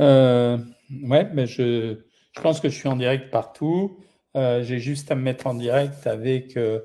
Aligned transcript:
Euh, 0.00 0.58
ouais, 1.02 1.28
mais 1.32 1.46
je, 1.46 1.98
je, 2.32 2.40
pense 2.40 2.60
que 2.60 2.68
je 2.68 2.74
suis 2.74 2.88
en 2.88 2.96
direct 2.96 3.30
partout. 3.30 3.98
Euh, 4.36 4.62
J'ai 4.62 4.78
juste 4.78 5.10
à 5.10 5.14
me 5.14 5.22
mettre 5.22 5.46
en 5.46 5.54
direct 5.54 6.06
avec, 6.06 6.56
euh, 6.56 6.80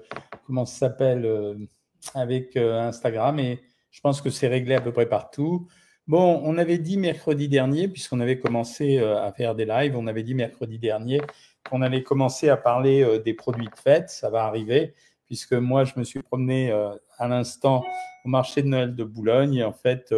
comment 0.46 0.66
ça 0.66 0.88
s'appelle, 0.88 1.68
avec 2.16 2.56
Instagram 2.58 3.40
et 3.40 3.60
je 3.92 4.02
pense 4.02 4.22
que 4.22 4.30
c'est 4.30 4.48
réglé 4.48 4.76
à 4.76 4.82
peu 4.82 4.92
près 4.92 5.08
partout. 5.08 5.68
Bon, 6.08 6.42
on 6.44 6.58
avait 6.58 6.78
dit 6.78 6.98
mercredi 6.98 7.48
dernier, 7.48 7.88
puisqu'on 7.88 8.20
avait 8.22 8.40
commencé 8.40 8.98
à 9.00 9.32
faire 9.34 9.54
des 9.54 9.66
lives, 9.66 9.96
on 9.96 10.08
avait 10.08 10.24
dit 10.24 10.34
mercredi 10.34 10.80
dernier 10.80 11.22
qu'on 11.70 11.82
allait 11.82 12.02
commencer 12.02 12.50
à 12.50 12.58
parler 12.58 13.20
des 13.24 13.34
produits 13.34 13.68
de 13.68 13.76
fête. 13.76 14.10
Ça 14.10 14.30
va 14.30 14.46
arriver, 14.46 14.96
puisque 15.28 15.54
moi, 15.54 15.84
je 15.84 15.94
me 15.98 16.04
suis 16.04 16.22
promené 16.22 16.72
à 16.72 17.28
l'instant 17.28 17.84
au 18.26 18.30
marché 18.30 18.64
de 18.64 18.68
Noël 18.68 18.96
de 18.96 19.04
Boulogne 19.04 19.56
et 19.56 19.64
en 19.64 19.74
fait, 19.74 20.14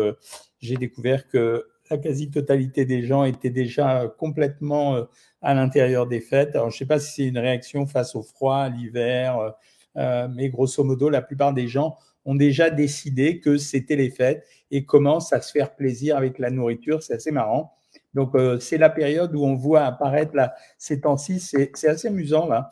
j'ai 0.62 0.78
découvert 0.78 1.28
que 1.28 1.73
la 1.94 2.00
quasi-totalité 2.00 2.86
des 2.86 3.04
gens 3.04 3.24
étaient 3.24 3.50
déjà 3.50 4.12
complètement 4.18 4.96
euh, 4.96 5.04
à 5.42 5.54
l'intérieur 5.54 6.08
des 6.08 6.20
fêtes. 6.20 6.56
Alors, 6.56 6.70
je 6.70 6.76
ne 6.76 6.80
sais 6.80 6.86
pas 6.86 7.00
si 7.00 7.14
c'est 7.14 7.28
une 7.28 7.38
réaction 7.38 7.86
face 7.86 8.16
au 8.16 8.24
froid, 8.24 8.58
à 8.58 8.70
l'hiver, 8.70 9.38
euh, 9.38 9.52
euh, 9.98 10.28
mais 10.34 10.50
grosso 10.50 10.84
modo, 10.84 11.10
la 11.10 11.22
plupart 11.22 11.54
des 11.54 11.68
gens 11.68 11.98
ont 12.26 12.36
déjà 12.36 12.70
décidé 12.70 13.40
que 13.40 13.58
c'était 13.58 13.96
les 13.96 14.10
fêtes 14.10 14.46
et 14.72 14.86
commencent 14.86 15.34
à 15.34 15.42
se 15.42 15.52
faire 15.52 15.76
plaisir 15.76 16.18
avec 16.18 16.40
la 16.40 16.50
nourriture. 16.50 17.04
C'est 17.04 17.14
assez 17.14 17.32
marrant. 17.32 17.74
Donc, 18.16 18.36
c'est 18.60 18.78
la 18.78 18.92
période 18.92 19.36
où 19.36 19.44
on 19.44 19.56
voit 19.56 19.86
apparaître 19.86 20.36
là, 20.36 20.54
ces 20.78 21.02
temps-ci. 21.02 21.40
C'est 21.40 21.88
assez 21.88 22.08
amusant 22.08 22.48
là. 22.48 22.70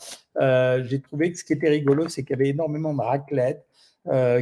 J'ai 0.83 1.02
trouvé 1.02 1.31
que 1.31 1.38
ce 1.39 1.44
qui 1.44 1.53
était 1.53 1.69
rigolo, 1.69 2.08
c'est 2.09 2.23
qu'il 2.23 2.31
y 2.31 2.39
avait 2.39 2.49
énormément 2.49 2.94
de 2.94 3.02
raclettes 3.02 3.66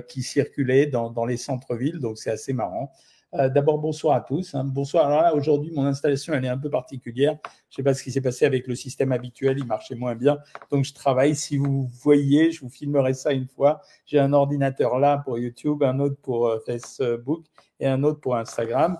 qui 0.07 0.21
circulaient 0.21 0.87
dans 0.87 1.25
les 1.25 1.37
centres-villes. 1.37 1.99
Donc, 1.99 2.17
c'est 2.17 2.31
assez 2.31 2.53
marrant. 2.53 2.91
Euh, 3.35 3.47
D'abord, 3.47 3.77
bonsoir 3.77 4.15
à 4.15 4.21
tous. 4.21 4.55
Hein. 4.55 4.63
Bonsoir. 4.65 5.05
Alors 5.05 5.21
là, 5.21 5.35
aujourd'hui, 5.35 5.71
mon 5.71 5.85
installation, 5.85 6.33
elle 6.33 6.45
est 6.45 6.49
un 6.49 6.57
peu 6.57 6.69
particulière. 6.69 7.37
Je 7.69 7.73
ne 7.73 7.75
sais 7.75 7.83
pas 7.83 7.93
ce 7.93 8.03
qui 8.03 8.11
s'est 8.11 8.21
passé 8.21 8.45
avec 8.45 8.65
le 8.65 8.73
système 8.73 9.11
habituel, 9.11 9.59
il 9.59 9.65
marchait 9.65 9.95
moins 9.95 10.15
bien. 10.15 10.39
Donc, 10.71 10.83
je 10.83 10.93
travaille. 10.93 11.35
Si 11.35 11.57
vous 11.57 11.87
voyez, 12.01 12.51
je 12.51 12.61
vous 12.61 12.69
filmerai 12.69 13.13
ça 13.13 13.31
une 13.31 13.47
fois. 13.47 13.81
J'ai 14.05 14.19
un 14.19 14.33
ordinateur 14.33 14.97
là 14.97 15.21
pour 15.23 15.37
YouTube, 15.37 15.83
un 15.83 15.99
autre 15.99 16.17
pour 16.21 16.47
euh, 16.47 16.59
Facebook 16.65 17.45
et 17.79 17.85
un 17.87 18.03
autre 18.03 18.19
pour 18.19 18.35
Instagram. 18.35 18.97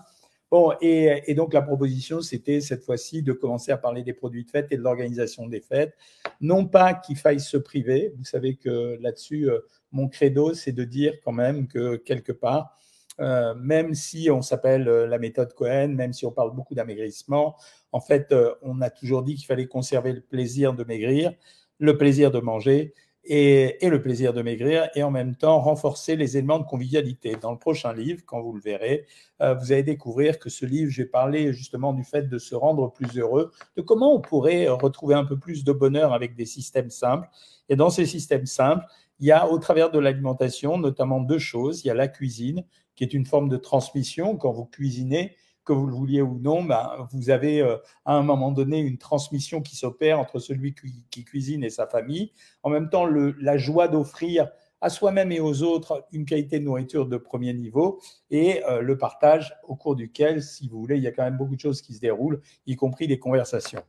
Bon, 0.48 0.72
et, 0.80 1.22
et, 1.26 1.34
donc 1.34 1.54
la 1.54 1.62
proposition, 1.62 2.20
c'était 2.22 2.60
cette 2.60 2.82
fois-ci 2.82 3.22
de 3.22 3.32
commencer 3.32 3.70
à 3.70 3.76
parler 3.76 4.02
des 4.02 4.12
produits 4.12 4.44
de 4.44 4.50
fête 4.50 4.66
et 4.72 4.76
de 4.76 4.82
l'organisation 4.82 5.46
des 5.46 5.60
fêtes. 5.60 5.94
Non 6.40 6.66
pas 6.66 6.94
qu'il 6.94 7.16
faille 7.16 7.38
se 7.38 7.56
priver, 7.56 8.12
vous 8.16 8.24
savez 8.24 8.56
que 8.56 8.98
là-dessus, 9.00 9.48
euh, 9.48 9.60
mon 9.92 10.08
credo, 10.08 10.52
c'est 10.52 10.72
de 10.72 10.82
dire 10.82 11.14
quand 11.24 11.32
même 11.32 11.68
que 11.68 11.94
quelque 11.96 12.32
part, 12.32 12.76
euh, 13.20 13.54
même 13.54 13.94
si 13.94 14.30
on 14.30 14.40
s'appelle 14.40 14.88
euh, 14.88 15.06
la 15.06 15.18
méthode 15.18 15.52
Cohen, 15.52 15.88
même 15.88 16.12
si 16.12 16.24
on 16.24 16.32
parle 16.32 16.54
beaucoup 16.54 16.74
d'amaigrissement, 16.74 17.54
en 17.92 18.00
fait, 18.00 18.32
euh, 18.32 18.54
on 18.62 18.80
a 18.80 18.88
toujours 18.88 19.22
dit 19.22 19.34
qu'il 19.34 19.46
fallait 19.46 19.66
conserver 19.66 20.12
le 20.12 20.22
plaisir 20.22 20.72
de 20.72 20.84
maigrir, 20.84 21.32
le 21.78 21.98
plaisir 21.98 22.30
de 22.30 22.40
manger 22.40 22.94
et, 23.24 23.76
le 23.82 24.00
plaisir 24.00 24.32
de 24.32 24.40
maigrir, 24.40 24.88
et 24.94 25.02
en 25.02 25.10
même 25.10 25.36
temps 25.36 25.60
renforcer 25.60 26.16
les 26.16 26.38
éléments 26.38 26.58
de 26.58 26.64
convivialité. 26.64 27.36
Dans 27.38 27.52
le 27.52 27.58
prochain 27.58 27.92
livre, 27.92 28.22
quand 28.24 28.40
vous 28.40 28.54
le 28.54 28.62
verrez, 28.62 29.04
vous 29.40 29.72
allez 29.72 29.82
découvrir 29.82 30.38
que 30.38 30.48
ce 30.48 30.64
livre, 30.64 30.90
j'ai 30.90 31.04
parlé 31.04 31.52
justement 31.52 31.92
du 31.92 32.02
fait 32.02 32.28
de 32.30 32.38
se 32.38 32.54
rendre 32.54 32.90
plus 32.90 33.18
heureux, 33.18 33.52
de 33.76 33.82
comment 33.82 34.14
on 34.14 34.22
pourrait 34.22 34.68
retrouver 34.68 35.14
un 35.14 35.26
peu 35.26 35.38
plus 35.38 35.64
de 35.64 35.72
bonheur 35.72 36.14
avec 36.14 36.34
des 36.34 36.46
systèmes 36.46 36.88
simples. 36.88 37.28
Et 37.68 37.76
dans 37.76 37.90
ces 37.90 38.06
systèmes 38.06 38.46
simples, 38.46 38.86
il 39.20 39.26
y 39.26 39.32
a 39.32 39.48
au 39.48 39.58
travers 39.58 39.90
de 39.90 39.98
l'alimentation 39.98 40.78
notamment 40.78 41.20
deux 41.20 41.38
choses. 41.38 41.84
Il 41.84 41.88
y 41.88 41.90
a 41.90 41.94
la 41.94 42.08
cuisine, 42.08 42.64
qui 43.00 43.04
est 43.04 43.14
une 43.14 43.24
forme 43.24 43.48
de 43.48 43.56
transmission. 43.56 44.36
Quand 44.36 44.52
vous 44.52 44.66
cuisinez, 44.66 45.34
que 45.64 45.72
vous 45.72 45.86
le 45.86 45.94
vouliez 45.94 46.20
ou 46.20 46.38
non, 46.38 46.62
ben, 46.62 47.08
vous 47.12 47.30
avez 47.30 47.62
euh, 47.62 47.78
à 48.04 48.14
un 48.14 48.22
moment 48.22 48.52
donné 48.52 48.78
une 48.78 48.98
transmission 48.98 49.62
qui 49.62 49.74
s'opère 49.74 50.20
entre 50.20 50.38
celui 50.38 50.74
qui, 51.10 51.24
cuisine 51.24 51.64
et 51.64 51.70
sa 51.70 51.86
famille. 51.86 52.30
En 52.62 52.68
même 52.68 52.90
temps, 52.90 53.06
la 53.06 53.56
joie 53.56 53.88
d'offrir 53.88 54.50
à 54.82 54.90
soi-même 54.90 55.32
et 55.32 55.40
aux 55.40 55.62
autres 55.62 56.06
une 56.12 56.26
qualité 56.26 56.58
de 56.58 56.64
nourriture 56.64 57.06
de 57.06 57.16
premier 57.16 57.54
niveau 57.54 58.02
et 58.30 58.62
euh, 58.66 58.82
le 58.82 58.98
partage 58.98 59.54
au 59.66 59.76
cours 59.76 59.96
duquel, 59.96 60.42
si 60.42 60.68
vous 60.68 60.78
voulez, 60.78 60.98
il 60.98 61.02
y 61.02 61.06
a 61.06 61.12
quand 61.12 61.24
même 61.24 61.38
beaucoup 61.38 61.56
de 61.56 61.60
choses 61.60 61.80
qui 61.80 61.94
se 61.94 62.00
déroulent, 62.00 62.42
y 62.66 62.76
compris 62.76 63.06
des 63.06 63.18
conversations. 63.18 63.82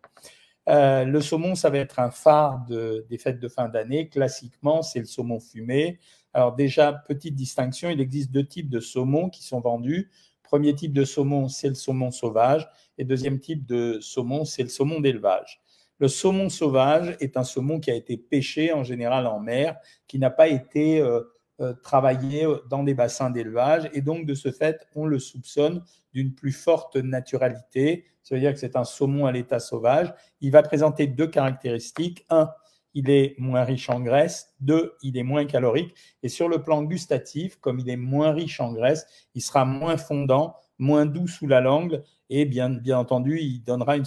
Euh, 0.69 1.03
le 1.03 1.19
saumon, 1.19 1.55
ça 1.55 1.69
va 1.69 1.79
être 1.79 1.99
un 1.99 2.11
phare 2.11 2.63
de, 2.69 3.05
des 3.09 3.17
fêtes 3.17 3.41
de 3.41 3.49
fin 3.49 3.67
d'année. 3.67 4.07
Classiquement, 4.07 4.81
c'est 4.81 4.99
le 4.99 5.05
saumon 5.05 5.41
fumé. 5.41 5.99
Alors 6.33 6.55
déjà, 6.55 6.93
petite 6.93 7.35
distinction, 7.35 7.89
il 7.89 7.99
existe 7.99 8.31
deux 8.31 8.45
types 8.45 8.69
de 8.69 8.79
saumon 8.79 9.29
qui 9.29 9.43
sont 9.43 9.59
vendus. 9.59 10.09
Premier 10.43 10.73
type 10.75 10.93
de 10.93 11.05
saumon, 11.05 11.47
c'est 11.47 11.69
le 11.69 11.75
saumon 11.75 12.11
sauvage. 12.11 12.69
Et 12.97 13.03
deuxième 13.03 13.39
type 13.39 13.65
de 13.65 13.99
saumon, 14.01 14.45
c'est 14.45 14.63
le 14.63 14.69
saumon 14.69 14.99
d'élevage. 14.99 15.61
Le 15.99 16.07
saumon 16.07 16.49
sauvage 16.49 17.15
est 17.19 17.37
un 17.37 17.43
saumon 17.43 17.79
qui 17.79 17.91
a 17.91 17.95
été 17.95 18.17
pêché 18.17 18.73
en 18.73 18.83
général 18.83 19.27
en 19.27 19.39
mer, 19.39 19.77
qui 20.07 20.19
n'a 20.19 20.29
pas 20.29 20.47
été 20.47 20.99
euh, 20.99 21.21
euh, 21.59 21.73
travaillé 21.83 22.47
dans 22.69 22.83
des 22.83 22.93
bassins 22.93 23.29
d'élevage. 23.29 23.89
Et 23.93 24.01
donc, 24.01 24.25
de 24.25 24.33
ce 24.33 24.51
fait, 24.51 24.87
on 24.95 25.05
le 25.05 25.19
soupçonne 25.19 25.83
d'une 26.13 26.33
plus 26.33 26.53
forte 26.53 26.95
naturalité. 26.95 28.05
Ça 28.23 28.35
veut 28.35 28.41
dire 28.41 28.53
que 28.53 28.59
c'est 28.59 28.75
un 28.75 28.83
saumon 28.83 29.25
à 29.25 29.31
l'état 29.31 29.59
sauvage. 29.59 30.13
Il 30.39 30.51
va 30.51 30.63
présenter 30.63 31.07
deux 31.07 31.27
caractéristiques. 31.27 32.25
Un, 32.29 32.49
il 32.93 33.09
est 33.09 33.35
moins 33.37 33.63
riche 33.63 33.89
en 33.89 33.99
graisse. 33.99 34.53
Deux, 34.59 34.93
il 35.01 35.17
est 35.17 35.23
moins 35.23 35.45
calorique. 35.45 35.95
Et 36.23 36.29
sur 36.29 36.49
le 36.49 36.61
plan 36.61 36.83
gustatif, 36.83 37.57
comme 37.57 37.79
il 37.79 37.89
est 37.89 37.97
moins 37.97 38.31
riche 38.31 38.59
en 38.59 38.73
graisse, 38.73 39.05
il 39.35 39.41
sera 39.41 39.65
moins 39.65 39.97
fondant, 39.97 40.55
moins 40.79 41.05
doux 41.05 41.27
sous 41.27 41.47
la 41.47 41.61
langue. 41.61 42.01
Et 42.29 42.45
bien, 42.45 42.79
entendu, 42.93 43.39
il 43.39 43.63
donnera 43.63 43.93
un 43.93 44.03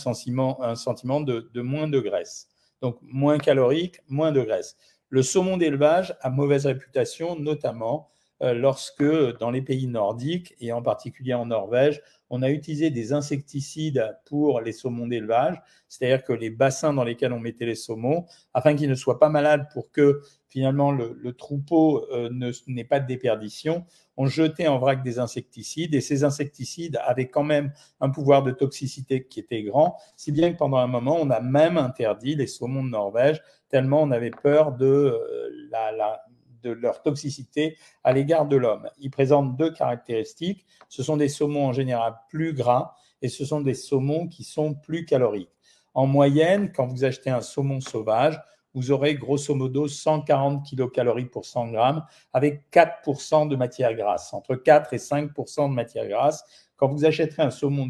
sentiment 0.76 1.20
de, 1.20 1.50
de 1.52 1.60
moins 1.60 1.88
de 1.88 2.00
graisse. 2.00 2.48
Donc, 2.82 2.98
moins 3.02 3.38
calorique, 3.38 4.00
moins 4.08 4.32
de 4.32 4.42
graisse. 4.42 4.76
Le 5.08 5.22
saumon 5.22 5.56
d'élevage 5.56 6.16
a 6.20 6.30
mauvaise 6.30 6.66
réputation, 6.66 7.38
notamment 7.38 8.08
euh, 8.42 8.52
lorsque 8.52 9.04
dans 9.38 9.50
les 9.50 9.62
pays 9.62 9.86
nordiques, 9.86 10.54
et 10.60 10.72
en 10.72 10.82
particulier 10.82 11.34
en 11.34 11.46
Norvège, 11.46 12.02
on 12.34 12.42
a 12.42 12.50
utilisé 12.50 12.90
des 12.90 13.12
insecticides 13.12 14.12
pour 14.24 14.60
les 14.60 14.72
saumons 14.72 15.06
d'élevage, 15.06 15.62
c'est-à-dire 15.86 16.24
que 16.24 16.32
les 16.32 16.50
bassins 16.50 16.92
dans 16.92 17.04
lesquels 17.04 17.32
on 17.32 17.38
mettait 17.38 17.64
les 17.64 17.76
saumons, 17.76 18.26
afin 18.54 18.74
qu'ils 18.74 18.90
ne 18.90 18.96
soient 18.96 19.20
pas 19.20 19.28
malades 19.28 19.68
pour 19.72 19.92
que 19.92 20.20
finalement 20.48 20.90
le, 20.90 21.32
troupeau 21.32 22.10
euh, 22.10 22.28
n'ait 22.66 22.82
pas 22.82 22.98
de 22.98 23.06
déperdition, 23.06 23.84
on 24.16 24.26
jetait 24.26 24.66
en 24.66 24.80
vrac 24.80 25.04
des 25.04 25.20
insecticides. 25.20 25.94
Et 25.94 26.00
ces 26.00 26.24
insecticides 26.24 26.98
avaient 27.04 27.28
quand 27.28 27.44
même 27.44 27.72
un 28.00 28.10
pouvoir 28.10 28.42
de 28.42 28.50
toxicité 28.50 29.28
qui 29.28 29.38
était 29.38 29.62
grand, 29.62 29.96
si 30.16 30.32
bien 30.32 30.52
que 30.52 30.58
pendant 30.58 30.78
un 30.78 30.88
moment, 30.88 31.16
on 31.20 31.30
a 31.30 31.38
même 31.38 31.78
interdit 31.78 32.34
les 32.34 32.48
saumons 32.48 32.82
de 32.82 32.90
Norvège, 32.90 33.40
tellement 33.68 34.02
on 34.02 34.10
avait 34.10 34.32
peur 34.32 34.72
de 34.72 34.86
euh, 34.86 35.50
la 35.70 36.20
de 36.64 36.70
leur 36.70 37.02
toxicité 37.02 37.76
à 38.02 38.12
l'égard 38.12 38.46
de 38.46 38.56
l'homme. 38.56 38.88
Ils 38.98 39.10
présentent 39.10 39.56
deux 39.56 39.70
caractéristiques. 39.70 40.64
Ce 40.88 41.02
sont 41.02 41.16
des 41.16 41.28
saumons 41.28 41.66
en 41.66 41.72
général 41.72 42.14
plus 42.28 42.54
gras 42.54 42.94
et 43.22 43.28
ce 43.28 43.44
sont 43.44 43.60
des 43.60 43.74
saumons 43.74 44.26
qui 44.26 44.42
sont 44.42 44.74
plus 44.74 45.04
caloriques. 45.04 45.54
En 45.94 46.06
moyenne, 46.06 46.72
quand 46.72 46.86
vous 46.86 47.04
achetez 47.04 47.30
un 47.30 47.40
saumon 47.40 47.80
sauvage, 47.80 48.40
vous 48.74 48.90
aurez 48.90 49.14
grosso 49.14 49.54
modo 49.54 49.86
140 49.86 50.66
kilocalories 50.66 51.26
pour 51.26 51.44
100 51.44 51.68
grammes 51.68 52.04
avec 52.32 52.64
4% 52.72 53.48
de 53.48 53.54
matière 53.54 53.94
grasse, 53.94 54.34
entre 54.34 54.56
4 54.56 54.92
et 54.92 54.98
5% 54.98 55.70
de 55.70 55.74
matière 55.74 56.08
grasse. 56.08 56.44
Quand 56.76 56.88
vous 56.88 57.04
achèterez 57.04 57.44
un 57.44 57.50
saumon 57.50 57.86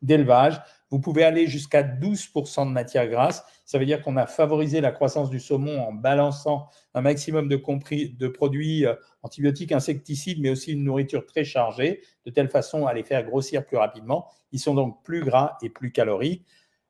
d'élevage, 0.00 0.62
vous 0.94 1.00
pouvez 1.00 1.24
aller 1.24 1.48
jusqu'à 1.48 1.82
12% 1.82 2.68
de 2.68 2.70
matière 2.70 3.08
grasse. 3.08 3.44
Ça 3.64 3.80
veut 3.80 3.84
dire 3.84 4.00
qu'on 4.00 4.16
a 4.16 4.28
favorisé 4.28 4.80
la 4.80 4.92
croissance 4.92 5.28
du 5.28 5.40
saumon 5.40 5.82
en 5.82 5.92
balançant 5.92 6.68
un 6.94 7.00
maximum 7.00 7.48
de, 7.48 7.56
de 7.56 8.28
produits 8.28 8.86
euh, 8.86 8.94
antibiotiques, 9.24 9.72
insecticides, 9.72 10.40
mais 10.40 10.50
aussi 10.50 10.70
une 10.70 10.84
nourriture 10.84 11.26
très 11.26 11.42
chargée, 11.42 12.00
de 12.24 12.30
telle 12.30 12.48
façon 12.48 12.86
à 12.86 12.94
les 12.94 13.02
faire 13.02 13.24
grossir 13.24 13.66
plus 13.66 13.76
rapidement. 13.76 14.28
Ils 14.52 14.60
sont 14.60 14.74
donc 14.74 15.02
plus 15.02 15.24
gras 15.24 15.56
et 15.62 15.68
plus 15.68 15.90
caloriques. 15.90 16.46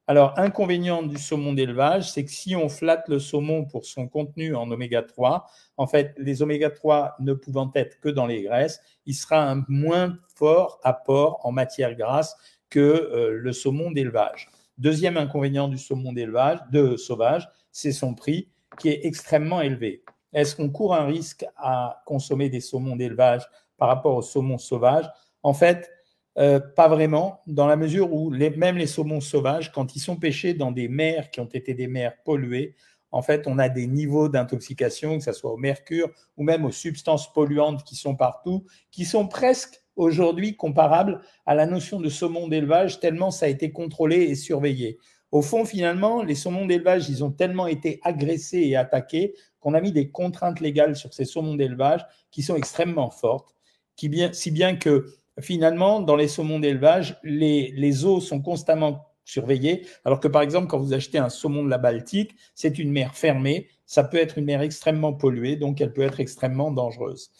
Alors, 0.06 0.38
inconvénient 0.38 1.02
du 1.02 1.16
saumon 1.16 1.54
d'élevage, 1.54 2.12
c'est 2.12 2.26
que 2.26 2.30
si 2.30 2.54
on 2.54 2.68
flatte 2.68 3.08
le 3.08 3.18
saumon 3.18 3.64
pour 3.64 3.86
son 3.86 4.06
contenu 4.06 4.54
en 4.54 4.70
oméga 4.70 5.00
3, 5.00 5.46
en 5.78 5.86
fait, 5.86 6.14
les 6.18 6.42
oméga 6.42 6.68
3 6.68 7.16
ne 7.20 7.32
pouvant 7.32 7.70
être 7.74 7.98
que 8.00 8.10
dans 8.10 8.26
les 8.26 8.42
graisses, 8.42 8.82
il 9.06 9.14
sera 9.14 9.50
un 9.50 9.64
moins 9.66 10.18
fort 10.34 10.78
apport 10.84 11.40
en 11.42 11.52
matière 11.52 11.94
grasse 11.94 12.36
que 12.70 12.81
euh, 12.81 13.38
le 13.38 13.52
saumon 13.52 13.90
d'élevage. 13.90 14.49
Deuxième 14.78 15.16
inconvénient 15.16 15.69
du 15.69 15.78
saumon 15.78 16.12
d'élevage, 16.12 16.58
de 16.72 16.96
sauvage, 16.96 17.49
c'est 17.70 17.93
son 17.93 18.14
prix 18.14 18.49
qui 18.78 18.88
est 18.88 19.05
extrêmement 19.05 19.61
élevé. 19.61 20.02
Est-ce 20.32 20.56
qu'on 20.56 20.69
court 20.69 20.94
un 20.94 21.06
risque 21.06 21.46
à 21.56 22.02
consommer 22.06 22.49
des 22.49 22.61
saumons 22.61 22.96
d'élevage 22.96 23.43
par 23.76 23.88
rapport 23.88 24.16
au 24.16 24.22
saumon 24.22 24.58
sauvage 24.58 25.08
En 25.44 25.55
fait, 25.55 25.90
euh, 26.37 26.58
pas 26.58 26.88
vraiment, 26.88 27.40
dans 27.46 27.69
la 27.69 27.76
mesure 27.76 28.12
où 28.12 28.31
même 28.31 28.76
les 28.76 28.88
saumons 28.88 29.20
sauvages, 29.20 29.70
quand 29.70 29.94
ils 29.94 30.00
sont 30.00 30.17
pêchés 30.17 30.55
dans 30.55 30.72
des 30.72 30.88
mers 30.88 31.31
qui 31.31 31.40
ont 31.40 31.46
été 31.46 31.75
des 31.75 31.87
mers 31.87 32.20
polluées, 32.25 32.75
en 33.12 33.22
fait, 33.22 33.46
on 33.46 33.60
a 33.60 33.69
des 33.69 33.87
niveaux 33.87 34.28
d'intoxication, 34.28 35.19
que 35.19 35.25
ce 35.25 35.32
soit 35.32 35.52
au 35.52 35.56
mercure 35.56 36.10
ou 36.37 36.43
même 36.43 36.64
aux 36.64 36.72
substances 36.72 37.32
polluantes 37.32 37.84
qui 37.84 37.94
sont 37.94 38.17
partout, 38.17 38.67
qui 38.90 39.05
sont 39.05 39.28
presque 39.28 39.83
aujourd'hui 39.96 40.56
comparable 40.56 41.20
à 41.46 41.55
la 41.55 41.67
notion 41.67 42.00
de 42.00 42.08
saumon 42.08 42.49
d'élevage, 42.49 43.00
tellement 43.00 43.31
ça 43.31 43.46
a 43.46 43.49
été 43.49 43.73
contrôlé 43.73 44.23
et 44.23 44.35
surveillé. 44.35 44.99
Au 45.31 45.43
fond, 45.43 45.64
finalement, 45.64 46.23
les 46.23 46.37
saumons 46.37 46.67
d'élevage, 46.67 47.08
ils 47.08 47.25
ont 47.25 47.32
tellement 47.32 47.67
été 47.67 47.99
agressés 48.05 48.61
et 48.61 48.76
attaqués 48.76 49.35
qu'on 49.58 49.75
a 49.75 49.81
mis 49.81 49.91
des 49.91 50.11
contraintes 50.11 50.61
légales 50.61 50.94
sur 50.94 51.12
ces 51.12 51.25
saumons 51.25 51.56
d'élevage 51.56 52.06
qui 52.31 52.43
sont 52.43 52.55
extrêmement 52.55 53.11
fortes, 53.11 53.55
si 53.96 54.50
bien 54.50 54.76
que 54.76 55.06
finalement, 55.41 56.00
dans 56.00 56.17
les 56.17 56.29
saumons 56.29 56.61
d'élevage, 56.61 57.19
les, 57.25 57.73
les 57.75 58.05
eaux 58.05 58.20
sont 58.20 58.41
constamment 58.41 59.06
surveillées, 59.25 59.87
alors 60.05 60.20
que 60.20 60.29
par 60.29 60.43
exemple, 60.43 60.69
quand 60.69 60.79
vous 60.79 60.93
achetez 60.93 61.19
un 61.19 61.31
saumon 61.31 61.64
de 61.64 61.70
la 61.70 61.79
Baltique, 61.79 62.37
c'est 62.55 62.79
une 62.79 62.93
mer 62.93 63.17
fermée, 63.17 63.69
ça 63.87 64.05
peut 64.05 64.19
être 64.19 64.38
une 64.38 64.44
mer 64.44 64.61
extrêmement 64.61 65.14
polluée, 65.14 65.56
donc 65.56 65.81
elle 65.81 65.93
peut 65.93 66.02
être 66.02 66.20
extrêmement 66.20 66.70
dangereuse. 66.70 67.31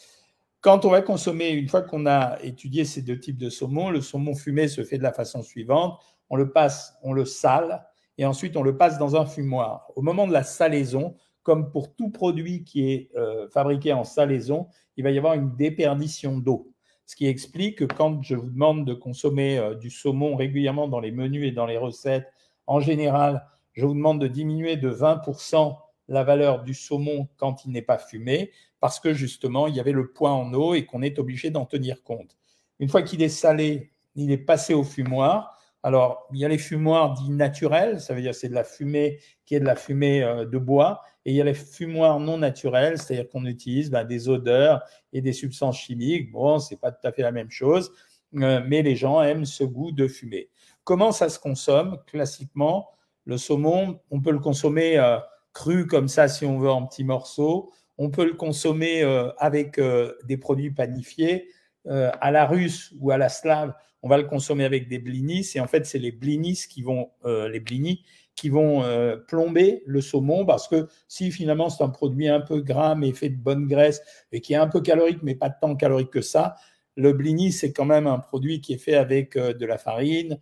Quand 0.65 0.83
on 0.83 0.89
va 0.89 1.03
consommer, 1.03 1.49
une 1.51 1.69
fois 1.69 1.83
qu'on 1.83 2.07
a 2.07 2.39
étudié 2.41 2.85
ces 2.85 3.03
deux 3.03 3.19
types 3.19 3.37
de 3.37 3.51
saumon, 3.51 3.91
le 3.91 4.01
saumon 4.01 4.33
fumé 4.33 4.67
se 4.67 4.83
fait 4.83 4.97
de 4.97 5.03
la 5.03 5.13
façon 5.13 5.43
suivante. 5.43 5.99
On 6.31 6.35
le 6.35 6.51
passe, 6.51 6.97
on 7.03 7.13
le 7.13 7.23
sale, 7.23 7.85
et 8.17 8.25
ensuite 8.25 8.57
on 8.57 8.63
le 8.63 8.75
passe 8.75 8.97
dans 8.97 9.15
un 9.15 9.27
fumoir. 9.27 9.85
Au 9.95 10.01
moment 10.01 10.25
de 10.25 10.33
la 10.33 10.41
salaison, 10.41 11.13
comme 11.43 11.69
pour 11.69 11.93
tout 11.95 12.09
produit 12.09 12.63
qui 12.63 12.91
est 12.91 13.11
euh, 13.15 13.47
fabriqué 13.49 13.93
en 13.93 14.03
salaison, 14.03 14.65
il 14.97 15.03
va 15.03 15.11
y 15.11 15.19
avoir 15.19 15.35
une 15.35 15.55
déperdition 15.55 16.39
d'eau. 16.39 16.73
Ce 17.05 17.15
qui 17.15 17.27
explique 17.27 17.77
que 17.77 17.85
quand 17.85 18.23
je 18.23 18.33
vous 18.33 18.49
demande 18.49 18.87
de 18.87 18.95
consommer 18.95 19.59
euh, 19.59 19.75
du 19.75 19.91
saumon 19.91 20.35
régulièrement 20.35 20.87
dans 20.87 20.99
les 20.99 21.11
menus 21.11 21.47
et 21.47 21.51
dans 21.51 21.67
les 21.67 21.77
recettes, 21.77 22.25
en 22.65 22.79
général, 22.79 23.45
je 23.73 23.85
vous 23.85 23.93
demande 23.93 24.19
de 24.19 24.27
diminuer 24.27 24.77
de 24.77 24.89
20% 24.89 25.77
la 26.07 26.23
valeur 26.23 26.63
du 26.63 26.73
saumon 26.73 27.27
quand 27.37 27.65
il 27.65 27.71
n'est 27.71 27.81
pas 27.81 27.97
fumé, 27.97 28.51
parce 28.79 28.99
que 28.99 29.13
justement, 29.13 29.67
il 29.67 29.75
y 29.75 29.79
avait 29.79 29.91
le 29.91 30.11
poids 30.11 30.31
en 30.31 30.53
eau 30.53 30.73
et 30.73 30.85
qu'on 30.85 31.01
est 31.01 31.19
obligé 31.19 31.49
d'en 31.49 31.65
tenir 31.65 32.03
compte. 32.03 32.37
Une 32.79 32.89
fois 32.89 33.01
qu'il 33.01 33.21
est 33.23 33.29
salé, 33.29 33.91
il 34.15 34.31
est 34.31 34.37
passé 34.37 34.73
au 34.73 34.83
fumoir. 34.83 35.59
Alors, 35.83 36.27
il 36.33 36.39
y 36.39 36.45
a 36.45 36.47
les 36.47 36.57
fumoirs 36.57 37.13
dits 37.13 37.29
naturels, 37.29 38.01
ça 38.01 38.13
veut 38.13 38.21
dire 38.21 38.33
c'est 38.33 38.49
de 38.49 38.55
la 38.55 38.63
fumée 38.63 39.19
qui 39.45 39.55
est 39.55 39.59
de 39.59 39.65
la 39.65 39.75
fumée 39.75 40.23
euh, 40.23 40.45
de 40.45 40.57
bois, 40.57 41.01
et 41.25 41.31
il 41.31 41.35
y 41.35 41.41
a 41.41 41.43
les 41.43 41.53
fumoirs 41.53 42.19
non 42.19 42.37
naturels, 42.37 42.97
c'est-à-dire 42.97 43.29
qu'on 43.29 43.45
utilise 43.45 43.91
ben, 43.91 44.03
des 44.03 44.27
odeurs 44.27 44.81
et 45.13 45.21
des 45.21 45.33
substances 45.33 45.77
chimiques. 45.77 46.31
Bon, 46.31 46.59
c'est 46.59 46.79
pas 46.79 46.91
tout 46.91 47.07
à 47.07 47.11
fait 47.11 47.21
la 47.21 47.31
même 47.31 47.51
chose, 47.51 47.91
euh, 48.35 48.61
mais 48.65 48.81
les 48.81 48.95
gens 48.95 49.21
aiment 49.21 49.45
ce 49.45 49.63
goût 49.63 49.91
de 49.91 50.07
fumée. 50.07 50.49
Comment 50.83 51.11
ça 51.11 51.29
se 51.29 51.39
consomme? 51.39 51.99
Classiquement, 52.07 52.89
le 53.25 53.37
saumon, 53.37 53.99
on 54.11 54.21
peut 54.21 54.31
le 54.31 54.39
consommer 54.39 54.97
euh, 54.97 55.17
cru 55.55 55.87
comme 55.87 56.07
ça 56.07 56.27
si 56.27 56.45
on 56.45 56.59
veut 56.59 56.69
en 56.69 56.85
petits 56.85 57.03
morceaux. 57.03 57.71
On 57.97 58.11
peut 58.11 58.25
le 58.25 58.33
consommer 58.33 59.01
euh, 59.01 59.31
avec 59.39 59.79
euh, 59.79 60.13
des 60.25 60.37
produits 60.37 60.69
panifiés. 60.69 61.47
Euh, 61.87 62.11
à 62.19 62.31
la 62.31 62.45
russe 62.45 62.93
ou 62.99 63.11
à 63.11 63.17
la 63.17 63.29
slave, 63.29 63.73
on 64.01 64.09
va 64.09 64.17
le 64.17 64.23
consommer 64.23 64.65
avec 64.65 64.87
des 64.87 64.99
blinis. 64.99 65.49
Et 65.55 65.59
en 65.59 65.67
fait, 65.67 65.85
c'est 65.85 65.99
les 65.99 66.11
blinis 66.11 66.59
qui 66.69 66.81
vont, 66.83 67.09
les 67.25 67.59
blinis 67.59 68.03
qui 68.35 68.49
vont 68.49 68.83
plomber 69.27 69.81
le 69.85 70.01
saumon 70.01 70.45
parce 70.45 70.67
que 70.67 70.87
si 71.07 71.31
finalement 71.31 71.69
c'est 71.69 71.83
un 71.83 71.89
produit 71.89 72.27
un 72.27 72.41
peu 72.41 72.59
gras 72.59 72.93
mais 72.95 73.13
fait 73.13 73.29
de 73.29 73.37
bonne 73.37 73.65
graisse 73.65 74.01
et 74.31 74.41
qui 74.41 74.53
est 74.53 74.57
un 74.57 74.67
peu 74.67 74.81
calorique 74.81 75.19
mais 75.23 75.35
pas 75.35 75.49
tant 75.49 75.75
calorique 75.75 76.09
que 76.09 76.21
ça, 76.21 76.55
le 76.95 77.13
blini 77.13 77.51
c'est 77.51 77.73
quand 77.73 77.85
même 77.85 78.07
un 78.07 78.19
produit 78.19 78.61
qui 78.61 78.73
est 78.73 78.77
fait 78.77 78.95
avec 78.95 79.37
de 79.37 79.65
la 79.65 79.77
farine, 79.77 80.39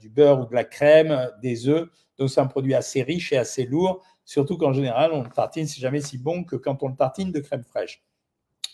du 0.00 0.08
beurre 0.08 0.40
ou 0.40 0.46
de 0.46 0.54
la 0.54 0.64
crème, 0.64 1.30
des 1.42 1.68
œufs. 1.68 1.88
Donc 2.18 2.30
c'est 2.30 2.40
un 2.40 2.46
produit 2.46 2.74
assez 2.74 3.02
riche 3.02 3.32
et 3.32 3.36
assez 3.36 3.64
lourd, 3.64 4.02
surtout 4.24 4.56
qu'en 4.56 4.72
général, 4.72 5.12
on 5.12 5.22
le 5.22 5.30
tartine, 5.30 5.66
c'est 5.66 5.80
jamais 5.80 6.00
si 6.00 6.18
bon 6.18 6.44
que 6.44 6.56
quand 6.56 6.82
on 6.82 6.88
le 6.88 6.96
tartine 6.96 7.32
de 7.32 7.40
crème 7.40 7.64
fraîche. 7.64 8.02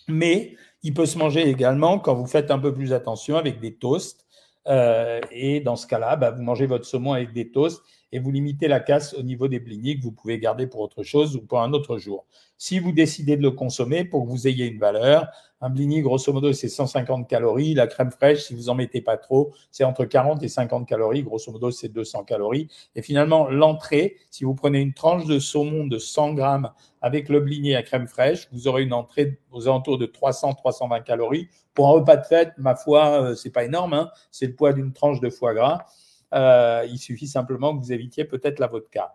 Mais 0.08 0.56
il 0.82 0.94
peut 0.94 1.06
se 1.06 1.18
manger 1.18 1.48
également 1.48 1.98
quand 1.98 2.14
vous 2.14 2.26
faites 2.26 2.50
un 2.50 2.58
peu 2.58 2.72
plus 2.72 2.92
attention 2.92 3.36
avec 3.36 3.60
des 3.60 3.76
toasts. 3.76 4.26
Euh, 4.66 5.20
et 5.30 5.60
dans 5.60 5.76
ce 5.76 5.86
cas-là, 5.86 6.16
bah, 6.16 6.30
vous 6.30 6.42
mangez 6.42 6.66
votre 6.66 6.84
saumon 6.84 7.12
avec 7.12 7.32
des 7.32 7.50
toasts 7.50 7.82
et 8.12 8.18
vous 8.18 8.30
limitez 8.30 8.68
la 8.68 8.80
casse 8.80 9.14
au 9.14 9.22
niveau 9.22 9.48
des 9.48 9.60
blinis 9.60 9.98
que 9.98 10.04
vous 10.04 10.12
pouvez 10.12 10.38
garder 10.38 10.66
pour 10.66 10.80
autre 10.80 11.02
chose 11.02 11.36
ou 11.36 11.42
pour 11.42 11.60
un 11.60 11.72
autre 11.72 11.98
jour. 11.98 12.26
Si 12.56 12.78
vous 12.78 12.92
décidez 12.92 13.36
de 13.36 13.42
le 13.42 13.50
consommer 13.50 14.04
pour 14.04 14.24
que 14.24 14.30
vous 14.30 14.48
ayez 14.48 14.66
une 14.66 14.78
valeur, 14.78 15.28
un 15.60 15.70
blini, 15.70 16.02
grosso 16.02 16.32
modo, 16.32 16.52
c'est 16.52 16.68
150 16.68 17.28
calories. 17.28 17.74
La 17.74 17.88
crème 17.88 18.12
fraîche, 18.12 18.44
si 18.44 18.54
vous 18.54 18.68
en 18.68 18.76
mettez 18.76 19.00
pas 19.00 19.16
trop, 19.16 19.52
c'est 19.72 19.82
entre 19.82 20.04
40 20.04 20.42
et 20.44 20.48
50 20.48 20.86
calories. 20.86 21.24
Grosso 21.24 21.50
modo, 21.50 21.72
c'est 21.72 21.88
200 21.88 22.24
calories. 22.24 22.68
Et 22.94 23.02
finalement, 23.02 23.48
l'entrée, 23.48 24.16
si 24.30 24.44
vous 24.44 24.54
prenez 24.54 24.80
une 24.80 24.94
tranche 24.94 25.24
de 25.26 25.40
saumon 25.40 25.86
de 25.86 25.98
100 25.98 26.34
grammes 26.34 26.70
avec 27.02 27.28
le 27.28 27.40
blini 27.40 27.74
à 27.74 27.82
crème 27.82 28.06
fraîche, 28.06 28.48
vous 28.52 28.68
aurez 28.68 28.84
une 28.84 28.92
entrée 28.92 29.40
aux 29.50 29.66
alentours 29.66 29.98
de 29.98 30.06
300-320 30.06 31.02
calories. 31.02 31.48
Pour 31.74 31.88
un 31.88 31.92
repas 31.92 32.16
de 32.16 32.24
fête, 32.24 32.52
ma 32.58 32.76
foi, 32.76 33.22
euh, 33.22 33.34
c'est 33.34 33.50
pas 33.50 33.64
énorme. 33.64 33.94
Hein. 33.94 34.10
c'est 34.30 34.46
le 34.46 34.54
poids 34.54 34.72
d'une 34.72 34.92
tranche 34.92 35.18
de 35.20 35.30
foie 35.30 35.54
gras. 35.54 35.86
Euh, 36.34 36.86
il 36.90 36.98
suffit 36.98 37.26
simplement 37.26 37.76
que 37.76 37.84
vous 37.84 37.92
évitiez 37.92 38.24
peut-être 38.24 38.58
la 38.58 38.66
vodka. 38.66 39.14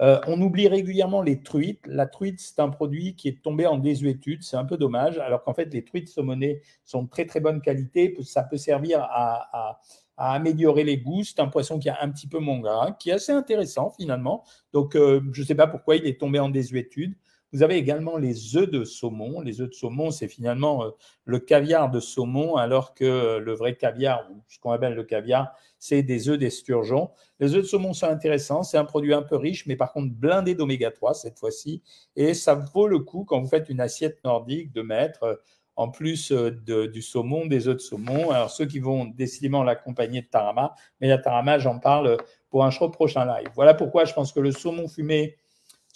Euh, 0.00 0.20
on 0.28 0.40
oublie 0.40 0.68
régulièrement 0.68 1.22
les 1.22 1.42
truites. 1.42 1.84
La 1.86 2.06
truite, 2.06 2.40
c'est 2.40 2.60
un 2.60 2.68
produit 2.68 3.16
qui 3.16 3.28
est 3.28 3.42
tombé 3.42 3.66
en 3.66 3.78
désuétude. 3.78 4.42
C'est 4.42 4.56
un 4.56 4.64
peu 4.64 4.76
dommage, 4.76 5.18
alors 5.18 5.42
qu'en 5.42 5.54
fait, 5.54 5.72
les 5.74 5.84
truites 5.84 6.08
saumonées 6.08 6.62
sont 6.84 7.02
de 7.02 7.08
très 7.08 7.26
très 7.26 7.40
bonne 7.40 7.60
qualité. 7.60 8.16
Ça 8.22 8.44
peut 8.44 8.56
servir 8.56 9.00
à, 9.02 9.80
améliorer 10.16 10.84
les 10.84 10.98
goûts. 10.98 11.24
C'est 11.24 11.40
un 11.40 11.48
poisson 11.48 11.78
qui 11.78 11.88
a 11.88 11.98
un 12.00 12.10
petit 12.10 12.28
peu 12.28 12.38
moins 12.38 12.60
gras, 12.60 12.92
qui 12.92 13.10
est 13.10 13.14
assez 13.14 13.32
intéressant 13.32 13.90
finalement. 13.90 14.44
Donc, 14.72 14.94
euh, 14.94 15.20
je 15.32 15.42
ne 15.42 15.46
sais 15.46 15.54
pas 15.54 15.66
pourquoi 15.66 15.96
il 15.96 16.06
est 16.06 16.20
tombé 16.20 16.38
en 16.38 16.48
désuétude. 16.48 17.14
Vous 17.52 17.62
avez 17.62 17.76
également 17.76 18.18
les 18.18 18.56
œufs 18.56 18.68
de 18.68 18.84
saumon. 18.84 19.40
Les 19.40 19.60
œufs 19.60 19.70
de 19.70 19.74
saumon, 19.74 20.10
c'est 20.10 20.28
finalement 20.28 20.84
euh, 20.84 20.90
le 21.24 21.38
caviar 21.38 21.90
de 21.90 21.98
saumon, 21.98 22.56
alors 22.56 22.94
que 22.94 23.04
euh, 23.04 23.38
le 23.38 23.54
vrai 23.54 23.74
caviar, 23.74 24.26
ou 24.30 24.42
ce 24.48 24.58
qu'on 24.58 24.70
appelle 24.70 24.94
le 24.94 25.04
caviar, 25.04 25.54
c'est 25.78 26.02
des 26.02 26.28
œufs 26.28 26.38
d'esturgeon. 26.38 27.10
Les 27.40 27.54
œufs 27.54 27.62
de 27.62 27.66
saumon 27.66 27.94
sont 27.94 28.06
intéressants. 28.06 28.62
C'est 28.62 28.76
un 28.76 28.84
produit 28.84 29.14
un 29.14 29.22
peu 29.22 29.36
riche, 29.36 29.66
mais 29.66 29.76
par 29.76 29.92
contre 29.92 30.12
blindé 30.12 30.54
d'oméga 30.54 30.90
3 30.90 31.14
cette 31.14 31.38
fois-ci. 31.38 31.82
Et 32.16 32.34
ça 32.34 32.54
vaut 32.54 32.86
le 32.86 32.98
coup 32.98 33.24
quand 33.24 33.40
vous 33.40 33.48
faites 33.48 33.70
une 33.70 33.80
assiette 33.80 34.22
nordique 34.24 34.72
de 34.72 34.82
mettre 34.82 35.22
euh, 35.22 35.34
en 35.76 35.88
plus 35.88 36.32
du 36.32 37.02
saumon, 37.02 37.46
des 37.46 37.68
œufs 37.68 37.76
de 37.76 37.80
saumon. 37.80 38.30
Alors, 38.30 38.50
ceux 38.50 38.66
qui 38.66 38.80
vont 38.80 39.04
décidément 39.04 39.62
l'accompagner 39.62 40.22
de 40.22 40.26
tarama, 40.26 40.74
mais 41.00 41.06
la 41.06 41.18
tarama, 41.18 41.60
j'en 41.60 41.78
parle 41.78 42.16
pour 42.50 42.64
un 42.64 42.70
prochain 42.70 43.24
live. 43.24 43.48
Voilà 43.54 43.74
pourquoi 43.74 44.04
je 44.04 44.12
pense 44.12 44.32
que 44.32 44.40
le 44.40 44.50
saumon 44.50 44.88
fumé 44.88 45.36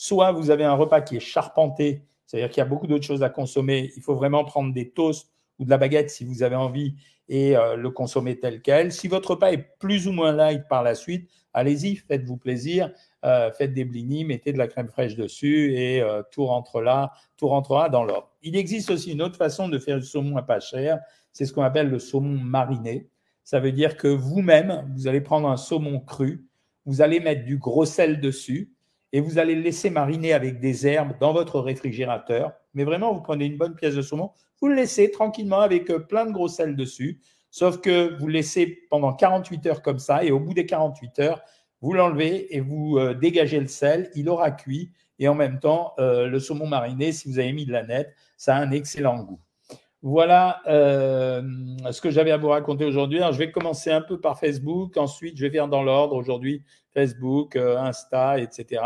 Soit 0.04 0.32
vous 0.32 0.50
avez 0.50 0.64
un 0.64 0.74
repas 0.74 1.00
qui 1.00 1.14
est 1.14 1.20
charpenté, 1.20 2.02
c'est-à-dire 2.26 2.48
qu'il 2.50 2.58
y 2.58 2.62
a 2.62 2.64
beaucoup 2.64 2.88
d'autres 2.88 3.04
choses 3.04 3.22
à 3.22 3.30
consommer. 3.30 3.92
Il 3.94 4.02
faut 4.02 4.16
vraiment 4.16 4.44
prendre 4.44 4.74
des 4.74 4.90
toasts 4.90 5.30
ou 5.60 5.64
de 5.64 5.70
la 5.70 5.78
baguette 5.78 6.10
si 6.10 6.24
vous 6.24 6.42
avez 6.42 6.56
envie 6.56 6.96
et 7.28 7.56
euh, 7.56 7.76
le 7.76 7.88
consommer 7.88 8.36
tel 8.36 8.62
quel. 8.62 8.90
Si 8.90 9.06
votre 9.06 9.30
repas 9.30 9.52
est 9.52 9.78
plus 9.78 10.08
ou 10.08 10.12
moins 10.12 10.32
light 10.32 10.66
par 10.66 10.82
la 10.82 10.96
suite, 10.96 11.30
allez-y, 11.52 11.94
faites-vous 11.94 12.36
plaisir, 12.36 12.90
euh, 13.24 13.52
faites 13.52 13.74
des 13.74 13.84
blinis, 13.84 14.24
mettez 14.24 14.52
de 14.52 14.58
la 14.58 14.66
crème 14.66 14.88
fraîche 14.88 15.14
dessus 15.14 15.72
et 15.76 16.02
euh, 16.02 16.24
tout 16.32 16.46
rentre 16.46 16.80
là, 16.80 17.12
tout 17.36 17.46
rentrera 17.46 17.88
dans 17.88 18.02
l'ordre. 18.02 18.32
Il 18.42 18.56
existe 18.56 18.90
aussi 18.90 19.12
une 19.12 19.22
autre 19.22 19.36
façon 19.36 19.68
de 19.68 19.78
faire 19.78 20.00
du 20.00 20.04
saumon 20.04 20.36
à 20.36 20.42
pas 20.42 20.58
cher, 20.58 20.98
c'est 21.32 21.46
ce 21.46 21.52
qu'on 21.52 21.62
appelle 21.62 21.88
le 21.88 22.00
saumon 22.00 22.42
mariné. 22.42 23.08
Ça 23.44 23.60
veut 23.60 23.70
dire 23.70 23.96
que 23.96 24.08
vous-même, 24.08 24.92
vous 24.96 25.06
allez 25.06 25.20
prendre 25.20 25.48
un 25.48 25.56
saumon 25.56 26.00
cru, 26.00 26.48
vous 26.86 27.02
allez 27.02 27.20
mettre 27.20 27.44
du 27.44 27.56
gros 27.56 27.84
sel 27.84 28.20
dessus, 28.20 28.72
et 29.12 29.20
vous 29.20 29.38
allez 29.38 29.54
le 29.54 29.62
laisser 29.62 29.90
mariner 29.90 30.32
avec 30.32 30.58
des 30.58 30.86
herbes 30.86 31.12
dans 31.20 31.32
votre 31.32 31.60
réfrigérateur. 31.60 32.52
Mais 32.74 32.84
vraiment, 32.84 33.12
vous 33.12 33.20
prenez 33.20 33.44
une 33.44 33.58
bonne 33.58 33.74
pièce 33.74 33.94
de 33.94 34.02
saumon, 34.02 34.30
vous 34.60 34.68
le 34.68 34.74
laissez 34.74 35.10
tranquillement 35.10 35.60
avec 35.60 35.90
euh, 35.90 35.98
plein 35.98 36.24
de 36.24 36.32
gros 36.32 36.48
sel 36.48 36.76
dessus. 36.76 37.20
Sauf 37.50 37.80
que 37.80 38.16
vous 38.18 38.28
le 38.28 38.34
laissez 38.34 38.86
pendant 38.88 39.12
48 39.12 39.66
heures 39.66 39.82
comme 39.82 39.98
ça, 39.98 40.24
et 40.24 40.30
au 40.30 40.40
bout 40.40 40.54
des 40.54 40.64
48 40.64 41.18
heures, 41.18 41.42
vous 41.82 41.92
l'enlevez 41.92 42.54
et 42.56 42.60
vous 42.60 42.96
euh, 42.96 43.12
dégagez 43.12 43.60
le 43.60 43.66
sel. 43.66 44.10
Il 44.14 44.28
aura 44.28 44.52
cuit, 44.52 44.90
et 45.18 45.28
en 45.28 45.34
même 45.34 45.58
temps, 45.60 45.92
euh, 45.98 46.28
le 46.28 46.38
saumon 46.40 46.66
mariné, 46.66 47.12
si 47.12 47.28
vous 47.28 47.38
avez 47.38 47.52
mis 47.52 47.66
de 47.66 47.72
la 47.72 47.82
nette, 47.82 48.14
ça 48.36 48.56
a 48.56 48.60
un 48.60 48.70
excellent 48.70 49.18
goût. 49.22 49.40
Voilà 50.02 50.60
ce 50.66 52.00
que 52.00 52.10
j'avais 52.10 52.32
à 52.32 52.36
vous 52.36 52.48
raconter 52.48 52.84
aujourd'hui. 52.84 53.20
je 53.32 53.38
vais 53.38 53.52
commencer 53.52 53.90
un 53.90 54.00
peu 54.00 54.20
par 54.20 54.38
Facebook, 54.38 54.96
ensuite 54.96 55.36
je 55.36 55.46
vais 55.46 55.52
faire 55.52 55.68
dans 55.68 55.82
l'ordre 55.82 56.16
aujourd'hui 56.16 56.64
Facebook, 56.92 57.56
euh, 57.56 57.78
Insta, 57.78 58.38
etc. 58.38 58.82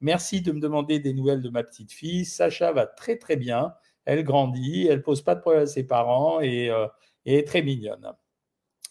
Merci 0.00 0.42
de 0.42 0.52
me 0.52 0.60
demander 0.60 0.98
des 0.98 1.14
nouvelles 1.14 1.42
de 1.42 1.48
ma 1.50 1.62
petite 1.62 1.92
fille. 1.92 2.24
Sacha 2.24 2.72
va 2.72 2.86
très 2.86 3.16
très 3.16 3.36
bien. 3.36 3.74
Elle 4.04 4.22
grandit, 4.24 4.86
elle 4.86 5.02
pose 5.02 5.22
pas 5.22 5.34
de 5.34 5.40
problème 5.40 5.62
à 5.62 5.66
ses 5.66 5.86
parents 5.86 6.40
et, 6.40 6.68
euh, 6.70 6.86
est 7.24 7.46
très 7.46 7.62
mignonne. 7.62 8.12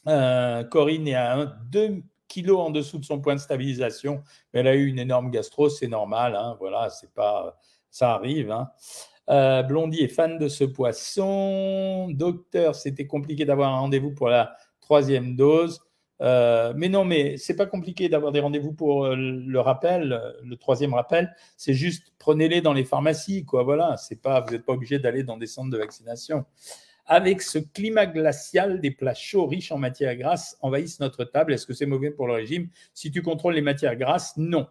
Euh, 0.08 0.64
Corinne 0.64 1.08
est 1.08 1.16
à 1.16 1.46
2 1.70 2.04
kilos 2.28 2.60
en 2.60 2.72
dessous 2.72 2.98
de 2.98 3.06
son 3.06 3.22
point 3.22 3.36
de 3.36 3.40
stabilisation. 3.40 4.24
Elle 4.54 4.68
a 4.68 4.76
eu 4.76 4.88
une 4.88 5.00
énorme 5.00 5.30
gastro, 5.30 5.70
c'est 5.70 5.88
normal. 5.88 6.36
Hein, 6.36 6.56
voilà, 6.60 6.90
c'est 6.90 7.14
pas, 7.14 7.60
ça 7.92 8.14
arrive. 8.14 8.50
Hein. 8.52 8.70
Blondie 9.28 10.04
est 10.04 10.08
fan 10.08 10.38
de 10.38 10.48
ce 10.48 10.64
poisson. 10.64 12.10
Docteur, 12.12 12.76
c'était 12.76 13.08
compliqué 13.08 13.46
d'avoir 13.46 13.74
un 13.74 13.80
rendez-vous 13.80 14.12
pour 14.12 14.30
la 14.30 14.56
troisième 14.82 15.36
dose. 15.36 15.80
Euh, 16.22 16.74
mais 16.76 16.90
non, 16.90 17.04
mais 17.04 17.38
c'est 17.38 17.56
pas 17.56 17.66
compliqué 17.66 18.08
d'avoir 18.08 18.32
des 18.32 18.40
rendez-vous 18.40 18.74
pour 18.74 19.06
euh, 19.06 19.16
le 19.16 19.60
rappel, 19.60 20.22
le 20.44 20.56
troisième 20.56 20.94
rappel. 20.94 21.36
C'est 21.58 21.74
juste 21.74 22.14
prenez-les 22.18 22.62
dans 22.62 22.74
les 22.74 22.86
pharmacies, 22.86 23.44
quoi. 23.46 23.64
Voilà, 23.64 23.98
c'est 23.98 24.22
pas, 24.22 24.42
vous 24.42 24.52
n'êtes 24.52 24.66
pas 24.66 24.74
obligé 24.74 25.00
d'aller 25.00 25.24
dans 25.24 25.38
des 25.38 25.48
centres 25.48 25.72
de 25.72 25.78
vaccination. 25.78 26.46
avec 27.06 27.42
ce 27.42 27.60
climat 27.60 28.06
glacial, 28.06 28.80
des 28.80 28.92
plats 28.92 29.14
chauds 29.14 29.48
riches 29.48 29.72
en 29.72 29.78
matières 29.78 30.16
grasses 30.16 30.58
envahissent 30.62 31.00
notre 31.00 31.26
table. 31.26 31.54
Est-ce 31.54 31.66
que 31.66 31.74
c'est 31.74 31.86
mauvais 31.86 32.12
pour 32.12 32.28
le 32.28 32.34
régime? 32.34 32.70
Si 32.94 33.12
tu 33.12 33.22
contrôles 33.22 33.56
les 33.56 33.62
matières 33.62 33.96
grasses, 33.96 34.38
non. 34.38 34.68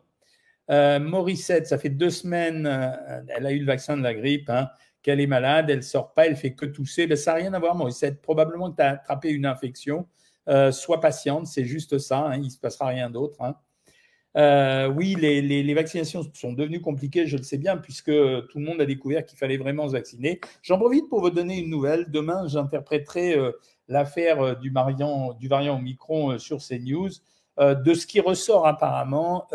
Euh, 0.71 0.99
Morissette, 0.99 1.67
ça 1.67 1.79
fait 1.79 1.91
deux 1.91 2.11
semaines, 2.11 2.67
euh, 2.67 3.21
elle 3.29 3.47
a 3.47 3.53
eu 3.53 3.59
le 3.59 3.67
vaccin 3.67 3.97
de 3.97 4.03
la 4.03 4.15
grippe, 4.15 4.49
hein, 4.49 4.69
qu'elle 5.03 5.21
est 5.21 5.27
malade, 5.27 5.71
elle 5.71 5.83
sort 5.83 6.15
pas, 6.15 6.27
elle 6.27 6.37
fait 6.37 6.55
que 6.55 6.67
tousser. 6.67 7.07
Ben, 7.07 7.17
ça 7.17 7.33
n'a 7.33 7.39
rien 7.39 7.55
à 7.55 7.59
voir, 7.59 7.75
Morissette. 7.75 8.23
Probablement 8.23 8.71
que 8.71 8.77
tu 8.77 8.83
as 8.83 8.91
attrapé 8.91 9.31
une 9.31 9.47
infection. 9.47 10.07
Euh, 10.49 10.73
sois 10.73 11.01
patiente, 11.01 11.47
c'est 11.47 11.65
juste 11.65 11.99
ça, 11.99 12.19
hein, 12.19 12.37
il 12.37 12.45
ne 12.45 12.49
se 12.49 12.59
passera 12.59 12.89
rien 12.89 13.11
d'autre. 13.11 13.41
Hein. 13.43 13.57
Euh, 14.37 14.89
oui, 14.89 15.15
les, 15.15 15.75
vaccinations 15.75 16.23
sont 16.33 16.53
devenues 16.53 16.81
compliquées, 16.81 17.27
je 17.27 17.37
le 17.37 17.43
sais 17.43 17.59
bien, 17.59 17.77
puisque 17.77 18.07
tout 18.07 18.59
le 18.59 18.65
monde 18.65 18.81
a 18.81 18.87
découvert 18.87 19.25
qu'il 19.25 19.39
fallait 19.39 19.57
vraiment 19.57 19.89
se 19.89 19.93
vacciner. 19.93 20.41
J'en 20.63 20.79
profite 20.79 21.09
pour 21.09 21.21
vous 21.21 21.31
donner 21.31 21.59
une 21.59 21.71
nouvelle. 21.71 22.11
Demain, 22.11 22.47
j'interpréterai 22.49 23.37
euh, 23.37 23.53
l'affaire 23.89 24.41
euh, 24.41 24.55
du, 24.55 24.71
variant, 24.71 25.35
du 25.35 25.49
variant 25.49 25.77
Omicron 25.77 26.39
sur 26.39 26.59
CNews. 26.59 27.11
De 27.59 27.95
ce 27.95 28.07
qui 28.07 28.21
ressort 28.21 28.67
apparemment, 28.67 29.47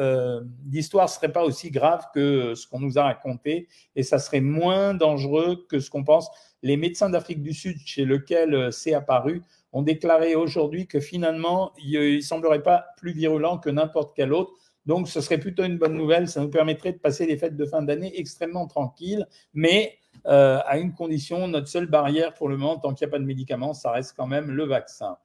l'histoire 0.66 1.06
ne 1.06 1.10
serait 1.10 1.32
pas 1.32 1.44
aussi 1.44 1.72
grave 1.72 2.06
que 2.14 2.54
ce 2.56 2.68
qu'on 2.68 2.80
nous 2.80 3.00
a 3.00 3.04
raconté 3.04 3.68
et 3.96 4.04
ça 4.04 4.20
serait 4.20 4.42
moins 4.42 4.94
dangereux 4.94 5.66
que 5.68 5.80
ce 5.80 5.90
qu'on 5.90 6.04
pense. 6.04 6.30
Les 6.62 6.78
médecins 6.78 7.10
d'Afrique 7.10 7.42
du 7.42 7.54
Sud, 7.54 7.78
chez 7.86 8.06
lesquels 8.06 8.72
c'est 8.72 8.94
apparu, 8.94 9.42
ont 9.74 9.82
déclaré 9.82 10.36
aujourd'hui 10.36 10.88
que 10.88 11.00
finalement, 11.00 11.72
il 11.78 12.16
ne 12.16 12.22
semblerait 12.22 12.64
pas 12.64 12.86
plus 12.98 13.14
virulent 13.14 13.58
que 13.58 13.70
n'importe 13.70 14.14
quel 14.16 14.34
autre. 14.34 14.52
Donc, 14.86 15.10
ce 15.10 15.20
serait 15.20 15.38
plutôt 15.38 15.64
une 15.64 15.78
bonne 15.78 15.96
nouvelle. 15.96 16.30
Ça 16.30 16.42
nous 16.42 16.50
permettrait 16.50 16.94
de 16.94 16.98
passer 16.98 17.26
les 17.26 17.38
fêtes 17.38 17.58
de 17.58 17.66
fin 17.66 17.82
d'année 17.82 18.18
extrêmement 18.20 18.68
tranquilles, 18.68 19.28
mais 19.54 19.98
euh, 20.26 20.60
à 20.66 20.78
une 20.78 20.94
condition, 20.94 21.48
notre 21.48 21.68
seule 21.68 21.88
barrière 21.88 22.34
pour 22.34 22.48
le 22.50 22.58
moment, 22.58 22.78
tant 22.78 22.94
qu'il 22.94 23.06
n'y 23.06 23.12
a 23.12 23.12
pas 23.12 23.20
de 23.20 23.26
médicaments, 23.26 23.74
ça 23.74 23.92
reste 23.92 24.16
quand 24.16 24.28
même 24.28 24.50
le 24.50 24.64
vaccin. 24.64 25.18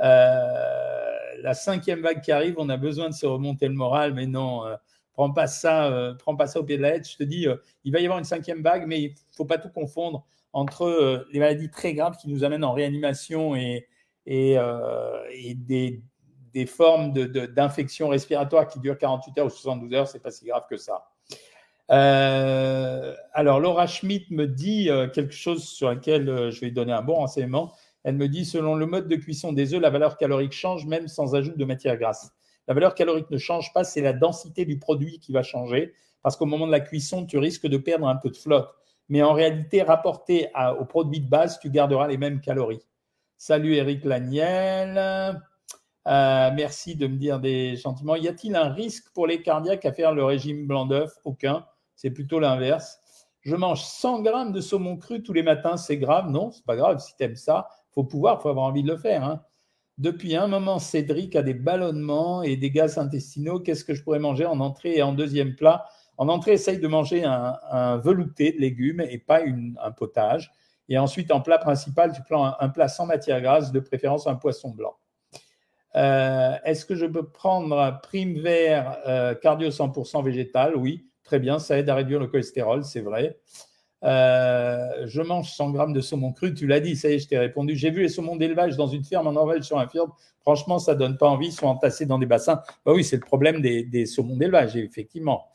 Euh, 0.00 1.42
la 1.42 1.54
cinquième 1.54 2.00
vague 2.00 2.20
qui 2.20 2.32
arrive, 2.32 2.54
on 2.58 2.68
a 2.68 2.76
besoin 2.76 3.08
de 3.08 3.14
se 3.14 3.26
remonter 3.26 3.68
le 3.68 3.74
moral, 3.74 4.14
mais 4.14 4.26
non, 4.26 4.66
euh, 4.66 4.76
prends 5.12 5.32
pas 5.32 5.46
ça, 5.46 6.14
prends 6.18 6.36
pas 6.36 6.46
ça 6.46 6.60
au 6.60 6.64
pied 6.64 6.76
de 6.76 6.82
la 6.82 6.90
lettre. 6.90 7.08
Je 7.10 7.16
te 7.16 7.22
dis, 7.22 7.46
il 7.84 7.92
va 7.92 8.00
y 8.00 8.04
avoir 8.04 8.18
une 8.18 8.24
cinquième 8.24 8.62
vague, 8.62 8.86
mais 8.86 9.00
il 9.02 9.14
faut 9.36 9.44
pas 9.44 9.58
tout 9.58 9.68
confondre 9.68 10.24
entre 10.52 11.26
les 11.32 11.38
maladies 11.38 11.70
très 11.70 11.94
graves 11.94 12.16
qui 12.16 12.28
nous 12.28 12.44
amènent 12.44 12.64
en 12.64 12.72
réanimation 12.72 13.54
et, 13.56 13.86
des 16.54 16.66
formes 16.66 17.12
d'infection 17.12 18.06
de, 18.06 18.12
respiratoire 18.12 18.68
qui 18.68 18.80
durent 18.80 18.98
48 18.98 19.38
heures 19.38 19.46
ou 19.46 19.50
72 19.50 19.92
heures, 19.92 20.08
c'est 20.08 20.22
pas 20.22 20.30
si 20.30 20.46
grave 20.46 20.64
que 20.68 20.76
ça. 20.76 21.04
Euh, 21.90 23.14
alors, 23.32 23.60
Laura 23.60 23.86
Schmidt 23.86 24.26
me 24.30 24.46
dit 24.46 24.88
euh, 24.90 25.08
quelque 25.08 25.34
chose 25.34 25.64
sur 25.64 25.90
lequel 25.90 26.28
euh, 26.28 26.50
je 26.50 26.60
vais 26.60 26.70
donner 26.70 26.92
un 26.92 27.02
bon 27.02 27.16
renseignement. 27.16 27.72
Elle 28.04 28.16
me 28.16 28.28
dit, 28.28 28.44
selon 28.44 28.74
le 28.74 28.86
mode 28.86 29.08
de 29.08 29.16
cuisson 29.16 29.52
des 29.52 29.74
œufs, 29.74 29.80
la 29.80 29.90
valeur 29.90 30.16
calorique 30.16 30.52
change 30.52 30.86
même 30.86 31.08
sans 31.08 31.34
ajout 31.34 31.56
de 31.56 31.64
matière 31.64 31.96
grasse. 31.96 32.30
La 32.68 32.74
valeur 32.74 32.94
calorique 32.94 33.30
ne 33.30 33.38
change 33.38 33.72
pas, 33.72 33.82
c'est 33.82 34.02
la 34.02 34.12
densité 34.12 34.64
du 34.64 34.78
produit 34.78 35.18
qui 35.18 35.32
va 35.32 35.42
changer, 35.42 35.92
parce 36.22 36.36
qu'au 36.36 36.46
moment 36.46 36.66
de 36.66 36.72
la 36.72 36.80
cuisson, 36.80 37.26
tu 37.26 37.38
risques 37.38 37.66
de 37.66 37.76
perdre 37.76 38.06
un 38.06 38.16
peu 38.16 38.30
de 38.30 38.36
flotte. 38.36 38.70
Mais 39.08 39.22
en 39.22 39.32
réalité, 39.32 39.82
rapporté 39.82 40.48
au 40.78 40.84
produit 40.84 41.20
de 41.20 41.28
base, 41.28 41.58
tu 41.58 41.70
garderas 41.70 42.08
les 42.08 42.16
mêmes 42.16 42.40
calories. 42.40 42.86
Salut 43.36 43.74
Eric 43.74 44.04
Laniel. 44.04 44.96
Euh, 46.06 46.50
merci 46.54 46.96
de 46.96 47.06
me 47.06 47.16
dire 47.16 47.40
des 47.40 47.76
sentiments. 47.76 48.16
Y 48.16 48.28
a-t-il 48.28 48.56
un 48.56 48.70
risque 48.70 49.12
pour 49.14 49.26
les 49.26 49.42
cardiaques 49.42 49.84
à 49.84 49.92
faire 49.92 50.12
le 50.12 50.24
régime 50.24 50.66
blanc 50.66 50.86
d'œuf? 50.86 51.12
Aucun. 51.24 51.66
C'est 51.96 52.10
plutôt 52.10 52.40
l'inverse. 52.40 52.98
Je 53.40 53.56
mange 53.56 53.82
100 53.82 54.22
grammes 54.22 54.52
de 54.52 54.60
saumon 54.60 54.96
cru 54.96 55.22
tous 55.22 55.32
les 55.32 55.42
matins. 55.42 55.76
C'est 55.76 55.98
grave 55.98 56.30
Non, 56.30 56.50
c'est 56.50 56.64
pas 56.64 56.76
grave. 56.76 56.98
Si 56.98 57.14
tu 57.16 57.36
ça, 57.36 57.68
faut 57.94 58.04
pouvoir, 58.04 58.42
faut 58.42 58.48
avoir 58.48 58.66
envie 58.66 58.82
de 58.82 58.88
le 58.88 58.96
faire. 58.96 59.24
Hein. 59.24 59.42
Depuis 59.98 60.34
un 60.34 60.48
moment, 60.48 60.78
Cédric 60.78 61.36
a 61.36 61.42
des 61.42 61.54
ballonnements 61.54 62.42
et 62.42 62.56
des 62.56 62.70
gaz 62.70 62.98
intestinaux. 62.98 63.60
Qu'est-ce 63.60 63.84
que 63.84 63.94
je 63.94 64.02
pourrais 64.02 64.18
manger 64.18 64.44
en 64.44 64.58
entrée 64.60 64.96
et 64.96 65.02
en 65.02 65.12
deuxième 65.12 65.54
plat? 65.54 65.86
En 66.16 66.28
entrée, 66.28 66.52
essaye 66.52 66.78
de 66.78 66.88
manger 66.88 67.24
un, 67.24 67.96
velouté 67.98 68.52
de 68.52 68.58
légumes 68.58 69.00
et 69.00 69.18
pas 69.18 69.40
un 69.82 69.90
potage. 69.92 70.52
Et 70.88 70.98
ensuite, 70.98 71.30
en 71.30 71.40
plat 71.40 71.58
principal, 71.58 72.12
tu 72.12 72.22
prends 72.22 72.54
un 72.58 72.68
plat 72.68 72.88
sans 72.88 73.06
matière 73.06 73.40
grasse, 73.40 73.72
de 73.72 73.80
préférence 73.80 74.26
un 74.26 74.34
poisson 74.34 74.70
blanc. 74.70 74.96
Euh, 75.96 76.56
est-ce 76.64 76.84
que 76.84 76.96
je 76.96 77.06
peux 77.06 77.28
prendre 77.28 78.00
prime 78.02 78.38
vert 78.40 78.98
euh, 79.06 79.34
cardio 79.34 79.70
100% 79.70 80.24
végétal? 80.24 80.76
Oui, 80.76 81.06
très 81.22 81.38
bien, 81.38 81.58
ça 81.58 81.78
aide 81.78 81.88
à 81.88 81.94
réduire 81.94 82.18
le 82.18 82.26
cholestérol, 82.26 82.84
c'est 82.84 83.00
vrai. 83.00 83.38
Euh, 84.04 85.06
je 85.06 85.22
mange 85.22 85.50
100 85.50 85.70
grammes 85.70 85.92
de 85.94 86.00
saumon 86.00 86.32
cru, 86.32 86.52
tu 86.52 86.66
l'as 86.66 86.80
dit, 86.80 86.94
ça 86.94 87.08
y 87.08 87.14
est, 87.14 87.18
je 87.18 87.28
t'ai 87.28 87.38
répondu. 87.38 87.74
J'ai 87.74 87.90
vu 87.90 88.02
les 88.02 88.08
saumons 88.08 88.36
d'élevage 88.36 88.76
dans 88.76 88.86
une 88.86 89.02
ferme 89.02 89.26
en 89.26 89.32
Norvège 89.32 89.62
sur 89.62 89.78
un 89.78 89.88
fjord. 89.88 90.16
Franchement, 90.40 90.78
ça 90.78 90.94
donne 90.94 91.16
pas 91.16 91.28
envie, 91.28 91.46
ils 91.46 91.52
sont 91.52 91.66
entassés 91.66 92.04
dans 92.04 92.18
des 92.18 92.26
bassins. 92.26 92.60
Bah 92.84 92.92
oui, 92.92 93.02
c'est 93.02 93.16
le 93.16 93.22
problème 93.22 93.62
des, 93.62 94.06
saumons 94.06 94.36
d'élevage, 94.36 94.76
effectivement. 94.76 95.46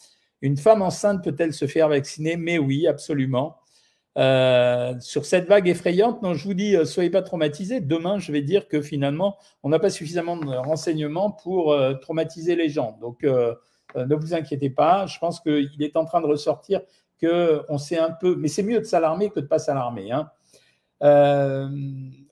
Une 0.42 0.58
femme 0.58 0.82
enceinte 0.82 1.24
peut-elle 1.24 1.54
se 1.54 1.68
faire 1.68 1.90
vacciner? 1.90 2.38
Mais 2.38 2.58
oui, 2.58 2.88
absolument. 2.88 3.58
Euh, 4.18 4.96
sur 5.00 5.26
cette 5.26 5.48
vague 5.48 5.68
effrayante, 5.68 6.24
non, 6.24 6.34
je 6.34 6.44
vous 6.44 6.56
dis, 6.56 6.76
euh, 6.76 6.86
soyez 6.86 7.12
pas 7.12 7.22
traumatisés. 7.22 7.82
Demain, 7.82 8.18
je 8.18 8.32
vais 8.32 8.42
dire 8.42 8.68
que 8.68 8.82
finalement, 8.82 9.38
on 9.62 9.70
n'a 9.70 9.78
pas 9.78 9.92
suffisamment 9.92 10.38
de 10.38 10.48
renseignements 10.56 11.30
pour 11.30 11.78
traumatiser 12.02 12.56
les 12.56 12.70
gens. 12.70 12.98
Donc, 13.00 13.24
ne 13.24 14.16
vous 14.16 14.34
inquiétez 14.34 14.72
pas. 14.72 15.06
Je 15.06 15.20
pense 15.20 15.40
qu'il 15.40 15.84
est 15.84 15.96
en 15.96 16.06
train 16.06 16.22
de 16.22 16.26
ressortir 16.26 16.82
que 17.22 17.64
on 17.70 17.78
sait 17.78 17.98
un 17.98 18.12
peu, 18.12 18.36
mais 18.36 18.48
c'est 18.48 18.64
mieux 18.64 18.80
de 18.80 18.86
s'alarmer 18.86 19.30
que 19.30 19.40
de 19.40 19.48
pas 19.48 19.60
s'alarmer. 19.60 20.12
Hein. 20.12 20.30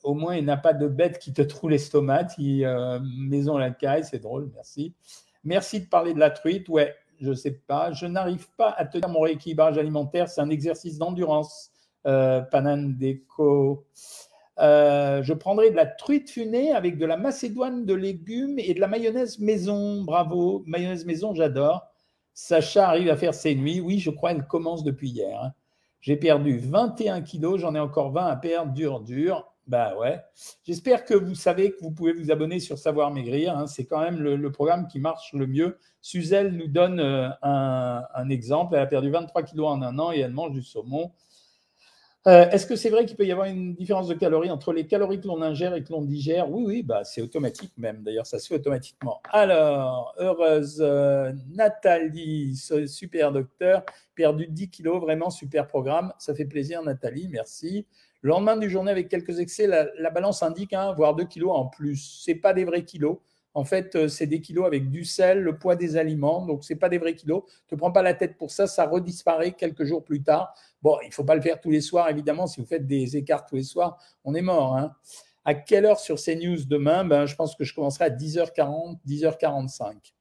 au 0.04 0.14
moins, 0.14 0.36
il 0.36 0.46
n'a 0.46 0.58
pas 0.58 0.74
de 0.74 0.88
bête 0.88 1.20
qui 1.20 1.34
te 1.34 1.42
troue 1.42 1.70
l'estomac. 1.70 2.28
maison 2.38 3.58
la 3.58 3.72
caille, 3.72 4.04
c'est 4.04 4.20
drôle, 4.20 4.50
merci. 4.56 4.94
Merci 5.44 5.82
de 5.82 5.86
parler 5.86 6.14
de 6.14 6.20
la 6.20 6.30
truite. 6.30 6.68
Ouais, 6.70 6.94
je 7.22 7.30
ne 7.30 7.36
sais 7.36 7.52
pas. 7.68 7.92
Je 7.92 8.06
n'arrive 8.06 8.48
pas 8.58 8.70
à 8.70 8.86
tenir 8.86 9.10
mon 9.10 9.22
rééquilibrage 9.22 9.78
alimentaire. 9.78 10.30
C'est 10.30 10.42
un 10.42 10.50
exercice 10.50 10.98
d'endurance. 10.98 11.72
Euh, 12.06 12.42
Panandeco. 12.42 13.86
Euh, 14.60 15.22
je 15.24 15.34
prendrai 15.34 15.72
de 15.72 15.76
la 15.76 15.86
truite 15.86 16.30
funée 16.30 16.72
avec 16.72 16.98
de 16.98 17.06
la 17.06 17.18
macédoine 17.18 17.86
de 17.86 17.94
légumes 17.94 18.58
et 18.60 18.74
de 18.74 18.80
la 18.80 18.88
mayonnaise 18.88 19.40
maison. 19.40 20.04
Bravo. 20.04 20.64
Mayonnaise 20.66 21.06
maison, 21.06 21.34
j'adore. 21.34 21.86
Sacha 22.40 22.88
arrive 22.88 23.10
à 23.10 23.18
faire 23.18 23.34
ses 23.34 23.56
nuits. 23.56 23.82
Oui, 23.82 23.98
je 23.98 24.12
crois 24.12 24.32
qu'elle 24.32 24.46
commence 24.46 24.84
depuis 24.84 25.10
hier. 25.10 25.42
Hein. 25.42 25.54
J'ai 26.02 26.18
perdu 26.18 26.60
21 26.60 27.24
kilos, 27.24 27.60
j'en 27.60 27.74
ai 27.74 27.80
encore 27.80 28.12
20 28.12 28.28
à 28.28 28.36
perdre, 28.36 28.74
dur, 28.74 29.00
dur. 29.00 29.52
Bah 29.66 29.98
ouais. 29.98 30.22
J'espère 30.64 31.04
que 31.04 31.16
vous 31.16 31.34
savez 31.34 31.72
que 31.72 31.78
vous 31.82 31.90
pouvez 31.90 32.14
vous 32.14 32.30
abonner 32.30 32.60
sur 32.60 32.78
Savoir 32.78 33.10
Maigrir. 33.10 33.58
Hein. 33.58 33.66
C'est 33.66 33.86
quand 33.86 34.00
même 34.00 34.20
le, 34.20 34.52
programme 34.52 34.88
qui 34.88 35.00
marche 35.00 35.34
le 35.34 35.48
mieux. 35.48 35.80
Suzelle 36.00 36.56
nous 36.56 36.68
donne 36.68 37.00
euh, 37.00 37.28
un, 37.42 38.30
exemple. 38.30 38.76
Elle 38.76 38.82
a 38.82 38.86
perdu 38.86 39.10
23 39.10 39.42
kilos 39.42 39.70
en 39.70 39.82
un 39.82 39.98
an 39.98 40.12
et 40.12 40.20
elle 40.20 40.32
mange 40.32 40.52
du 40.52 40.62
saumon. 40.62 41.12
Euh, 42.28 42.50
est-ce 42.50 42.68
que 42.68 42.76
c'est 42.76 42.90
vrai 42.90 43.06
qu'il 43.06 43.16
peut 43.16 43.26
y 43.26 43.32
avoir 43.32 43.48
une 43.48 43.74
différence 43.74 44.10
de 44.10 44.14
calories 44.14 44.52
entre 44.52 44.74
les 44.74 44.86
calories 44.86 45.22
que 45.22 45.28
l'on 45.28 45.42
ingère 45.42 45.74
et 45.76 45.84
que 45.84 45.94
l'on 45.94 46.02
digère? 46.02 46.52
Oui, 46.52 46.64
oui, 46.66 46.84
bah, 46.84 47.06
c'est 47.06 47.22
automatique 47.22 47.72
même. 47.78 48.04
D'ailleurs, 48.04 48.26
ça 48.26 48.38
se 48.38 48.48
fait 48.48 48.56
automatiquement. 48.56 49.22
Alors, 49.32 50.14
heureuse 50.18 50.80
euh, 50.82 51.32
Nathalie, 51.54 52.58
super 52.88 53.32
docteur, 53.32 53.86
perdu 54.14 54.48
10 54.48 54.70
kilos, 54.70 55.00
vraiment 55.00 55.30
super 55.30 55.68
programme. 55.68 56.12
Ça 56.20 56.36
fait 56.36 56.44
plaisir, 56.44 56.84
Nathalie, 56.84 57.30
merci. 57.30 57.86
Le 58.22 58.32
lendemain 58.32 58.58
du 58.58 58.70
journée, 58.70 58.92
avec 58.92 59.08
quelques 59.08 59.40
excès, 59.40 59.66
la, 59.66 60.10
balance 60.10 60.44
indique 60.44 60.74
hein, 60.74 60.94
voire 60.98 61.16
2 61.16 61.24
kilos 61.24 61.52
en 61.54 61.68
plus. 61.68 61.96
Ce 62.26 62.34
pas 62.34 62.54
des 62.54 62.66
vrais 62.66 62.84
kilos. 62.84 63.20
En 63.58 63.64
fait, 63.64 63.96
euh, 63.96 64.08
c'est 64.08 64.28
des 64.28 64.40
kilos 64.40 64.68
avec 64.68 64.92
du 64.92 65.04
sel, 65.04 65.42
le 65.42 65.58
poids 65.58 65.76
des 65.76 65.98
aliments. 65.98 66.46
Donc, 66.46 66.64
ce 66.64 66.76
pas 66.76 66.90
des 66.90 67.00
vrais 67.00 67.16
kilos. 67.16 67.42
Ne 67.44 67.76
te 67.76 67.76
prends 67.76 67.92
pas 67.92 68.04
la 68.04 68.14
tête 68.14 68.38
pour 68.38 68.52
ça. 68.52 68.68
Ça 68.68 68.86
redisparaît 68.86 69.54
quelques 69.54 69.84
jours 69.84 70.04
plus 70.04 70.22
tard. 70.22 70.54
Bon, 70.84 70.96
il 71.02 71.08
ne 71.08 71.12
faut 71.12 71.24
pas 71.24 71.34
le 71.34 71.42
faire 71.42 71.60
tous 71.60 71.72
les 71.72 71.82
soirs, 71.82 72.08
évidemment. 72.08 72.46
Si 72.46 72.62
vous 72.62 72.68
faites 72.68 72.86
des 72.86 73.18
écarts 73.18 73.48
tous 73.48 73.56
les 73.56 73.64
soirs, 73.64 73.98
on 74.24 74.36
est 74.36 74.44
mort. 74.44 74.78
Hein. 74.78 74.94
À 75.44 75.56
quelle 75.56 75.88
heure 75.88 76.00
sur 76.00 76.18
CNews 76.22 76.66
demain? 76.68 77.04
Ben, 77.04 77.26
Je 77.26 77.36
pense 77.36 77.56
que 77.56 77.64
je 77.64 77.74
commencerai 77.74 78.06
à 78.06 78.10
10h40, 78.12 79.00
10h45. 79.08 80.14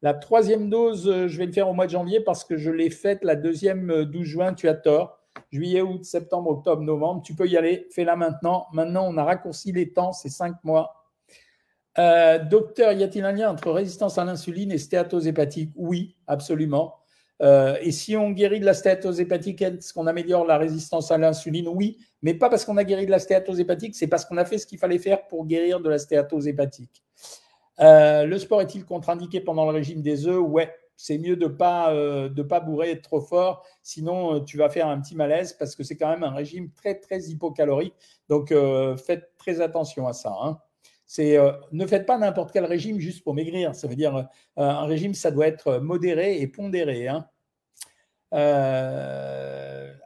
La 0.00 0.14
troisième 0.14 0.70
dose, 0.70 1.08
euh, 1.08 1.26
je 1.26 1.36
vais 1.36 1.46
le 1.46 1.52
faire 1.52 1.68
au 1.68 1.74
mois 1.74 1.86
de 1.86 1.90
janvier 1.90 2.20
parce 2.20 2.44
que 2.44 2.56
je 2.56 2.70
l'ai 2.70 2.90
faite 2.90 3.24
la 3.24 3.34
deuxième 3.34 4.04
12 4.04 4.20
euh, 4.20 4.24
juin. 4.24 4.54
Tu 4.54 4.68
as 4.68 4.74
tort 4.74 5.18
juillet, 5.50 5.82
août, 5.82 6.04
septembre, 6.04 6.50
octobre, 6.50 6.82
novembre. 6.82 7.22
Tu 7.22 7.34
peux 7.34 7.48
y 7.48 7.56
aller, 7.56 7.88
fais-la 7.90 8.14
maintenant. 8.14 8.68
Maintenant, 8.72 9.04
on 9.08 9.16
a 9.16 9.24
raccourci 9.24 9.72
les 9.72 9.92
temps, 9.92 10.12
c'est 10.12 10.28
cinq 10.28 10.62
mois. 10.62 10.97
Euh, 11.98 12.38
docteur, 12.38 12.92
y 12.92 13.02
a-t-il 13.02 13.24
un 13.24 13.32
lien 13.32 13.50
entre 13.50 13.72
résistance 13.72 14.18
à 14.18 14.24
l'insuline 14.24 14.70
et 14.70 14.78
stéatose 14.78 15.26
hépatique? 15.26 15.72
Oui, 15.74 16.16
absolument. 16.28 16.94
Euh, 17.42 17.76
et 17.80 17.90
si 17.90 18.16
on 18.16 18.30
guérit 18.30 18.60
de 18.60 18.64
la 18.64 18.74
stéatose 18.74 19.20
hépatique, 19.20 19.62
est-ce 19.62 19.92
qu'on 19.92 20.06
améliore 20.06 20.44
la 20.46 20.58
résistance 20.58 21.10
à 21.10 21.18
l'insuline? 21.18 21.68
Oui, 21.68 21.98
mais 22.22 22.34
pas 22.34 22.50
parce 22.50 22.64
qu'on 22.64 22.76
a 22.76 22.84
guéri 22.84 23.06
de 23.06 23.10
la 23.10 23.18
stéatose 23.18 23.58
hépatique, 23.58 23.96
c'est 23.96 24.06
parce 24.06 24.24
qu'on 24.24 24.36
a 24.36 24.44
fait 24.44 24.58
ce 24.58 24.66
qu'il 24.66 24.78
fallait 24.78 24.98
faire 24.98 25.26
pour 25.26 25.44
guérir 25.46 25.80
de 25.80 25.88
la 25.88 25.98
stéatose 25.98 26.46
hépatique. 26.46 27.02
Euh, 27.80 28.26
le 28.26 28.38
sport 28.38 28.60
est-il 28.60 28.84
contre-indiqué 28.84 29.40
pendant 29.40 29.64
le 29.64 29.72
régime 29.72 30.02
des 30.02 30.26
œufs? 30.28 30.40
Ouais, 30.40 30.72
c'est 30.96 31.18
mieux 31.18 31.36
de 31.36 31.46
ne 31.46 31.50
pas, 31.50 31.94
pas 32.48 32.60
bourrer 32.60 33.00
trop 33.00 33.20
fort, 33.20 33.64
sinon 33.82 34.40
tu 34.40 34.56
vas 34.56 34.68
faire 34.68 34.88
un 34.88 35.00
petit 35.00 35.14
malaise 35.14 35.52
parce 35.52 35.76
que 35.76 35.84
c'est 35.84 35.96
quand 35.96 36.10
même 36.10 36.24
un 36.24 36.32
régime 36.32 36.70
très, 36.72 36.96
très 36.96 37.20
hypocalorique. 37.22 37.94
Donc, 38.28 38.52
faites 39.04 39.30
très 39.36 39.60
attention 39.60 40.08
à 40.08 40.12
ça. 40.12 40.34
Hein. 40.42 40.58
Ne 41.16 41.86
faites 41.86 42.06
pas 42.06 42.18
n'importe 42.18 42.52
quel 42.52 42.64
régime 42.64 42.98
juste 42.98 43.24
pour 43.24 43.34
maigrir. 43.34 43.74
Ça 43.74 43.88
veut 43.88 43.96
dire 43.96 44.28
un 44.56 44.84
régime, 44.86 45.14
ça 45.14 45.30
doit 45.30 45.46
être 45.46 45.78
modéré 45.78 46.40
et 46.40 46.46
pondéré. 46.46 47.08
Hein. 47.08 47.26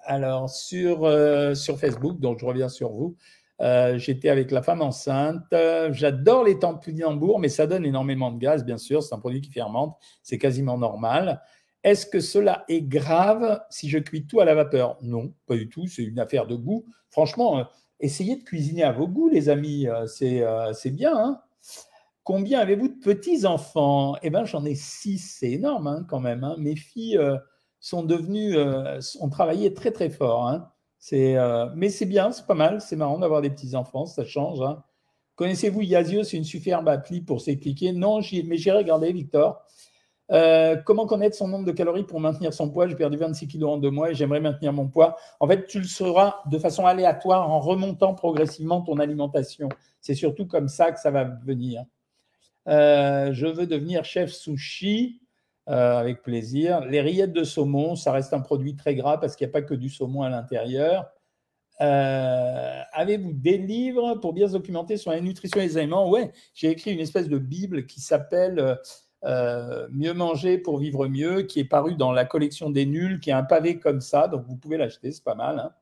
alors, 0.05 0.51
sur, 0.51 1.57
sur 1.57 1.79
Facebook, 1.79 2.21
donc 2.21 2.39
je 2.39 2.47
reviens 2.47 2.69
sur 2.69 2.91
vous, 2.93 3.17
euh, 3.63 3.97
j'étais 3.97 4.29
avec 4.29 4.51
la 4.51 4.63
femme 4.63 4.83
enceinte. 4.83 5.55
J'adore 5.91 6.45
les 6.45 6.59
tampinambours, 6.59 7.39
mais 7.39 7.49
ça 7.49 7.67
donne 7.67 7.85
énormément 7.85 8.33
de 8.33 8.39
gaz, 8.39 8.65
bien 8.65 8.79
sûr. 8.79 9.03
C'est 9.03 9.15
un 9.15 9.19
produit 9.19 9.41
qui 9.41 9.51
fermente. 9.51 9.97
C'est 10.23 10.39
quasiment 10.39 10.79
normal. 10.79 11.41
Est-ce 11.85 12.07
que 12.07 12.21
cela 12.21 12.65
est 12.69 12.83
grave 12.83 13.61
si 13.71 13.89
je 13.89 13.99
cuis 13.99 14.27
tout 14.27 14.41
à 14.41 14.45
la 14.45 14.55
vapeur? 14.55 14.99
Non, 15.03 15.33
pas 15.47 15.57
du 15.57 15.69
tout. 15.69 15.87
C'est 15.87 16.03
une 16.03 16.19
affaire 16.19 16.47
de 16.47 16.57
goût. 16.57 16.85
Franchement, 17.11 17.59
euh, 17.59 17.65
essayez 18.03 18.37
de 18.37 18.43
cuisiner 18.45 18.83
à 18.83 18.93
vos 18.93 19.09
goûts, 19.09 19.31
les 19.31 19.49
amis. 19.49 19.89
Euh, 19.89 20.07
c'est 20.07 20.91
bien. 20.91 21.17
Hein. 21.17 21.41
Combien 22.25 22.61
avez-vous 22.61 22.89
de 22.89 23.01
petits-enfants 23.01 24.17
Eh 24.23 24.29
bien, 24.29 24.45
j'en 24.45 24.65
ai 24.67 24.75
six. 24.75 25.19
C'est 25.19 25.53
énorme 25.53 25.87
hein, 25.87 26.07
quand 26.07 26.21
même. 26.21 26.45
Hein. 26.45 26.57
Mes 26.59 26.77
filles 26.77 27.19
sont 27.81 28.03
devenues, 28.03 28.57
ont 29.21 29.31
travaillé 29.31 29.73
très, 29.73 29.91
très 29.91 30.11
fort. 30.11 30.73
Euh, 31.13 31.69
mais 31.75 31.89
c'est 31.89 32.07
bien, 32.07 32.31
c'est 32.31 32.47
pas 32.47 32.55
mal, 32.55 32.81
c'est 32.81 32.97
marrant 32.97 33.19
d'avoir 33.19 33.41
des 33.43 33.51
petits-enfants, 33.51 34.07
ça 34.07 34.25
change. 34.25 34.61
Connaissez-vous 35.35 35.83
Yazio 35.83 36.23
C'est 36.23 36.37
une 36.37 36.45
superbe 36.45 36.89
appli 36.89 37.21
pour 37.21 37.41
s'expliquer? 37.41 37.93
Non, 37.93 38.21
mais 38.45 38.57
j'ai 38.57 38.73
regardé, 38.73 39.13
Victor. 39.13 39.65
Euh, 40.33 40.77
comment 40.77 41.07
connaître 41.07 41.37
son 41.37 41.47
nombre 41.49 41.67
de 41.67 41.73
calories 41.73 42.05
pour 42.05 42.21
maintenir 42.21 42.55
son 42.55 42.71
poids? 42.71 42.89
J'ai 42.89 42.97
perdu 42.97 43.19
26 43.19 43.49
kilos 43.49 43.71
en 43.71 43.77
deux 43.77 43.91
mois 43.91 44.11
et 44.11 44.15
j'aimerais 44.15 44.41
maintenir 44.41 44.73
mon 44.73 44.89
poids. 44.89 45.17
En 45.41 45.47
fait, 45.47 45.67
tu 45.67 45.79
le 45.79 45.87
sauras 45.87 46.41
de 46.47 46.59
façon 46.59 46.87
aléatoire 46.87 47.51
en 47.51 47.61
remontant 47.61 48.15
progressivement 48.15 48.81
ton 48.81 48.99
alimentation. 48.99 49.69
C'est 50.01 50.15
surtout 50.15 50.47
comme 50.47 50.69
ça 50.69 50.91
que 50.93 51.01
ça 51.01 51.11
va 51.11 51.25
venir. 51.25 51.85
Euh, 52.69 53.33
je 53.33 53.47
veux 53.47 53.67
devenir 53.67 54.05
chef 54.05 54.31
sushi. 54.31 55.19
Euh, 55.69 55.97
avec 55.97 56.23
plaisir. 56.23 56.81
Les 56.87 57.01
rillettes 57.01 57.33
de 57.33 57.45
saumon, 57.45 57.95
ça 57.95 58.11
reste 58.11 58.33
un 58.33 58.41
produit 58.41 58.75
très 58.75 58.97
gras 58.97 59.19
parce 59.19 59.37
qu'il 59.37 59.47
n'y 59.47 59.51
a 59.51 59.53
pas 59.53 59.63
que 59.63 59.75
du 59.75 59.89
saumon 59.89 60.23
à 60.23 60.29
l'intérieur. 60.29 61.09
Avez-vous 61.79 63.33
des 63.33 63.59
livres 63.59 64.17
pour 64.17 64.33
bien 64.33 64.49
se 64.49 64.55
documenter 64.55 64.97
sur 64.97 65.13
la 65.13 65.21
nutrition 65.21 65.61
et 65.61 65.67
les 65.67 65.79
aliments? 65.79 66.11
Ouais, 66.11 66.33
j'ai 66.53 66.69
écrit 66.69 66.93
une 66.93 66.99
espèce 66.99 67.29
de 67.29 67.39
Bible 67.39 67.87
qui 67.87 68.01
s'appelle 68.01 68.77
euh, 69.25 69.87
Mieux 69.91 70.15
manger 70.15 70.59
pour 70.59 70.79
vivre 70.79 71.07
mieux, 71.09 71.43
qui 71.43 71.61
est 71.61 71.65
paru 71.65 71.95
dans 71.95 72.13
la 72.13 72.25
collection 72.25 72.71
des 72.71 72.87
nuls, 72.87 73.21
qui 73.21 73.31
est 73.31 73.35
un 73.35 73.45
pavé 73.45 73.79
comme 73.79 74.01
ça, 74.01 74.29
donc 74.29 74.45
vous 74.47 74.57
pouvez 74.57 74.77
l'acheter, 74.77 75.13
c'est 75.13 75.25
pas 75.25 75.35
mal. 75.35 75.59
Hein. 75.59 75.73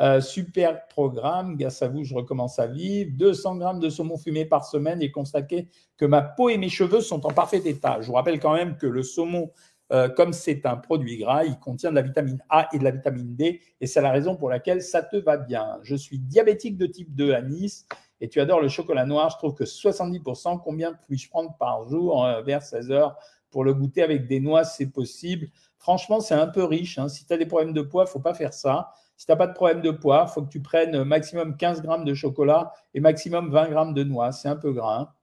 Euh, 0.00 0.20
super 0.20 0.88
programme, 0.88 1.56
grâce 1.56 1.82
à 1.82 1.88
vous, 1.88 2.02
je 2.02 2.14
recommence 2.14 2.58
à 2.58 2.66
vivre. 2.66 3.10
200 3.14 3.56
grammes 3.56 3.80
de 3.80 3.90
saumon 3.90 4.16
fumé 4.16 4.44
par 4.46 4.64
semaine 4.64 5.02
et 5.02 5.10
constater 5.10 5.68
que 5.98 6.06
ma 6.06 6.22
peau 6.22 6.48
et 6.48 6.56
mes 6.56 6.70
cheveux 6.70 7.02
sont 7.02 7.26
en 7.26 7.30
parfait 7.30 7.62
état. 7.64 8.00
Je 8.00 8.06
vous 8.06 8.14
rappelle 8.14 8.40
quand 8.40 8.54
même 8.54 8.76
que 8.76 8.86
le 8.86 9.02
saumon, 9.02 9.50
euh, 9.92 10.08
comme 10.08 10.32
c'est 10.32 10.64
un 10.64 10.76
produit 10.76 11.18
gras, 11.18 11.44
il 11.44 11.58
contient 11.58 11.90
de 11.90 11.96
la 11.96 12.02
vitamine 12.02 12.42
A 12.48 12.68
et 12.72 12.78
de 12.78 12.84
la 12.84 12.90
vitamine 12.90 13.36
D 13.36 13.60
et 13.80 13.86
c'est 13.86 14.00
la 14.00 14.10
raison 14.10 14.34
pour 14.34 14.48
laquelle 14.48 14.82
ça 14.82 15.02
te 15.02 15.16
va 15.16 15.36
bien. 15.36 15.78
Je 15.82 15.94
suis 15.94 16.18
diabétique 16.18 16.78
de 16.78 16.86
type 16.86 17.14
2 17.14 17.34
à 17.34 17.42
Nice 17.42 17.86
et 18.22 18.28
tu 18.28 18.40
adores 18.40 18.60
le 18.60 18.68
chocolat 18.68 19.04
noir. 19.04 19.30
Je 19.30 19.36
trouve 19.36 19.54
que 19.54 19.64
70%, 19.64 20.60
combien 20.62 20.94
puis-je 20.94 21.28
prendre 21.28 21.54
par 21.58 21.88
jour 21.88 22.24
euh, 22.24 22.40
vers 22.40 22.62
16 22.62 22.92
heures 22.92 23.18
pour 23.50 23.64
le 23.64 23.74
goûter 23.74 24.00
avec 24.00 24.28
des 24.28 24.38
noix 24.38 24.64
C'est 24.64 24.86
possible. 24.86 25.48
Franchement, 25.76 26.20
c'est 26.20 26.34
un 26.34 26.46
peu 26.46 26.62
riche. 26.62 26.98
Hein. 26.98 27.08
Si 27.08 27.26
tu 27.26 27.32
as 27.32 27.36
des 27.36 27.46
problèmes 27.46 27.72
de 27.72 27.82
poids, 27.82 28.04
il 28.06 28.10
faut 28.10 28.20
pas 28.20 28.32
faire 28.32 28.54
ça. 28.54 28.92
Si 29.16 29.26
tu 29.26 29.32
n'as 29.32 29.36
pas 29.36 29.48
de 29.48 29.52
problème 29.52 29.80
de 29.80 29.90
poids, 29.90 30.26
il 30.28 30.32
faut 30.32 30.42
que 30.42 30.48
tu 30.48 30.62
prennes 30.62 31.02
maximum 31.02 31.56
15 31.56 31.82
grammes 31.82 32.04
de 32.04 32.14
chocolat 32.14 32.72
et 32.94 33.00
maximum 33.00 33.50
20 33.50 33.68
grammes 33.70 33.94
de 33.94 34.04
noix. 34.04 34.30
C'est 34.30 34.48
un 34.48 34.56
peu 34.56 34.72
gras. 34.72 35.14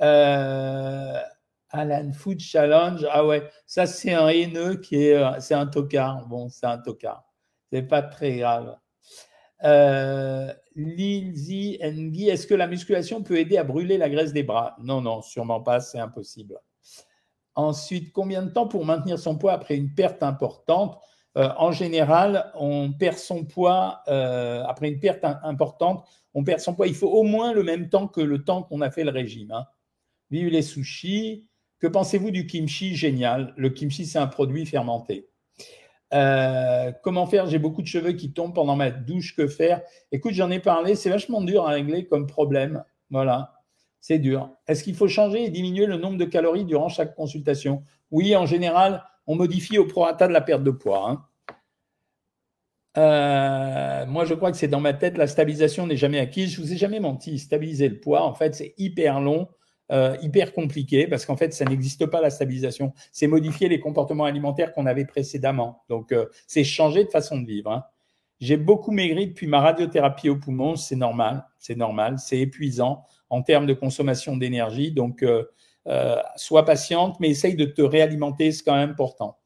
Euh, 0.00 1.20
Alan 1.70 2.10
Food 2.14 2.40
Challenge, 2.40 3.06
ah 3.10 3.26
ouais, 3.26 3.50
ça 3.66 3.84
c'est 3.86 4.14
un 4.14 4.28
haineux 4.28 4.76
qui 4.76 5.04
est, 5.04 5.14
euh, 5.14 5.38
c'est 5.40 5.54
un 5.54 5.66
tocard. 5.66 6.26
Bon, 6.26 6.48
c'est 6.48 6.66
un 6.66 6.78
tocard. 6.78 7.24
C'est 7.70 7.82
pas 7.82 8.00
très 8.00 8.36
grave. 8.38 8.78
Euh, 9.64 10.52
Lizzie 10.76 11.78
est-ce 11.80 12.46
que 12.46 12.54
la 12.54 12.68
musculation 12.68 13.22
peut 13.22 13.38
aider 13.38 13.56
à 13.56 13.64
brûler 13.64 13.98
la 13.98 14.08
graisse 14.08 14.32
des 14.32 14.42
bras? 14.42 14.76
Non, 14.82 15.00
non, 15.00 15.22
sûrement 15.22 15.60
pas, 15.60 15.80
c'est 15.80 15.98
impossible. 15.98 16.60
Ensuite, 17.54 18.12
combien 18.12 18.42
de 18.42 18.50
temps 18.50 18.68
pour 18.68 18.84
maintenir 18.84 19.18
son 19.18 19.36
poids 19.36 19.52
après 19.52 19.76
une 19.76 19.92
perte 19.92 20.22
importante? 20.22 20.98
Euh, 21.36 21.50
en 21.56 21.72
général, 21.72 22.52
on 22.54 22.92
perd 22.92 23.18
son 23.18 23.44
poids 23.44 24.02
euh, 24.08 24.62
après 24.64 24.88
une 24.88 25.00
perte 25.00 25.24
importante. 25.24 26.04
On 26.34 26.44
perd 26.44 26.60
son 26.60 26.74
poids. 26.74 26.86
Il 26.86 26.94
faut 26.94 27.10
au 27.10 27.24
moins 27.24 27.52
le 27.52 27.62
même 27.64 27.88
temps 27.88 28.06
que 28.06 28.20
le 28.20 28.44
temps 28.44 28.62
qu'on 28.62 28.80
a 28.80 28.90
fait 28.90 29.04
le 29.04 29.10
régime. 29.10 29.50
Hein. 29.50 29.66
Vive 30.30 30.48
les 30.48 30.62
sushis. 30.62 31.46
Que 31.80 31.86
pensez-vous 31.86 32.30
du 32.30 32.46
kimchi 32.46 32.96
Génial? 32.96 33.54
Le 33.56 33.70
kimchi, 33.70 34.06
c'est 34.06 34.18
un 34.18 34.26
produit 34.26 34.66
fermenté. 34.66 35.28
Euh, 36.14 36.92
comment 37.02 37.26
faire? 37.26 37.46
J'ai 37.46 37.58
beaucoup 37.58 37.82
de 37.82 37.86
cheveux 37.86 38.12
qui 38.12 38.32
tombent 38.32 38.54
pendant 38.54 38.76
ma 38.76 38.90
douche. 38.90 39.36
Que 39.36 39.46
faire? 39.46 39.82
Écoute, 40.12 40.32
j'en 40.32 40.50
ai 40.50 40.60
parlé. 40.60 40.94
C'est 40.94 41.10
vachement 41.10 41.42
dur 41.42 41.66
à 41.66 41.70
régler 41.70 42.06
comme 42.06 42.26
problème. 42.26 42.84
Voilà. 43.10 43.54
C'est 44.00 44.18
dur. 44.18 44.50
Est-ce 44.66 44.84
qu'il 44.84 44.94
faut 44.94 45.08
changer 45.08 45.44
et 45.44 45.50
diminuer 45.50 45.86
le 45.86 45.96
nombre 45.96 46.16
de 46.16 46.24
calories 46.24 46.64
durant 46.64 46.88
chaque 46.88 47.14
consultation? 47.14 47.82
Oui, 48.10 48.34
en 48.36 48.46
général, 48.46 49.04
on 49.26 49.34
modifie 49.34 49.76
au 49.78 49.86
prorata 49.86 50.28
de 50.28 50.32
la 50.32 50.40
perte 50.40 50.62
de 50.62 50.70
poids. 50.70 51.10
Hein. 51.10 51.24
Euh, 52.96 54.06
moi, 54.06 54.24
je 54.24 54.34
crois 54.34 54.50
que 54.50 54.56
c'est 54.56 54.68
dans 54.68 54.80
ma 54.80 54.94
tête, 54.94 55.18
la 55.18 55.26
stabilisation 55.26 55.86
n'est 55.86 55.96
jamais 55.96 56.18
acquise. 56.18 56.52
Je 56.52 56.60
vous 56.60 56.72
ai 56.72 56.76
jamais 56.76 57.00
menti. 57.00 57.38
Stabiliser 57.38 57.88
le 57.88 58.00
poids, 58.00 58.22
en 58.22 58.34
fait, 58.34 58.54
c'est 58.54 58.74
hyper 58.78 59.20
long, 59.20 59.48
euh, 59.90 60.16
hyper 60.22 60.52
compliqué, 60.52 61.06
parce 61.06 61.26
qu'en 61.26 61.36
fait, 61.36 61.52
ça 61.54 61.64
n'existe 61.64 62.06
pas 62.06 62.20
la 62.20 62.30
stabilisation. 62.30 62.92
C'est 63.12 63.26
modifier 63.26 63.68
les 63.68 63.80
comportements 63.80 64.24
alimentaires 64.24 64.72
qu'on 64.72 64.86
avait 64.86 65.04
précédemment. 65.04 65.82
Donc, 65.88 66.12
euh, 66.12 66.26
c'est 66.46 66.64
changer 66.64 67.04
de 67.04 67.10
façon 67.10 67.38
de 67.38 67.46
vivre. 67.46 67.70
Hein. 67.70 67.84
J'ai 68.40 68.56
beaucoup 68.56 68.92
maigri 68.92 69.26
depuis 69.28 69.46
ma 69.46 69.60
radiothérapie 69.60 70.28
au 70.28 70.36
poumon. 70.36 70.76
C'est 70.76 70.96
normal, 70.96 71.44
c'est 71.58 71.76
normal, 71.76 72.18
c'est 72.18 72.38
épuisant 72.38 73.04
en 73.30 73.42
termes 73.42 73.66
de 73.66 73.74
consommation 73.74 74.36
d'énergie. 74.36 74.92
Donc, 74.92 75.24
sois 76.36 76.64
patiente, 76.64 77.18
mais 77.18 77.30
essaye 77.30 77.56
de 77.56 77.64
te 77.64 77.82
réalimenter, 77.82 78.52
c'est 78.52 78.62
quand 78.62 78.76
même 78.76 78.90
important. 78.90 79.38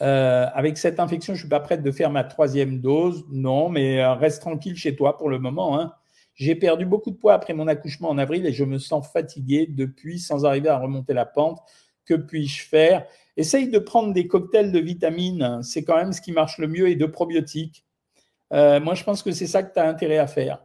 Euh, 0.00 0.46
avec 0.54 0.78
cette 0.78 1.00
infection, 1.00 1.34
je 1.34 1.38
ne 1.38 1.42
suis 1.42 1.48
pas 1.48 1.60
prête 1.60 1.82
de 1.82 1.90
faire 1.90 2.10
ma 2.10 2.24
troisième 2.24 2.80
dose. 2.80 3.24
Non, 3.30 3.68
mais 3.68 4.00
euh, 4.00 4.14
reste 4.14 4.40
tranquille 4.40 4.76
chez 4.76 4.94
toi 4.94 5.16
pour 5.16 5.28
le 5.28 5.38
moment. 5.38 5.78
Hein. 5.78 5.92
J'ai 6.38 6.54
perdu 6.54 6.86
beaucoup 6.86 7.10
de 7.10 7.16
poids 7.16 7.34
après 7.34 7.52
mon 7.52 7.66
accouchement 7.66 8.08
en 8.08 8.16
avril 8.16 8.46
et 8.46 8.52
je 8.52 8.62
me 8.62 8.78
sens 8.78 9.10
fatigué 9.12 9.66
depuis 9.68 10.20
sans 10.20 10.44
arriver 10.44 10.68
à 10.68 10.78
remonter 10.78 11.12
la 11.12 11.26
pente. 11.26 11.58
Que 12.04 12.14
puis-je 12.14 12.62
faire? 12.62 13.04
Essaye 13.36 13.68
de 13.68 13.78
prendre 13.80 14.14
des 14.14 14.28
cocktails 14.28 14.70
de 14.70 14.78
vitamines. 14.78 15.60
C'est 15.62 15.82
quand 15.82 15.96
même 15.96 16.12
ce 16.12 16.20
qui 16.20 16.30
marche 16.30 16.58
le 16.58 16.68
mieux 16.68 16.88
et 16.88 16.94
de 16.94 17.06
probiotiques. 17.06 17.84
Euh, 18.52 18.78
moi, 18.78 18.94
je 18.94 19.02
pense 19.02 19.22
que 19.24 19.32
c'est 19.32 19.48
ça 19.48 19.64
que 19.64 19.74
tu 19.74 19.80
as 19.80 19.88
intérêt 19.88 20.18
à 20.18 20.28
faire. 20.28 20.64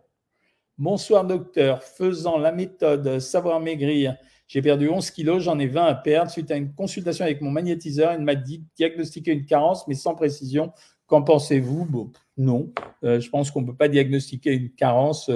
Bonsoir 0.78 1.26
docteur, 1.26 1.84
faisant 1.84 2.38
la 2.38 2.52
méthode 2.52 3.20
savoir 3.20 3.60
maigrir 3.60 4.16
j'ai 4.54 4.62
perdu 4.62 4.88
11 4.88 5.10
kilos, 5.10 5.42
j'en 5.42 5.58
ai 5.58 5.66
20 5.66 5.86
à 5.86 5.96
perdre. 5.96 6.30
Suite 6.30 6.52
à 6.52 6.56
une 6.56 6.74
consultation 6.74 7.26
avec 7.26 7.42
mon 7.42 7.50
magnétiseur, 7.50 8.14
il 8.14 8.22
m'a 8.22 8.36
dit 8.36 8.64
diagnostiquer 8.76 9.32
une 9.32 9.46
carence, 9.46 9.88
mais 9.88 9.96
sans 9.96 10.14
précision. 10.14 10.72
Qu'en 11.08 11.22
pensez-vous? 11.22 11.86
Bon, 11.86 12.12
Non, 12.38 12.72
euh, 13.04 13.20
je 13.20 13.30
pense 13.30 13.52
qu'on 13.52 13.62
ne 13.62 13.68
peut 13.68 13.76
pas 13.76 13.90
diagnostiquer 13.90 14.54
une 14.54 14.70
carence 14.72 15.30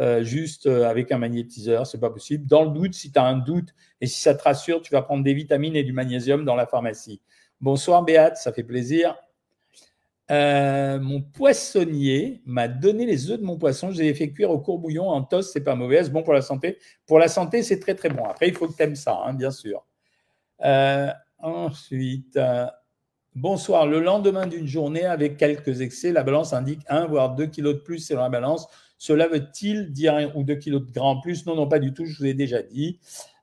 euh, 0.00 0.24
juste 0.24 0.66
euh, 0.66 0.88
avec 0.88 1.12
un 1.12 1.18
magnétiseur, 1.18 1.86
c'est 1.86 2.00
pas 2.00 2.10
possible. 2.10 2.46
Dans 2.46 2.64
le 2.64 2.70
doute, 2.70 2.94
si 2.94 3.12
tu 3.12 3.18
as 3.18 3.24
un 3.24 3.36
doute 3.36 3.74
et 4.00 4.06
si 4.06 4.20
ça 4.20 4.34
te 4.34 4.42
rassure, 4.42 4.80
tu 4.80 4.92
vas 4.92 5.02
prendre 5.02 5.22
des 5.22 5.34
vitamines 5.34 5.76
et 5.76 5.84
du 5.84 5.92
magnésium 5.92 6.44
dans 6.44 6.56
la 6.56 6.66
pharmacie. 6.66 7.20
Bonsoir 7.60 8.02
Béat, 8.02 8.34
ça 8.34 8.52
fait 8.52 8.64
plaisir. 8.64 9.14
Mon 10.30 11.22
poissonnier 11.22 12.40
m'a 12.46 12.68
donné 12.68 13.04
les 13.04 13.30
œufs 13.30 13.38
de 13.38 13.44
mon 13.44 13.58
poisson. 13.58 13.90
Je 13.90 14.00
les 14.00 14.08
ai 14.08 14.14
fait 14.14 14.30
cuire 14.30 14.50
au 14.50 14.60
courbouillon 14.60 15.08
en 15.08 15.22
toast. 15.22 15.52
C'est 15.52 15.64
pas 15.64 15.74
mauvais, 15.74 16.04
c'est 16.04 16.10
bon 16.10 16.22
pour 16.22 16.32
la 16.32 16.40
santé. 16.40 16.78
Pour 17.04 17.18
la 17.18 17.28
santé, 17.28 17.62
c'est 17.62 17.80
très 17.80 17.94
très 17.96 18.08
bon. 18.08 18.24
Après, 18.24 18.48
il 18.48 18.54
faut 18.54 18.68
que 18.68 18.76
tu 18.76 18.82
aimes 18.82 18.96
ça, 18.96 19.20
hein, 19.26 19.34
bien 19.34 19.50
sûr. 19.50 19.84
Ensuite, 21.38 22.38
bonsoir. 23.34 23.86
Le 23.86 24.00
lendemain 24.00 24.46
d'une 24.46 24.66
journée 24.66 25.04
avec 25.04 25.36
quelques 25.36 25.80
excès, 25.80 26.12
la 26.12 26.22
balance 26.22 26.52
indique 26.52 26.80
1 26.88 27.06
voire 27.06 27.34
2 27.34 27.46
kilos 27.46 27.74
de 27.74 27.80
plus 27.80 27.98
selon 27.98 28.22
la 28.22 28.28
balance. 28.28 28.66
Cela 28.98 29.28
veut-il 29.28 29.92
dire 29.92 30.32
ou 30.36 30.44
2 30.44 30.56
kilos 30.56 30.86
de 30.86 30.92
gras 30.92 31.06
en 31.06 31.20
plus? 31.20 31.46
Non, 31.46 31.54
non, 31.54 31.66
pas 31.66 31.78
du 31.78 31.94
tout. 31.94 32.04
Je 32.04 32.18
vous 32.18 32.26
ai 32.26 32.34
déjà 32.34 32.62
dit. 32.62 32.98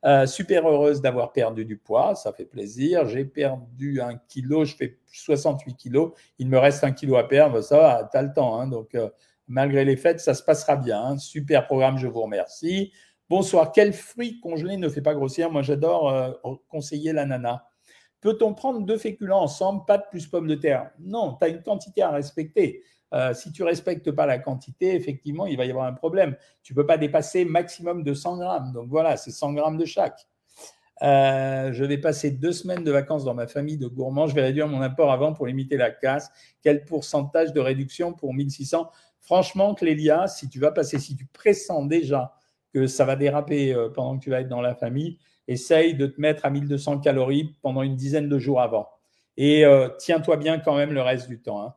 Euh, 0.06 0.26
super 0.26 0.68
heureuse 0.70 1.02
d'avoir 1.02 1.34
perdu 1.34 1.66
du 1.66 1.78
poids, 1.78 2.16
ça 2.16 2.32
fait 2.32 2.46
plaisir. 2.46 3.08
J'ai 3.08 3.26
perdu 3.26 4.00
un 4.00 4.18
kilo, 4.30 4.64
je 4.64 4.76
fais 4.76 5.00
68 5.12 5.76
kilos. 5.76 6.12
Il 6.38 6.48
me 6.48 6.58
reste 6.58 6.84
un 6.84 6.92
kilo 6.92 7.18
à 7.18 7.28
perdre, 7.28 7.62
ça 7.62 7.78
va, 7.78 8.10
tu 8.10 8.18
as 8.18 8.22
le 8.22 8.32
temps. 8.32 8.60
Hein. 8.60 8.68
donc, 8.68 8.94
euh, 8.96 9.10
malgré 9.48 9.84
les 9.84 9.98
fêtes, 9.98 10.20
ça 10.20 10.34
se 10.34 10.44
passera 10.44 10.76
bien. 10.76 11.02
Hein. 11.02 11.18
Super 11.18 11.66
programme, 11.66 11.98
je 11.98 12.08
vous 12.08 12.22
remercie. 12.22 12.94
Bonsoir. 13.30 13.72
Quel 13.74 13.92
fruit 13.92 14.40
congelé 14.40 14.78
ne 14.78 14.88
fait 14.88 15.02
pas 15.02 15.14
grossir? 15.14 15.52
Moi, 15.52 15.62
j'adore 15.62 16.10
euh, 16.10 16.32
conseiller 16.70 17.12
l'ananas. 17.12 17.64
Peut-on 18.28 18.54
prendre 18.54 18.82
deux 18.82 18.98
féculents 18.98 19.44
ensemble, 19.44 19.86
pâtes 19.88 20.10
plus 20.10 20.28
pommes 20.28 20.48
de 20.48 20.56
terre? 20.56 20.92
Non, 21.00 21.38
tu 21.40 21.46
as 21.46 21.48
une 21.48 21.64
quantité 21.64 22.02
à 22.02 22.12
respecter. 22.12 22.84
Euh, 23.14 23.34
si 23.34 23.54
tu 23.54 23.64
respectes 23.64 24.12
pas 24.12 24.26
la 24.26 24.38
quantité, 24.38 24.96
effectivement, 24.96 25.46
il 25.46 25.56
va 25.56 25.64
y 25.64 25.70
avoir 25.70 25.86
un 25.86 25.94
problème. 25.94 26.36
Tu 26.62 26.74
peux 26.74 26.86
pas 26.86 26.98
dépasser 26.98 27.46
maximum 27.46 28.04
de 28.04 28.14
100 28.14 28.40
grammes. 28.40 28.74
Donc 28.74 28.90
voilà, 28.90 29.16
c'est 29.16 29.32
100 29.32 29.54
grammes 29.54 29.78
de 29.78 29.86
chaque. 29.86 30.28
Euh, 31.04 31.72
je 31.72 31.86
vais 31.86 32.00
passer 32.00 32.30
deux 32.32 32.52
semaines 32.52 32.84
de 32.84 32.92
vacances 32.92 33.24
dans 33.24 33.34
ma 33.34 33.48
famille 33.48 33.78
de 33.78 33.88
gourmands. 33.88 34.28
Je 34.28 34.36
vais 34.36 34.44
réduire 34.44 34.68
mon 34.68 34.82
apport 34.82 35.14
avant 35.14 35.32
pour 35.32 35.48
limiter 35.48 35.78
la 35.78 35.92
casse. 35.92 36.30
Quel 36.62 36.84
pourcentage 36.84 37.54
de 37.54 37.62
réduction 37.62 38.12
pour 38.12 38.34
1600 38.34 38.92
Franchement, 39.22 39.74
Clélia, 39.74 40.28
si 40.28 40.50
tu 40.50 40.60
vas 40.60 40.74
passer, 40.74 41.00
si 41.00 41.16
tu 41.16 41.26
pressens 41.28 41.86
déjà 41.86 42.34
que 42.74 42.88
ça 42.88 43.06
va 43.06 43.16
déraper 43.16 43.74
euh, 43.74 43.88
pendant 43.88 44.18
que 44.18 44.24
tu 44.26 44.32
vas 44.32 44.42
être 44.42 44.50
dans 44.50 44.60
la 44.60 44.76
famille, 44.76 45.18
essaye 45.48 45.94
de 45.94 46.08
te 46.08 46.20
mettre 46.20 46.46
à 46.46 46.50
1200 46.50 47.00
calories 47.00 47.56
pendant 47.62 47.82
une 47.82 47.96
dizaine 47.96 48.30
de 48.30 48.40
jours 48.40 48.62
avant. 48.62 48.90
Et 49.38 49.64
tiens-toi 50.00 50.38
bien 50.38 50.60
quand 50.60 50.76
même 50.76 50.94
le 50.94 51.02
reste 51.02 51.30
du 51.30 51.40
temps. 51.40 51.62
Hein. 51.62 51.76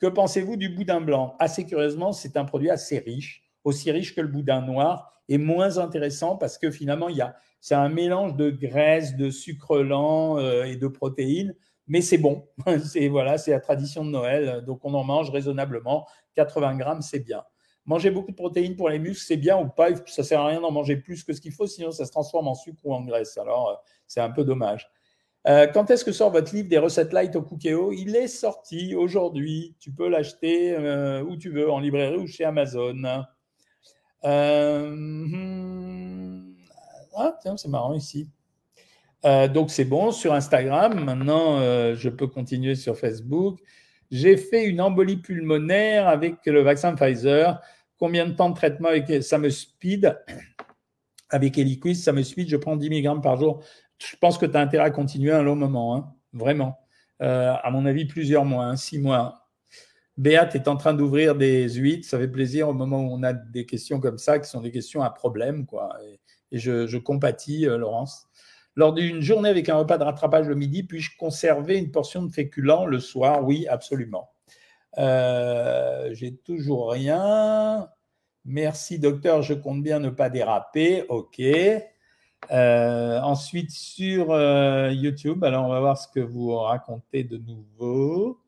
Que 0.00 0.06
pensez-vous 0.06 0.56
du 0.56 0.70
boudin 0.70 1.02
blanc? 1.02 1.36
Assez 1.38 1.66
curieusement, 1.66 2.12
c'est 2.12 2.38
un 2.38 2.46
produit 2.46 2.70
assez 2.70 2.98
riche, 2.98 3.42
aussi 3.64 3.90
riche 3.90 4.14
que 4.14 4.22
le 4.22 4.28
boudin 4.28 4.62
noir, 4.62 5.12
et 5.28 5.36
moins 5.36 5.76
intéressant 5.76 6.36
parce 6.36 6.56
que 6.56 6.70
finalement, 6.70 7.10
il 7.10 7.16
y 7.16 7.20
a, 7.20 7.36
c'est 7.60 7.74
un 7.74 7.90
mélange 7.90 8.34
de 8.34 8.48
graisse, 8.48 9.14
de 9.16 9.28
sucre 9.30 9.78
lent 9.78 10.38
euh, 10.38 10.64
et 10.64 10.76
de 10.76 10.88
protéines, 10.88 11.54
mais 11.86 12.00
c'est 12.00 12.16
bon. 12.16 12.48
c'est 12.84 13.08
voilà, 13.08 13.36
c'est 13.36 13.50
la 13.50 13.60
tradition 13.60 14.02
de 14.02 14.10
Noël, 14.10 14.64
donc 14.64 14.80
on 14.84 14.94
en 14.94 15.04
mange 15.04 15.28
raisonnablement. 15.28 16.06
80 16.34 16.76
grammes, 16.76 17.02
c'est 17.02 17.20
bien. 17.20 17.44
Manger 17.90 18.10
beaucoup 18.12 18.30
de 18.30 18.36
protéines 18.36 18.76
pour 18.76 18.88
les 18.88 19.00
muscles, 19.00 19.24
c'est 19.26 19.36
bien 19.36 19.58
ou 19.58 19.66
pas 19.66 19.88
Ça 20.06 20.22
sert 20.22 20.40
à 20.40 20.46
rien 20.46 20.60
d'en 20.60 20.70
manger 20.70 20.94
plus 20.94 21.24
que 21.24 21.32
ce 21.32 21.40
qu'il 21.40 21.50
faut, 21.50 21.66
sinon 21.66 21.90
ça 21.90 22.06
se 22.06 22.12
transforme 22.12 22.46
en 22.46 22.54
sucre 22.54 22.78
ou 22.84 22.94
en 22.94 23.00
graisse. 23.00 23.36
Alors, 23.36 23.68
euh, 23.68 23.74
c'est 24.06 24.20
un 24.20 24.30
peu 24.30 24.44
dommage. 24.44 24.88
Euh, 25.48 25.66
quand 25.66 25.90
est-ce 25.90 26.04
que 26.04 26.12
sort 26.12 26.30
votre 26.30 26.54
livre 26.54 26.68
des 26.68 26.78
recettes 26.78 27.12
light 27.12 27.34
au 27.34 27.42
Cookéo 27.42 27.90
Il 27.90 28.14
est 28.14 28.28
sorti 28.28 28.94
aujourd'hui. 28.94 29.74
Tu 29.80 29.90
peux 29.90 30.08
l'acheter 30.08 30.72
euh, 30.76 31.24
où 31.24 31.36
tu 31.36 31.50
veux, 31.50 31.68
en 31.68 31.80
librairie 31.80 32.18
ou 32.18 32.28
chez 32.28 32.44
Amazon. 32.44 33.24
Hmm, 34.22 34.92
ah, 37.16 37.36
tiens, 37.42 37.56
c'est 37.56 37.66
marrant 37.66 37.94
ici. 37.94 38.28
donc, 39.24 39.72
c'est 39.72 39.84
bon 39.84 40.12
sur 40.12 40.32
Instagram. 40.32 41.04
Maintenant, 41.04 41.58
je 41.96 42.08
peux 42.08 42.28
continuer 42.28 42.76
sur 42.76 42.96
Facebook. 42.96 43.58
J'ai 44.12 44.36
fait 44.36 44.64
une 44.64 44.80
embolie 44.80 45.16
pulmonaire 45.16 46.06
avec 46.06 46.46
le 46.46 46.62
vaccin 46.62 46.94
Pfizer. 46.94 47.60
Combien 48.00 48.26
de 48.26 48.32
temps 48.32 48.50
de 48.50 48.56
traitement 48.56 48.88
avec 48.88 49.22
ça 49.22 49.38
me 49.38 49.50
speed? 49.50 50.18
Avec 51.28 51.56
Eliquis, 51.58 51.94
ça 51.94 52.12
me 52.12 52.24
speed. 52.24 52.48
Je 52.48 52.56
prends 52.56 52.74
10 52.74 52.90
mg 52.90 53.22
par 53.22 53.36
jour 53.36 53.62
je 54.00 54.16
pense 54.16 54.38
que 54.38 54.46
tu 54.46 54.56
as 54.56 54.60
intérêt 54.60 54.84
à 54.84 54.90
continuer 54.90 55.32
un 55.32 55.42
long 55.42 55.56
moment, 55.56 55.96
hein, 55.96 56.14
vraiment. 56.32 56.78
Euh, 57.22 57.52
à 57.62 57.70
mon 57.70 57.84
avis, 57.86 58.06
plusieurs 58.06 58.44
mois, 58.44 58.64
hein, 58.64 58.76
six 58.76 58.98
mois. 58.98 59.46
Béat 60.16 60.50
est 60.54 60.68
en 60.68 60.76
train 60.76 60.94
d'ouvrir 60.94 61.34
des 61.34 61.68
huit. 61.68 62.04
Ça 62.04 62.18
fait 62.18 62.28
plaisir 62.28 62.68
au 62.68 62.72
moment 62.72 63.00
où 63.00 63.12
on 63.12 63.22
a 63.22 63.32
des 63.32 63.66
questions 63.66 64.00
comme 64.00 64.18
ça, 64.18 64.38
qui 64.38 64.48
sont 64.48 64.60
des 64.60 64.70
questions 64.70 65.02
à 65.02 65.10
problème. 65.10 65.66
Quoi. 65.66 65.90
Et, 66.04 66.20
je, 66.58 66.96
compatis, 66.96 67.66
euh, 67.66 67.78
Laurence. 67.78 68.26
Lors 68.74 68.92
d'une 68.92 69.20
journée 69.20 69.48
avec 69.48 69.68
un 69.68 69.76
repas 69.76 69.98
de 69.98 70.04
rattrapage 70.04 70.48
le 70.48 70.54
midi, 70.54 70.82
puis-je 70.82 71.16
conserver 71.18 71.76
une 71.76 71.90
portion 71.90 72.22
de 72.22 72.32
féculents 72.32 72.86
le 72.86 73.00
soir? 73.00 73.44
Oui, 73.44 73.66
absolument. 73.68 74.30
Euh, 74.98 76.10
j'ai 76.12 76.36
toujours 76.36 76.90
rien. 76.90 77.88
Merci, 78.44 78.98
docteur. 78.98 79.42
Je 79.42 79.54
compte 79.54 79.82
bien 79.82 80.00
ne 80.00 80.10
pas 80.10 80.30
déraper. 80.30 81.04
OK. 81.08 81.40
Euh, 82.50 83.20
ensuite, 83.20 83.70
sur 83.70 84.30
euh, 84.30 84.90
YouTube, 84.92 85.44
alors 85.44 85.66
on 85.66 85.68
va 85.68 85.80
voir 85.80 85.98
ce 85.98 86.08
que 86.08 86.20
vous 86.20 86.56
racontez 86.56 87.22
de 87.22 87.36
nouveau. 87.36 88.40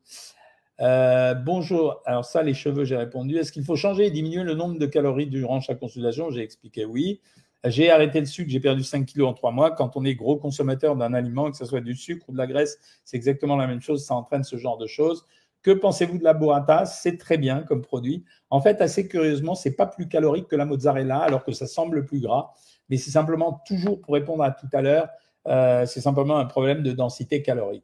Bonjour, 0.79 2.01
alors 2.05 2.25
ça, 2.25 2.43
les 2.43 2.53
cheveux, 2.53 2.83
j'ai 2.83 2.97
répondu. 2.97 3.37
Est-ce 3.37 3.51
qu'il 3.51 3.63
faut 3.63 3.75
changer 3.75 4.07
et 4.07 4.11
diminuer 4.11 4.43
le 4.43 4.55
nombre 4.55 4.77
de 4.77 4.85
calories 4.85 5.27
durant 5.27 5.61
chaque 5.61 5.79
consultation? 5.79 6.29
J'ai 6.31 6.41
expliqué 6.41 6.85
oui. 6.85 7.21
J'ai 7.65 7.89
arrêté 7.89 8.19
le 8.19 8.25
sucre, 8.25 8.49
j'ai 8.49 8.59
perdu 8.59 8.83
5 8.83 9.05
kilos 9.05 9.29
en 9.29 9.33
3 9.33 9.51
mois. 9.51 9.71
Quand 9.71 9.95
on 9.95 10.03
est 10.03 10.15
gros 10.15 10.35
consommateur 10.35 10.97
d'un 10.97 11.13
aliment, 11.13 11.49
que 11.49 11.55
ce 11.55 11.63
soit 11.63 11.79
du 11.79 11.95
sucre 11.95 12.27
ou 12.27 12.33
de 12.33 12.37
la 12.37 12.45
graisse, 12.45 12.77
c'est 13.05 13.15
exactement 13.15 13.55
la 13.55 13.67
même 13.67 13.81
chose, 13.81 14.05
ça 14.05 14.15
entraîne 14.15 14.43
ce 14.43 14.57
genre 14.57 14.77
de 14.77 14.85
choses. 14.85 15.25
Que 15.63 15.71
pensez-vous 15.71 16.19
de 16.19 16.23
la 16.23 16.33
burrata? 16.33 16.85
C'est 16.85 17.17
très 17.17 17.37
bien 17.37 17.63
comme 17.63 17.81
produit. 17.81 18.25
En 18.49 18.61
fait, 18.61 18.81
assez 18.81 19.07
curieusement, 19.07 19.55
c'est 19.55 19.75
pas 19.75 19.87
plus 19.87 20.07
calorique 20.07 20.47
que 20.47 20.55
la 20.55 20.65
mozzarella, 20.65 21.19
alors 21.19 21.43
que 21.43 21.53
ça 21.53 21.67
semble 21.67 22.05
plus 22.05 22.19
gras 22.19 22.53
mais 22.89 22.97
c'est 22.97 23.11
simplement 23.11 23.61
toujours 23.65 23.99
pour 24.01 24.13
répondre 24.13 24.43
à 24.43 24.51
tout 24.51 24.67
à 24.73 24.81
l'heure, 24.81 25.09
euh, 25.47 25.85
c'est 25.85 26.01
simplement 26.01 26.37
un 26.37 26.45
problème 26.45 26.83
de 26.83 26.91
densité 26.91 27.41
calorique. 27.41 27.83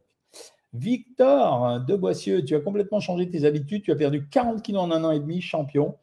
Victor 0.73 1.79
de 1.81 1.95
Boissieu, 1.95 2.45
tu 2.45 2.55
as 2.55 2.59
complètement 2.59 2.99
changé 2.99 3.29
tes 3.29 3.43
habitudes, 3.45 3.83
tu 3.83 3.91
as 3.91 3.95
perdu 3.95 4.27
40 4.29 4.61
kilos 4.61 4.83
en 4.83 4.91
un 4.91 5.03
an 5.03 5.11
et 5.11 5.19
demi, 5.19 5.41
champion. 5.41 5.97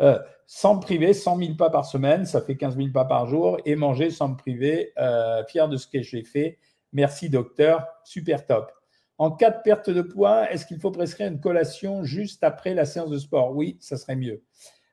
Euh, 0.00 0.18
sans 0.46 0.76
me 0.76 0.80
priver, 0.80 1.12
100 1.12 1.38
000 1.38 1.54
pas 1.54 1.70
par 1.70 1.84
semaine, 1.84 2.24
ça 2.24 2.40
fait 2.40 2.56
15 2.56 2.76
000 2.76 2.88
pas 2.92 3.04
par 3.04 3.26
jour, 3.26 3.58
et 3.64 3.76
manger 3.76 4.10
sans 4.10 4.28
me 4.28 4.36
priver, 4.36 4.92
euh, 4.98 5.44
fier 5.44 5.68
de 5.68 5.76
ce 5.76 5.86
que 5.86 6.00
j'ai 6.02 6.22
fait. 6.22 6.58
Merci 6.92 7.28
docteur, 7.28 7.86
super 8.04 8.46
top. 8.46 8.72
En 9.18 9.30
cas 9.30 9.50
de 9.50 9.62
perte 9.62 9.88
de 9.88 10.02
poids, 10.02 10.50
est-ce 10.50 10.66
qu'il 10.66 10.78
faut 10.78 10.90
prescrire 10.90 11.28
une 11.28 11.40
collation 11.40 12.04
juste 12.04 12.44
après 12.44 12.74
la 12.74 12.84
séance 12.84 13.10
de 13.10 13.18
sport? 13.18 13.56
Oui, 13.56 13.78
ça 13.80 13.96
serait 13.96 14.16
mieux. 14.16 14.42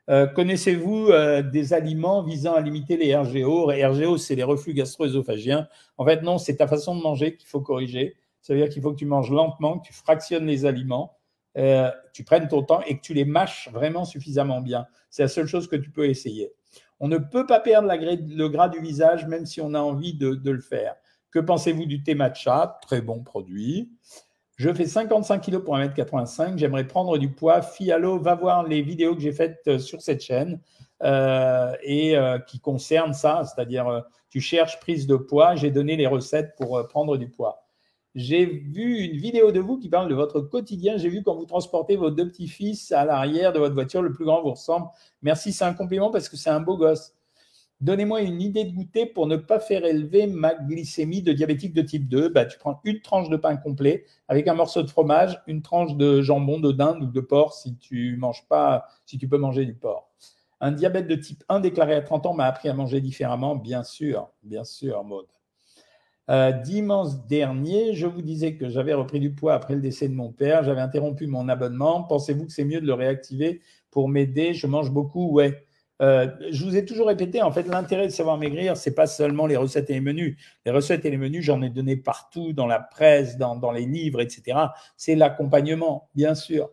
Euh, 0.09 0.27
connaissez-vous 0.27 1.07
euh, 1.09 1.41
des 1.41 1.73
aliments 1.73 2.23
visant 2.23 2.53
à 2.53 2.61
limiter 2.61 2.97
les 2.97 3.15
RGO 3.15 3.67
RGO, 3.67 4.17
c'est 4.17 4.35
les 4.35 4.43
reflux 4.43 4.73
gastro-œsophagiens. 4.73 5.67
En 5.97 6.05
fait, 6.05 6.21
non, 6.21 6.37
c'est 6.37 6.57
ta 6.57 6.67
façon 6.67 6.95
de 6.95 7.01
manger 7.01 7.35
qu'il 7.35 7.47
faut 7.47 7.61
corriger. 7.61 8.15
Ça 8.41 8.53
veut 8.53 8.59
dire 8.59 8.69
qu'il 8.69 8.81
faut 8.81 8.91
que 8.91 8.97
tu 8.97 9.05
manges 9.05 9.31
lentement, 9.31 9.79
que 9.79 9.87
tu 9.87 9.93
fractionnes 9.93 10.45
les 10.45 10.65
aliments, 10.65 11.17
euh, 11.57 11.89
tu 12.13 12.25
prennes 12.25 12.49
ton 12.49 12.63
temps 12.63 12.81
et 12.81 12.97
que 12.97 13.01
tu 13.01 13.13
les 13.13 13.23
mâches 13.23 13.69
vraiment 13.71 14.03
suffisamment 14.03 14.59
bien. 14.59 14.85
C'est 15.09 15.23
la 15.23 15.29
seule 15.29 15.47
chose 15.47 15.67
que 15.67 15.77
tu 15.77 15.89
peux 15.89 16.09
essayer. 16.09 16.51
On 16.99 17.07
ne 17.07 17.17
peut 17.17 17.45
pas 17.45 17.59
perdre 17.59 17.89
le 17.89 18.47
gras 18.47 18.67
du 18.69 18.79
visage, 18.79 19.25
même 19.27 19.45
si 19.45 19.61
on 19.61 19.73
a 19.73 19.79
envie 19.79 20.13
de, 20.13 20.35
de 20.35 20.51
le 20.51 20.61
faire. 20.61 20.95
Que 21.33 21.39
pensez-vous 21.39 21.87
du 21.87 22.03
thé 22.03 22.13
matcha? 22.13 22.77
Très 22.83 23.01
bon 23.01 23.23
produit. 23.23 23.89
Je 24.55 24.71
fais 24.71 24.85
55 24.85 25.39
kilos 25.39 25.63
pour 25.63 25.75
1m85. 25.75 26.59
J'aimerais 26.59 26.85
prendre 26.85 27.17
du 27.17 27.31
poids. 27.31 27.63
Fialo, 27.63 28.19
va 28.19 28.35
voir 28.35 28.67
les 28.67 28.83
vidéos 28.83 29.15
que 29.15 29.21
j'ai 29.21 29.31
faites 29.31 29.61
euh, 29.65 29.79
sur 29.79 30.03
cette 30.03 30.21
chaîne 30.21 30.61
euh, 31.01 31.73
et 31.81 32.15
euh, 32.15 32.37
qui 32.37 32.59
concernent 32.59 33.15
ça. 33.15 33.45
C'est-à-dire, 33.45 34.03
tu 34.29 34.41
cherches 34.41 34.79
prise 34.79 35.07
de 35.07 35.15
poids. 35.15 35.55
J'ai 35.55 35.71
donné 35.71 35.95
les 35.95 36.05
recettes 36.05 36.53
pour 36.55 36.87
prendre 36.87 37.17
du 37.17 37.27
poids. 37.27 37.65
J'ai 38.13 38.45
vu 38.45 38.99
une 38.99 39.17
vidéo 39.17 39.51
de 39.51 39.59
vous 39.59 39.79
qui 39.79 39.89
parle 39.89 40.09
de 40.09 40.13
votre 40.13 40.39
quotidien. 40.39 40.97
J'ai 40.97 41.09
vu 41.09 41.23
quand 41.23 41.33
vous 41.33 41.45
transportez 41.45 41.95
vos 41.95 42.11
deux 42.11 42.27
petits-fils 42.27 42.91
à 42.91 43.05
l'arrière 43.05 43.53
de 43.53 43.57
votre 43.57 43.73
voiture. 43.73 44.03
Le 44.03 44.13
plus 44.13 44.25
grand 44.25 44.43
vous 44.43 44.51
ressemble. 44.51 44.85
Merci, 45.23 45.51
c'est 45.51 45.65
un 45.65 45.73
compliment 45.73 46.11
parce 46.11 46.29
que 46.29 46.37
c'est 46.37 46.51
un 46.51 46.59
beau 46.59 46.77
gosse. 46.77 47.15
Donnez-moi 47.83 48.21
une 48.21 48.41
idée 48.41 48.63
de 48.63 48.73
goûter 48.73 49.05
pour 49.05 49.27
ne 49.27 49.35
pas 49.35 49.59
faire 49.59 49.83
élever 49.83 50.25
ma 50.25 50.55
glycémie 50.55 51.21
de 51.21 51.33
diabétique 51.33 51.73
de 51.73 51.81
type 51.81 52.07
2. 52.07 52.29
Bah, 52.29 52.45
tu 52.45 52.57
prends 52.57 52.79
une 52.85 53.01
tranche 53.01 53.27
de 53.27 53.35
pain 53.35 53.57
complet 53.57 54.05
avec 54.29 54.47
un 54.47 54.53
morceau 54.53 54.83
de 54.83 54.87
fromage, 54.89 55.37
une 55.47 55.61
tranche 55.61 55.97
de 55.97 56.21
jambon, 56.21 56.61
de 56.61 56.71
dinde 56.71 57.03
ou 57.03 57.07
de 57.07 57.19
porc 57.19 57.53
si 57.53 57.75
tu 57.75 58.15
manges 58.15 58.47
pas, 58.47 58.85
si 59.05 59.17
tu 59.17 59.27
peux 59.27 59.37
manger 59.37 59.65
du 59.65 59.73
porc. 59.73 60.09
Un 60.61 60.71
diabète 60.71 61.09
de 61.09 61.15
type 61.15 61.43
1 61.49 61.59
déclaré 61.59 61.93
à 61.93 62.01
30 62.01 62.25
ans 62.27 62.33
m'a 62.33 62.45
appris 62.45 62.69
à 62.69 62.73
manger 62.73 63.01
différemment, 63.01 63.57
bien 63.57 63.83
sûr, 63.83 64.29
bien 64.43 64.63
sûr, 64.63 65.03
Maud. 65.03 65.25
Euh, 66.29 66.53
dimanche 66.53 67.09
dernier, 67.27 67.95
je 67.95 68.07
vous 68.07 68.21
disais 68.21 68.55
que 68.55 68.69
j'avais 68.69 68.93
repris 68.93 69.19
du 69.19 69.33
poids 69.33 69.55
après 69.55 69.75
le 69.75 69.81
décès 69.81 70.07
de 70.07 70.13
mon 70.13 70.31
père. 70.31 70.63
J'avais 70.63 70.79
interrompu 70.79 71.27
mon 71.27 71.49
abonnement. 71.49 72.03
Pensez-vous 72.03 72.45
que 72.45 72.53
c'est 72.53 72.63
mieux 72.63 72.79
de 72.79 72.87
le 72.87 72.93
réactiver 72.93 73.59
pour 73.91 74.07
m'aider? 74.07 74.53
Je 74.53 74.67
mange 74.67 74.89
beaucoup, 74.89 75.33
ouais. 75.33 75.65
Euh, 76.03 76.27
je 76.51 76.65
vous 76.65 76.75
ai 76.75 76.83
toujours 76.83 77.07
répété, 77.07 77.41
en 77.41 77.51
fait, 77.51 77.63
l'intérêt 77.63 78.07
de 78.07 78.11
savoir 78.11 78.37
maigrir, 78.37 78.75
c'est 78.75 78.93
pas 78.93 79.07
seulement 79.07 79.47
les 79.47 79.55
recettes 79.55 79.89
et 79.89 79.93
les 79.93 80.01
menus. 80.01 80.37
Les 80.65 80.71
recettes 80.71 81.05
et 81.05 81.09
les 81.09 81.17
menus, 81.17 81.45
j'en 81.45 81.61
ai 81.61 81.69
donné 81.69 81.95
partout, 81.95 82.51
dans 82.51 82.67
la 82.67 82.79
presse, 82.79 83.37
dans, 83.37 83.71
les 83.71 83.85
livres, 83.85 84.19
etc. 84.19 84.57
C'est 84.97 85.15
l'accompagnement, 85.15 86.09
bien 86.13 86.35
sûr. 86.35 86.69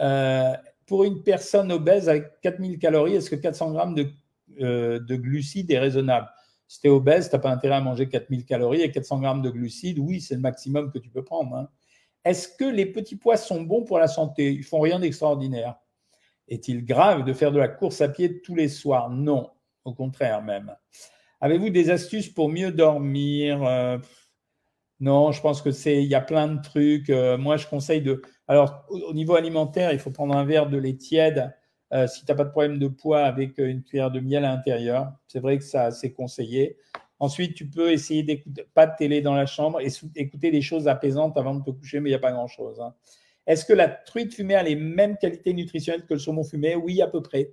Euh, 0.00 0.54
pour 0.86 1.04
une 1.04 1.22
personne 1.22 1.70
obèse 1.70 2.08
avec 2.08 2.40
4000 2.40 2.78
calories, 2.78 3.14
est-ce 3.16 3.28
que 3.28 3.36
400 3.36 3.72
grammes 3.72 3.94
de, 3.94 4.06
euh, 4.60 4.98
de 5.00 5.16
glucides 5.16 5.70
est 5.70 5.78
raisonnable? 5.78 6.28
Si 6.66 6.80
tu 6.80 6.86
es 6.86 6.90
obèse, 6.90 7.28
tu 7.28 7.36
n'as 7.36 7.42
pas 7.42 7.50
intérêt 7.50 7.74
à 7.74 7.80
manger 7.80 8.08
4000 8.08 8.46
calories 8.46 8.80
et 8.80 8.90
400 8.90 9.20
grammes 9.20 9.42
de 9.42 9.50
glucides, 9.50 9.98
oui, 9.98 10.22
c'est 10.22 10.34
le 10.34 10.40
maximum 10.40 10.90
que 10.90 10.98
tu 10.98 11.10
peux 11.10 11.22
prendre. 11.22 11.54
Hein. 11.54 11.68
Est-ce 12.24 12.48
que 12.48 12.64
les 12.64 12.86
petits 12.86 13.16
pois 13.16 13.36
sont 13.36 13.60
bons 13.62 13.82
pour 13.82 13.98
la 13.98 14.08
santé? 14.08 14.50
Ils 14.50 14.64
font 14.64 14.80
rien 14.80 14.98
d'extraordinaire. 14.98 15.76
Est-il 16.48 16.84
grave 16.84 17.24
de 17.24 17.32
faire 17.32 17.52
de 17.52 17.58
la 17.58 17.68
course 17.68 18.00
à 18.00 18.08
pied 18.08 18.40
tous 18.40 18.54
les 18.54 18.68
soirs? 18.68 19.10
Non, 19.10 19.50
au 19.84 19.94
contraire 19.94 20.42
même. 20.42 20.74
Avez-vous 21.40 21.70
des 21.70 21.90
astuces 21.90 22.28
pour 22.28 22.48
mieux 22.48 22.72
dormir? 22.72 23.62
Euh, 23.64 23.98
Non, 25.00 25.32
je 25.32 25.40
pense 25.42 25.60
que 25.60 25.70
c'est 25.72 26.02
il 26.02 26.08
y 26.08 26.14
a 26.14 26.20
plein 26.20 26.48
de 26.48 26.60
trucs. 26.62 27.10
Euh, 27.10 27.36
moi, 27.36 27.56
je 27.56 27.66
conseille 27.66 28.02
de. 28.02 28.22
Alors, 28.48 28.86
au, 28.88 29.12
niveau 29.12 29.34
alimentaire, 29.34 29.92
il 29.92 29.98
faut 29.98 30.10
prendre 30.10 30.36
un 30.36 30.44
verre 30.44 30.68
de 30.68 30.78
lait 30.78 30.96
tiède 30.96 31.54
euh, 31.92 32.06
si 32.06 32.24
tu 32.24 32.32
n'as 32.32 32.36
pas 32.36 32.44
de 32.44 32.50
problème 32.50 32.78
de 32.78 32.88
poids 32.88 33.22
avec 33.24 33.58
une 33.58 33.82
cuillère 33.82 34.10
de 34.10 34.20
miel 34.20 34.44
à 34.44 34.54
l'intérieur. 34.54 35.12
C'est 35.26 35.40
vrai 35.40 35.58
que 35.58 35.64
ça, 35.64 35.90
c'est 35.90 36.12
conseillé. 36.12 36.78
Ensuite, 37.18 37.54
tu 37.54 37.68
peux 37.68 37.92
essayer 37.92 38.22
d'écouter, 38.22 38.64
pas 38.74 38.86
de 38.86 38.94
télé 38.96 39.20
dans 39.20 39.34
la 39.34 39.46
chambre 39.46 39.80
et 39.80 39.88
écouter 40.16 40.50
des 40.50 40.62
choses 40.62 40.88
apaisantes 40.88 41.36
avant 41.36 41.54
de 41.54 41.62
te 41.62 41.70
coucher, 41.70 42.00
mais 42.00 42.10
il 42.10 42.12
n'y 42.12 42.16
a 42.16 42.20
pas 42.20 42.32
grand-chose. 42.32 42.80
Hein. 42.80 42.94
Est-ce 43.46 43.64
que 43.64 43.72
la 43.72 43.88
truite 43.88 44.34
fumée 44.34 44.54
a 44.54 44.62
les 44.62 44.76
mêmes 44.76 45.16
qualités 45.16 45.52
nutritionnelles 45.52 46.06
que 46.06 46.14
le 46.14 46.20
saumon 46.20 46.44
fumé? 46.44 46.76
Oui, 46.76 47.02
à 47.02 47.08
peu 47.08 47.22
près. 47.22 47.52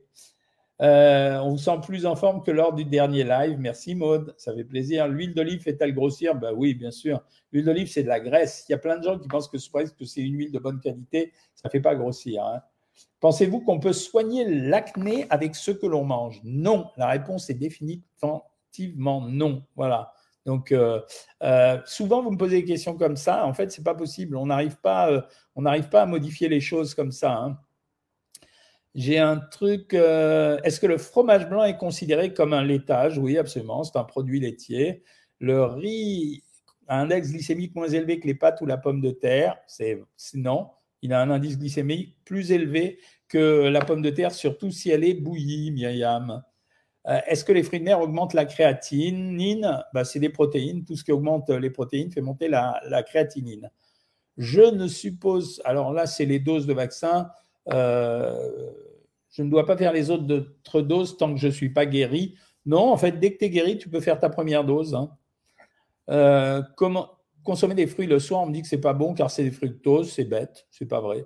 Euh, 0.81 1.37
on 1.39 1.51
vous 1.51 1.57
sent 1.59 1.77
plus 1.83 2.07
en 2.07 2.15
forme 2.15 2.41
que 2.41 2.49
lors 2.49 2.73
du 2.73 2.85
dernier 2.85 3.23
live. 3.23 3.57
Merci 3.59 3.93
Maude, 3.93 4.33
ça 4.37 4.53
fait 4.55 4.63
plaisir. 4.63 5.07
L'huile 5.07 5.35
d'olive 5.35 5.61
fait-elle 5.61 5.93
grossir? 5.93 6.33
Ben 6.33 6.53
oui, 6.55 6.73
bien 6.73 6.89
sûr. 6.89 7.21
L'huile 7.51 7.65
d'olive, 7.65 7.87
c'est 7.87 8.01
de 8.01 8.07
la 8.07 8.19
graisse. 8.19 8.65
Il 8.67 8.71
y 8.71 8.75
a 8.75 8.79
plein 8.79 8.97
de 8.97 9.03
gens 9.03 9.19
qui 9.19 9.27
pensent 9.27 9.47
que 9.47 9.59
c'est 9.59 10.21
une 10.21 10.37
huile 10.37 10.51
de 10.51 10.57
bonne 10.57 10.79
qualité. 10.79 11.33
Ça 11.53 11.67
ne 11.67 11.71
fait 11.71 11.81
pas 11.81 11.93
grossir. 11.95 12.43
Hein. 12.43 12.61
Pensez-vous 13.19 13.61
qu'on 13.61 13.79
peut 13.79 13.93
soigner 13.93 14.45
l'acné 14.45 15.27
avec 15.29 15.55
ce 15.55 15.69
que 15.69 15.85
l'on 15.85 16.03
mange? 16.03 16.41
Non. 16.43 16.87
La 16.97 17.07
réponse 17.07 17.49
est 17.51 17.55
définitivement 17.55 18.47
non. 19.27 19.63
Voilà. 19.75 20.13
Donc, 20.45 20.71
euh, 20.71 20.99
euh, 21.43 21.79
souvent, 21.85 22.23
vous 22.23 22.31
me 22.31 22.37
posez 22.37 22.61
des 22.61 22.65
questions 22.65 22.97
comme 22.97 23.15
ça. 23.15 23.45
En 23.45 23.53
fait, 23.53 23.71
ce 23.71 23.79
n'est 23.79 23.83
pas 23.83 23.95
possible. 23.95 24.35
On 24.35 24.47
n'arrive 24.47 24.77
pas, 24.77 25.27
n'arrive 25.55 25.89
pas 25.89 26.03
à 26.03 26.05
modifier 26.05 26.49
les 26.49 26.61
choses 26.61 26.95
comme 26.95 27.11
ça. 27.11 27.33
Hein. 27.33 27.59
J'ai 28.95 29.19
un 29.19 29.37
truc. 29.37 29.93
Euh, 29.93 30.59
est-ce 30.63 30.79
que 30.79 30.87
le 30.87 30.97
fromage 30.97 31.47
blanc 31.47 31.63
est 31.63 31.77
considéré 31.77 32.33
comme 32.33 32.53
un 32.53 32.63
laitage? 32.63 33.17
Oui, 33.17 33.37
absolument. 33.37 33.83
C'est 33.83 33.97
un 33.97 34.03
produit 34.03 34.39
laitier. 34.39 35.03
Le 35.39 35.63
riz 35.63 36.43
a 36.87 36.99
un 36.99 37.03
index 37.03 37.31
glycémique 37.31 37.75
moins 37.75 37.87
élevé 37.87 38.19
que 38.19 38.27
les 38.27 38.35
pâtes 38.35 38.61
ou 38.61 38.65
la 38.65 38.77
pomme 38.77 39.01
de 39.01 39.11
terre. 39.11 39.57
C'est 39.67 40.03
non. 40.33 40.69
Il 41.01 41.13
a 41.13 41.21
un 41.21 41.31
indice 41.31 41.57
glycémique 41.57 42.15
plus 42.25 42.51
élevé 42.51 42.99
que 43.27 43.67
la 43.69 43.83
pomme 43.83 44.01
de 44.01 44.09
terre, 44.09 44.31
surtout 44.31 44.71
si 44.71 44.91
elle 44.91 45.03
est 45.03 45.13
bouillie, 45.13 45.71
Myriam. 45.71 46.43
Euh, 47.07 47.19
est-ce 47.27 47.43
que 47.43 47.51
les 47.51 47.63
fruits 47.63 47.79
de 47.79 47.85
mer 47.85 47.99
augmentent 47.99 48.33
la 48.33 48.45
créatinine? 48.45 49.83
Bah, 49.93 50.03
C'est 50.03 50.19
des 50.19 50.29
protéines. 50.29 50.85
Tout 50.85 50.95
ce 50.95 51.03
qui 51.03 51.11
augmente 51.11 51.49
les 51.49 51.69
protéines 51.69 52.11
fait 52.11 52.21
monter 52.21 52.47
la, 52.47 53.03
créatinine. 53.05 53.69
Je 54.37 54.61
ne 54.61 54.87
suppose. 54.87 55.61
Alors 55.65 55.93
là, 55.93 56.05
c'est 56.05 56.25
les 56.25 56.39
doses 56.39 56.67
de 56.67 56.73
vaccin. 56.73 57.29
Euh, 57.71 58.71
je 59.31 59.43
ne 59.43 59.49
dois 59.49 59.65
pas 59.65 59.77
faire 59.77 59.93
les 59.93 60.09
autres 60.09 60.81
doses 60.81 61.17
tant 61.17 61.33
que 61.33 61.39
je 61.39 61.47
ne 61.47 61.51
suis 61.51 61.69
pas 61.69 61.85
guéri. 61.85 62.35
Non, 62.65 62.91
en 62.91 62.97
fait, 62.97 63.19
dès 63.19 63.33
que 63.33 63.39
tu 63.39 63.45
es 63.45 63.49
guéri, 63.49 63.77
tu 63.77 63.89
peux 63.89 64.01
faire 64.01 64.19
ta 64.19 64.29
première 64.29 64.63
dose. 64.63 64.93
Hein. 64.93 65.11
Euh, 66.09 66.61
comment, 66.75 67.09
consommer 67.43 67.75
des 67.75 67.87
fruits 67.87 68.07
le 68.07 68.19
soir, 68.19 68.41
on 68.41 68.47
me 68.47 68.53
dit 68.53 68.61
que 68.61 68.67
c'est 68.67 68.81
pas 68.81 68.93
bon 68.93 69.13
car 69.13 69.31
c'est 69.31 69.43
des 69.43 69.51
fructose, 69.51 70.11
c'est 70.11 70.25
bête, 70.25 70.67
c'est 70.69 70.85
pas 70.85 70.99
vrai. 70.99 71.25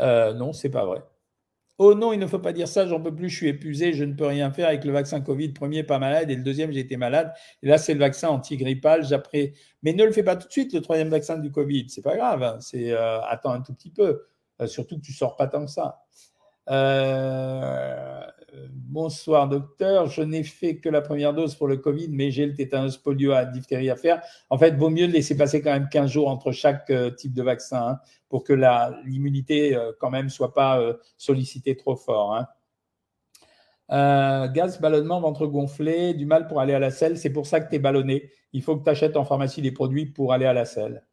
Euh, 0.00 0.34
non, 0.34 0.52
c'est 0.52 0.70
pas 0.70 0.84
vrai. 0.84 1.02
Oh 1.78 1.94
non, 1.94 2.12
il 2.12 2.18
ne 2.18 2.26
faut 2.26 2.38
pas 2.38 2.52
dire 2.52 2.68
ça, 2.68 2.86
j'en 2.86 3.00
peux 3.02 3.14
plus, 3.14 3.28
je 3.28 3.36
suis 3.36 3.48
épuisé, 3.48 3.92
je 3.92 4.04
ne 4.04 4.14
peux 4.14 4.26
rien 4.26 4.50
faire 4.50 4.68
avec 4.68 4.84
le 4.84 4.92
vaccin 4.92 5.20
Covid. 5.20 5.50
Premier, 5.50 5.82
pas 5.82 5.98
malade, 5.98 6.30
et 6.30 6.36
le 6.36 6.42
deuxième, 6.42 6.72
j'ai 6.72 6.80
été 6.80 6.96
malade. 6.96 7.32
Et 7.62 7.68
là, 7.68 7.76
c'est 7.76 7.92
le 7.92 8.00
vaccin 8.00 8.28
antigrippal. 8.28 9.04
J'après, 9.04 9.52
mais 9.82 9.92
ne 9.92 10.04
le 10.04 10.12
fais 10.12 10.22
pas 10.22 10.36
tout 10.36 10.46
de 10.46 10.52
suite, 10.52 10.72
le 10.72 10.80
troisième 10.80 11.10
vaccin 11.10 11.38
du 11.38 11.50
Covid. 11.50 11.86
C'est 11.88 12.02
pas 12.02 12.16
grave. 12.16 12.42
Hein. 12.42 12.56
C'est 12.60 12.92
attends 12.92 13.50
un 13.52 13.60
tout 13.60 13.74
petit 13.74 13.90
peu. 13.90 14.22
Euh, 14.60 14.66
surtout 14.66 14.96
que 14.96 15.02
tu 15.02 15.12
sors 15.12 15.36
pas 15.36 15.46
tant 15.48 15.64
que 15.64 15.70
ça. 15.70 16.02
Euh, 16.70 18.20
bonsoir 18.70 19.48
docteur, 19.48 20.06
je 20.06 20.22
n'ai 20.22 20.42
fait 20.42 20.76
que 20.76 20.88
la 20.88 21.00
première 21.00 21.34
dose 21.34 21.54
pour 21.54 21.68
le 21.68 21.76
Covid, 21.76 22.08
mais 22.10 22.30
j'ai 22.30 22.46
le 22.46 22.54
tétanos, 22.54 22.96
polio, 22.96 23.32
à 23.32 23.44
diphtérie 23.44 23.90
à 23.90 23.96
faire. 23.96 24.22
En 24.50 24.58
fait, 24.58 24.76
vaut 24.76 24.90
mieux 24.90 25.06
laisser 25.06 25.36
passer 25.36 25.62
quand 25.62 25.72
même 25.72 25.88
15 25.90 26.10
jours 26.10 26.28
entre 26.28 26.52
chaque 26.52 26.90
euh, 26.90 27.10
type 27.10 27.34
de 27.34 27.42
vaccin 27.42 27.88
hein, 27.88 28.00
pour 28.28 28.44
que 28.44 28.52
l'immunité 29.04 29.78
quand 30.00 30.10
même 30.10 30.30
soit 30.30 30.54
pas 30.54 30.80
sollicitée 31.16 31.76
trop 31.76 31.96
fort. 31.96 32.34
Hein. 33.88 34.48
gaz, 34.48 34.80
ballonnement, 34.80 35.20
ventre 35.20 35.46
gonflé, 35.46 36.14
du 36.14 36.26
mal 36.26 36.46
pour 36.48 36.60
aller 36.60 36.74
à 36.74 36.78
la 36.78 36.90
selle, 36.90 37.18
c'est 37.18 37.30
pour 37.30 37.46
ça 37.46 37.60
que 37.60 37.68
tu 37.68 37.76
es 37.76 37.78
ballonné. 37.78 38.30
Il 38.52 38.62
faut 38.62 38.76
que 38.76 38.84
tu 38.84 38.90
achètes 38.90 39.16
en 39.16 39.24
pharmacie 39.24 39.62
des 39.62 39.72
produits 39.72 40.06
pour 40.06 40.32
aller 40.32 40.46
à 40.46 40.52
la 40.52 40.64
selle. 40.64 41.04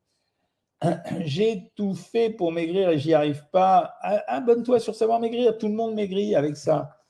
j'ai 1.26 1.72
tout 1.76 1.94
fait 1.94 2.30
pour 2.30 2.52
maigrir 2.52 2.90
et 2.90 2.98
j'y 2.98 3.14
arrive 3.14 3.44
pas. 3.52 3.96
Abonne-toi 4.28 4.80
sur 4.80 4.96
Savoir 4.96 5.20
Maigrir, 5.20 5.58
tout 5.58 5.68
le 5.68 5.74
monde 5.74 5.96
maigrit 5.96 6.36
avec 6.36 6.58
ça. 6.58 7.03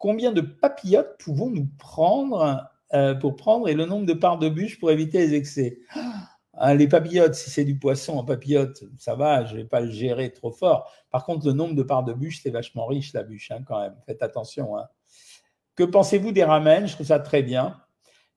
Combien 0.00 0.32
de 0.32 0.40
papillotes 0.40 1.18
pouvons-nous 1.18 1.68
prendre 1.78 2.66
euh, 2.94 3.14
pour 3.14 3.36
prendre 3.36 3.68
et 3.68 3.74
le 3.74 3.84
nombre 3.84 4.06
de 4.06 4.14
parts 4.14 4.38
de 4.38 4.48
bûche 4.48 4.80
pour 4.80 4.90
éviter 4.90 5.18
les 5.18 5.34
excès? 5.34 5.78
Ah, 6.54 6.74
Les 6.74 6.88
papillotes, 6.88 7.34
si 7.34 7.50
c'est 7.50 7.64
du 7.66 7.78
poisson 7.78 8.14
en 8.14 8.24
papillote, 8.24 8.82
ça 8.98 9.14
va, 9.14 9.44
je 9.44 9.52
ne 9.52 9.58
vais 9.58 9.66
pas 9.66 9.80
le 9.82 9.90
gérer 9.90 10.32
trop 10.32 10.52
fort. 10.52 10.90
Par 11.10 11.26
contre, 11.26 11.46
le 11.46 11.52
nombre 11.52 11.74
de 11.74 11.82
parts 11.82 12.02
de 12.02 12.14
bûche, 12.14 12.40
c'est 12.42 12.48
vachement 12.50 12.86
riche 12.86 13.12
la 13.12 13.22
bûche 13.24 13.50
hein, 13.50 13.62
quand 13.66 13.78
même. 13.78 13.94
Faites 14.06 14.22
attention. 14.22 14.76
Hein. 14.78 14.86
Que 15.76 15.84
pensez-vous 15.84 16.32
des 16.32 16.44
ramen? 16.44 16.86
Je 16.86 16.94
trouve 16.94 17.06
ça 17.06 17.20
très 17.20 17.42
bien. 17.42 17.76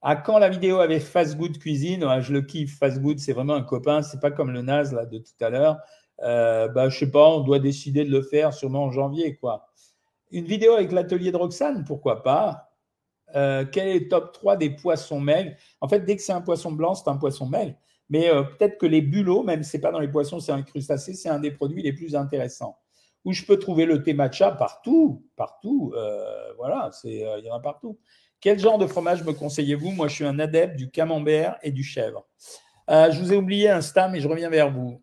À 0.02 0.17
quand 0.17 0.39
la 0.39 0.49
vidéo 0.49 0.80
avec 0.80 1.02
Fast 1.02 1.38
Good 1.38 1.60
Cuisine? 1.60 2.06
Je 2.19 2.34
le 2.34 2.41
kiffe, 2.41 2.78
Fast 2.78 2.99
Good, 3.02 3.19
c'est 3.19 3.32
vraiment 3.32 3.54
un 3.54 3.63
copain, 3.63 4.02
c'est 4.02 4.19
pas 4.19 4.32
comme 4.32 4.52
le 4.52 4.62
Naz 4.63 4.93
là, 4.93 5.06
de 5.06 5.17
tout 5.17 5.32
à 5.41 5.49
l'heure. 5.49 5.78
Euh, 6.23 6.67
bah, 6.67 6.89
je 6.89 6.99
sais 6.99 7.10
pas, 7.10 7.30
on 7.30 7.39
doit 7.39 7.60
décider 7.60 8.04
de 8.04 8.12
le 8.12 8.21
faire 8.21 8.54
sûrement 8.54 8.84
en 8.84 8.91
janvier. 8.91 9.38
quoi. 9.38 9.69
Une 10.34 10.46
vidéo 10.46 10.74
avec 10.74 10.91
l'atelier 10.91 11.32
de 11.32 11.38
Roxane, 11.38 11.86
pourquoi 11.86 12.24
pas? 12.24 12.72
Euh, 13.36 13.65
Quel 13.72 13.88
est 13.88 14.00
le 14.00 14.08
top 14.08 14.34
3 14.34 14.58
des 14.58 14.72
poissons 14.72 15.19
maigres? 15.19 15.56
En 15.80 15.88
fait, 15.88 16.00
dès 16.00 16.15
que 16.15 16.24
c'est 16.24 16.34
un 16.34 16.41
poisson 16.41 16.72
blanc, 16.72 16.96
c'est 16.96 17.08
un 17.08 17.17
poisson 17.17 17.46
maigre. 17.46 17.76
Mais 18.10 18.30
euh, 18.30 18.41
peut-être 18.41 18.80
que 18.80 18.88
les 18.88 19.02
bulots, 19.02 19.43
même 19.43 19.62
si 19.62 19.69
ce 19.69 19.78
n'est 19.78 19.82
pas 19.82 19.91
dans 19.91 20.00
les 20.00 20.08
poissons, 20.08 20.39
c'est 20.39 20.52
un 20.52 20.63
crustacé, 20.63 21.13
c'est 21.13 21.30
un 21.30 21.39
des 21.39 21.52
produits 21.52 21.84
les 21.84 21.93
plus 21.93 22.15
intéressants. 22.15 22.80
Où 23.26 23.32
je 23.32 23.46
peux 23.46 23.60
trouver 23.60 23.86
le 23.86 24.02
thé 24.02 24.15
matcha 24.15 24.50
partout, 24.52 25.24
partout. 25.36 25.93
Euh, 25.96 26.52
voilà, 26.58 26.89
il 27.04 27.43
y 27.46 27.52
en 27.52 27.56
a 27.56 27.60
partout. 27.60 28.00
Quel 28.41 28.58
genre 28.58 28.80
de 28.80 28.88
fromage 28.88 29.24
me 29.24 29.34
conseillez-vous? 29.34 29.91
Moi, 29.91 30.08
je 30.08 30.15
suis 30.15 30.26
un 30.26 30.39
adepte 30.39 30.76
du 30.76 30.89
camembert 30.89 31.60
et 31.62 31.72
du 31.72 31.84
chèvre. 31.84 32.28
Je 32.89 33.17
vous 33.19 33.32
ai 33.32 33.38
oublié 33.38 33.69
Insta, 33.69 34.10
mais 34.10 34.19
je 34.19 34.28
reviens 34.28 34.50
vers 34.50 34.69
vous. 34.69 35.02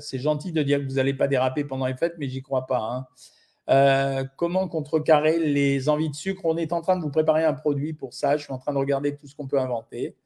C'est 0.00 0.18
gentil 0.18 0.52
de 0.52 0.62
dire 0.62 0.78
que 0.78 0.84
vous 0.84 0.94
n'allez 0.94 1.12
pas 1.12 1.28
déraper 1.28 1.64
pendant 1.64 1.86
les 1.86 1.94
fêtes, 1.96 2.14
mais 2.16 2.26
j'y 2.28 2.40
crois 2.40 2.64
pas. 2.64 2.78
Hein. 2.78 3.06
Euh, 3.70 4.24
comment 4.36 4.68
contrecarrer 4.68 5.38
les 5.38 5.88
envies 5.88 6.10
de 6.10 6.14
sucre? 6.14 6.44
On 6.44 6.56
est 6.56 6.72
en 6.72 6.80
train 6.80 6.96
de 6.96 7.02
vous 7.02 7.10
préparer 7.10 7.44
un 7.44 7.54
produit 7.54 7.92
pour 7.92 8.12
ça. 8.14 8.36
Je 8.36 8.44
suis 8.44 8.52
en 8.52 8.58
train 8.58 8.72
de 8.72 8.78
regarder 8.78 9.16
tout 9.16 9.26
ce 9.26 9.34
qu'on 9.34 9.46
peut 9.46 9.58
inventer. 9.58 10.16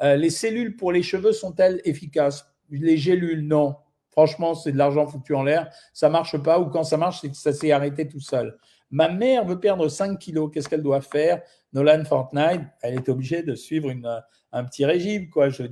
les 0.00 0.30
cellules 0.30 0.76
pour 0.76 0.92
les 0.92 1.02
cheveux 1.02 1.32
sont-elles 1.32 1.80
efficaces? 1.84 2.46
Les 2.70 2.96
gélules, 2.96 3.46
non. 3.46 3.76
Franchement, 4.10 4.54
c'est 4.54 4.72
de 4.72 4.78
l'argent 4.78 5.06
foutu 5.06 5.34
en 5.34 5.42
l'air. 5.42 5.70
Ça 5.92 6.08
marche 6.08 6.36
pas, 6.38 6.58
ou 6.58 6.66
quand 6.66 6.84
ça 6.84 6.96
marche, 6.96 7.20
c'est 7.20 7.30
que 7.30 7.36
ça 7.36 7.52
s'est 7.52 7.72
arrêté 7.72 8.08
tout 8.08 8.20
seul. 8.20 8.58
Ma 8.90 9.08
mère 9.08 9.44
veut 9.44 9.60
perdre 9.60 9.88
5 9.88 10.18
kilos. 10.18 10.50
Qu'est-ce 10.52 10.68
qu'elle 10.68 10.82
doit 10.82 11.00
faire? 11.00 11.42
Nolan 11.72 12.04
Fortnite, 12.04 12.62
elle 12.82 12.94
est 12.94 13.08
obligée 13.08 13.42
de 13.42 13.54
suivre 13.54 13.92
un 14.52 14.64
petit 14.64 14.84
régime. 14.84 15.30
Quoi. 15.30 15.48
Je 15.48 15.62
veux 15.62 15.70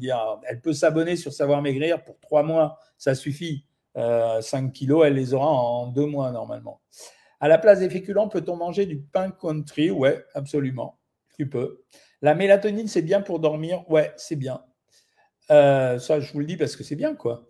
elle 0.49 0.61
peut 0.61 0.73
s'abonner 0.73 1.17
sur 1.17 1.33
Savoir 1.33 1.61
Maigrir 1.61 2.03
pour 2.05 2.21
3 2.21 2.45
mois. 2.45 2.79
Ça 2.97 3.17
suffit. 3.17 3.65
5 3.95 4.01
euh, 4.01 4.69
kilos, 4.71 5.07
elle 5.07 5.15
les 5.15 5.35
aura 5.35 5.51
en 5.51 5.89
2 5.89 6.07
mois 6.07 6.31
normalement. 6.31 6.81
À 7.41 7.49
la 7.49 7.59
place 7.59 7.81
des 7.81 7.91
féculents, 7.91 8.29
peut-on 8.29 8.57
manger 8.57 8.87
du 8.87 8.99
pain 8.99 9.31
country? 9.31 9.91
Ouais, 9.91 10.25
absolument. 10.35 10.99
Tu 11.37 11.49
peux. 11.49 11.85
La 12.21 12.35
mélatonine, 12.35 12.89
c'est 12.89 13.03
bien 13.03 13.21
pour 13.21 13.39
dormir? 13.39 13.89
Ouais, 13.89 14.13
c'est 14.17 14.37
bien. 14.37 14.65
Euh, 15.51 15.99
ça, 15.99 16.21
je 16.21 16.33
vous 16.33 16.41
le 16.41 16.47
dis 16.47 16.57
parce 16.57 16.77
que 16.77 16.85
c'est 16.85 16.97
bien, 16.97 17.15
quoi. 17.15 17.47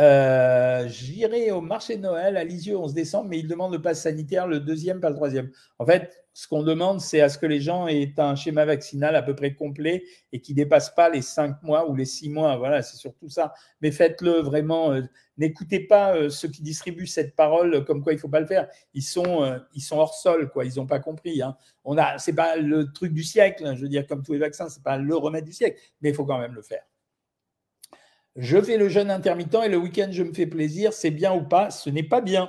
Euh, 0.00 0.88
j'irai 0.88 1.50
au 1.50 1.60
marché 1.60 1.96
de 1.98 2.02
Noël 2.02 2.38
à 2.38 2.44
Lisieux 2.44 2.78
11 2.78 2.94
décembre, 2.94 3.28
mais 3.28 3.38
il 3.38 3.46
demande 3.46 3.72
le 3.74 3.82
pass 3.82 4.02
sanitaire, 4.02 4.46
le 4.46 4.58
deuxième, 4.58 4.98
pas 4.98 5.10
le 5.10 5.14
troisième. 5.16 5.50
En 5.78 5.84
fait, 5.84 6.24
ce 6.32 6.48
qu'on 6.48 6.62
demande, 6.62 7.02
c'est 7.02 7.20
à 7.20 7.28
ce 7.28 7.36
que 7.36 7.44
les 7.44 7.60
gens 7.60 7.86
aient 7.86 8.14
un 8.16 8.34
schéma 8.34 8.64
vaccinal 8.64 9.14
à 9.14 9.20
peu 9.20 9.34
près 9.34 9.54
complet 9.54 10.04
et 10.32 10.40
qui 10.40 10.52
ne 10.52 10.56
dépasse 10.56 10.88
pas 10.94 11.10
les 11.10 11.20
cinq 11.20 11.62
mois 11.62 11.90
ou 11.90 11.94
les 11.94 12.06
six 12.06 12.30
mois. 12.30 12.56
Voilà, 12.56 12.80
c'est 12.80 12.96
surtout 12.96 13.28
ça. 13.28 13.52
Mais 13.82 13.90
faites-le 13.90 14.40
vraiment. 14.40 14.92
Euh, 14.92 15.02
n'écoutez 15.36 15.80
pas 15.80 16.16
euh, 16.16 16.30
ceux 16.30 16.48
qui 16.48 16.62
distribuent 16.62 17.06
cette 17.06 17.36
parole 17.36 17.84
comme 17.84 18.02
quoi 18.02 18.14
il 18.14 18.16
ne 18.16 18.20
faut 18.20 18.28
pas 18.28 18.40
le 18.40 18.46
faire. 18.46 18.68
Ils 18.94 19.02
sont, 19.02 19.60
ils 19.74 19.82
sont 19.82 19.98
hors 19.98 20.14
sol, 20.14 20.48
quoi. 20.48 20.64
Ils 20.64 20.76
n'ont 20.76 20.86
pas 20.86 21.00
compris. 21.00 21.42
Hein. 21.42 21.56
On 21.84 21.98
a, 21.98 22.16
c'est 22.16 22.34
pas 22.34 22.56
le 22.56 22.90
truc 22.90 23.12
du 23.12 23.22
siècle. 23.22 23.66
Hein. 23.66 23.74
je 23.76 23.82
veux 23.82 23.88
dire, 23.88 24.06
comme 24.06 24.22
tous 24.22 24.32
les 24.32 24.38
vaccins, 24.38 24.70
c'est 24.70 24.82
pas 24.82 24.96
le 24.96 25.14
remède 25.14 25.44
du 25.44 25.52
siècle, 25.52 25.78
mais 26.00 26.08
il 26.08 26.14
faut 26.14 26.24
quand 26.24 26.38
même 26.38 26.54
le 26.54 26.62
faire. 26.62 26.84
Je 28.36 28.60
fais 28.60 28.76
le 28.76 28.88
jeûne 28.88 29.10
intermittent 29.10 29.64
et 29.64 29.68
le 29.68 29.76
week-end, 29.76 30.08
je 30.10 30.22
me 30.22 30.32
fais 30.32 30.46
plaisir. 30.46 30.92
C'est 30.92 31.10
bien 31.10 31.34
ou 31.34 31.42
pas 31.42 31.70
Ce 31.70 31.90
n'est 31.90 32.04
pas 32.04 32.20
bien. 32.20 32.48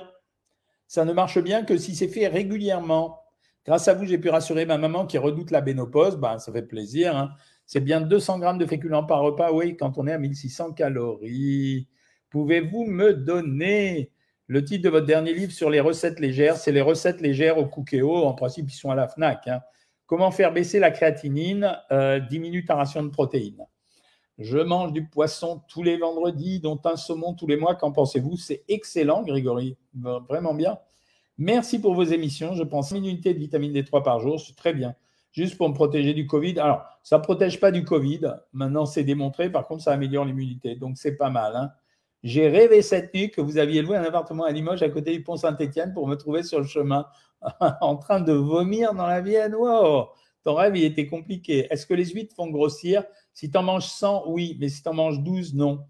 Ça 0.86 1.04
ne 1.04 1.12
marche 1.12 1.42
bien 1.42 1.64
que 1.64 1.76
si 1.76 1.94
c'est 1.96 2.08
fait 2.08 2.28
régulièrement. 2.28 3.20
Grâce 3.64 3.88
à 3.88 3.94
vous, 3.94 4.04
j'ai 4.04 4.18
pu 4.18 4.28
rassurer 4.28 4.66
ma 4.66 4.78
maman 4.78 5.06
qui 5.06 5.18
redoute 5.18 5.50
la 5.50 5.60
bénopause. 5.60 6.16
Ben, 6.16 6.38
ça 6.38 6.52
fait 6.52 6.62
plaisir. 6.62 7.16
Hein. 7.16 7.30
C'est 7.66 7.80
bien 7.80 8.00
200 8.00 8.38
grammes 8.38 8.58
de 8.58 8.66
féculents 8.66 9.04
par 9.04 9.20
repas, 9.20 9.52
oui, 9.52 9.76
quand 9.76 9.98
on 9.98 10.06
est 10.06 10.12
à 10.12 10.18
1600 10.18 10.72
calories. 10.72 11.88
Pouvez-vous 12.30 12.84
me 12.84 13.14
donner 13.14 14.10
le 14.46 14.64
titre 14.64 14.84
de 14.84 14.88
votre 14.88 15.06
dernier 15.06 15.32
livre 15.32 15.52
sur 15.52 15.70
les 15.70 15.80
recettes 15.80 16.20
légères? 16.20 16.56
C'est 16.56 16.72
les 16.72 16.80
recettes 16.80 17.20
légères 17.20 17.58
au 17.58 17.66
Cookéo. 17.66 18.16
En 18.24 18.34
principe, 18.34 18.70
ils 18.70 18.74
sont 18.74 18.90
à 18.90 18.94
la 18.94 19.08
FNAC. 19.08 19.48
Hein. 19.48 19.60
Comment 20.06 20.30
faire 20.30 20.52
baisser 20.52 20.78
la 20.78 20.90
créatinine 20.90 21.76
euh, 21.90 22.20
10 22.20 22.64
ta 22.66 22.74
ration 22.74 23.02
de 23.02 23.08
protéines? 23.08 23.64
Je 24.42 24.58
mange 24.58 24.92
du 24.92 25.06
poisson 25.06 25.62
tous 25.68 25.84
les 25.84 25.96
vendredis, 25.96 26.58
dont 26.58 26.80
un 26.84 26.96
saumon 26.96 27.32
tous 27.32 27.46
les 27.46 27.56
mois. 27.56 27.76
Qu'en 27.76 27.92
pensez-vous? 27.92 28.36
C'est 28.36 28.64
excellent, 28.68 29.22
Grégory. 29.22 29.76
Vraiment 29.94 30.52
bien. 30.52 30.78
Merci 31.38 31.80
pour 31.80 31.94
vos 31.94 32.02
émissions. 32.02 32.54
Je 32.54 32.64
prends 32.64 32.82
5 32.82 32.96
unités 32.96 33.34
de 33.34 33.38
vitamine 33.38 33.72
D3 33.72 34.02
par 34.02 34.18
jour. 34.18 34.40
C'est 34.40 34.56
très 34.56 34.74
bien. 34.74 34.94
juste 35.30 35.56
pour 35.56 35.68
me 35.68 35.74
protéger 35.74 36.12
du 36.12 36.26
Covid. 36.26 36.58
Alors, 36.58 36.84
ça 37.04 37.18
ne 37.18 37.22
protège 37.22 37.60
pas 37.60 37.70
du 37.70 37.84
Covid. 37.84 38.34
Maintenant, 38.52 38.84
c'est 38.84 39.04
démontré. 39.04 39.50
Par 39.50 39.66
contre, 39.66 39.84
ça 39.84 39.92
améliore 39.92 40.24
l'immunité. 40.24 40.74
Donc, 40.74 40.98
c'est 40.98 41.16
pas 41.16 41.30
mal. 41.30 41.54
Hein. 41.54 41.70
J'ai 42.24 42.48
rêvé 42.48 42.82
cette 42.82 43.14
nuit 43.14 43.30
que 43.30 43.40
vous 43.40 43.58
aviez 43.58 43.80
loué 43.80 43.96
un 43.96 44.04
appartement 44.04 44.44
à 44.44 44.50
Limoges 44.50 44.82
à 44.82 44.88
côté 44.88 45.12
du 45.12 45.22
pont 45.22 45.36
Saint-Étienne 45.36 45.92
pour 45.94 46.08
me 46.08 46.16
trouver 46.16 46.42
sur 46.42 46.58
le 46.58 46.66
chemin 46.66 47.06
en 47.80 47.96
train 47.96 48.20
de 48.20 48.32
vomir 48.32 48.92
dans 48.92 49.06
la 49.06 49.20
Vienne. 49.20 49.54
Wow 49.54 50.08
Ton 50.42 50.54
rêve, 50.54 50.76
il 50.76 50.84
était 50.84 51.06
compliqué. 51.06 51.68
Est-ce 51.70 51.86
que 51.86 51.94
les 51.94 52.06
huîtres 52.06 52.34
font 52.34 52.48
grossir? 52.48 53.04
Si 53.34 53.50
tu 53.50 53.56
en 53.56 53.62
manges 53.62 53.86
100, 53.86 54.24
oui. 54.28 54.56
Mais 54.60 54.68
si 54.68 54.82
tu 54.82 54.88
en 54.88 54.94
manges 54.94 55.20
12, 55.20 55.54
non. 55.54 55.84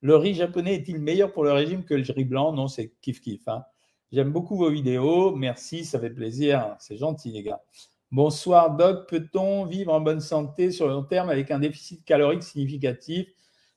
Le 0.00 0.16
riz 0.16 0.34
japonais 0.34 0.74
est-il 0.74 0.98
meilleur 0.98 1.32
pour 1.32 1.44
le 1.44 1.52
régime 1.52 1.84
que 1.84 1.94
le 1.94 2.04
riz 2.12 2.24
blanc? 2.24 2.52
Non, 2.52 2.68
c'est 2.68 2.92
kiff-kiff. 3.02 3.42
Hein. 3.46 3.64
J'aime 4.12 4.32
beaucoup 4.32 4.56
vos 4.56 4.70
vidéos. 4.70 5.34
Merci, 5.34 5.84
ça 5.84 5.98
fait 5.98 6.10
plaisir. 6.10 6.76
C'est 6.78 6.96
gentil, 6.96 7.32
les 7.32 7.42
gars. 7.42 7.60
Bonsoir, 8.12 8.76
Doc. 8.76 9.08
Peut-on 9.08 9.64
vivre 9.66 9.92
en 9.92 10.00
bonne 10.00 10.20
santé 10.20 10.70
sur 10.70 10.86
le 10.86 10.92
long 10.92 11.02
terme 11.02 11.28
avec 11.28 11.50
un 11.50 11.58
déficit 11.58 12.04
calorique 12.04 12.42
significatif? 12.42 13.26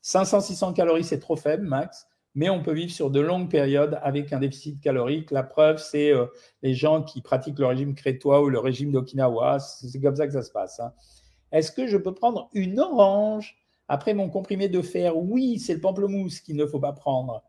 500-600 0.04 0.74
calories, 0.74 1.04
c'est 1.04 1.20
trop 1.20 1.36
faible, 1.36 1.66
max, 1.66 2.08
mais 2.36 2.50
on 2.50 2.62
peut 2.62 2.74
vivre 2.74 2.92
sur 2.92 3.10
de 3.10 3.20
longues 3.20 3.50
périodes 3.50 4.00
avec 4.02 4.32
un 4.32 4.40
déficit 4.40 4.80
calorique. 4.80 5.32
La 5.32 5.44
preuve, 5.44 5.78
c'est 5.78 6.12
euh, 6.12 6.28
les 6.62 6.74
gens 6.74 7.04
qui 7.04 7.22
pratiquent 7.22 7.60
le 7.60 7.66
régime 7.66 7.96
crétois 7.96 8.42
ou 8.42 8.50
le 8.50 8.60
régime 8.60 8.92
d'Okinawa. 8.92 9.60
C'est 9.60 10.00
comme 10.00 10.16
ça 10.16 10.28
que 10.28 10.34
ça 10.34 10.44
se 10.44 10.52
passe. 10.52 10.80
Hein. 10.80 10.94
Est-ce 11.52 11.72
que 11.72 11.88
je 11.88 11.98
peux 11.98 12.14
prendre 12.14 12.50
une 12.54 12.80
orange 12.80 13.58
après 13.88 14.14
mon 14.14 14.30
comprimé 14.30 14.70
de 14.70 14.82
fer? 14.82 15.18
Oui, 15.18 15.60
c'est 15.60 15.74
le 15.74 15.82
pamplemousse 15.82 16.40
qu'il 16.42 16.56
ne 16.56 16.66
faut 16.66 16.80
pas 16.80 16.94
prendre. 16.94 17.44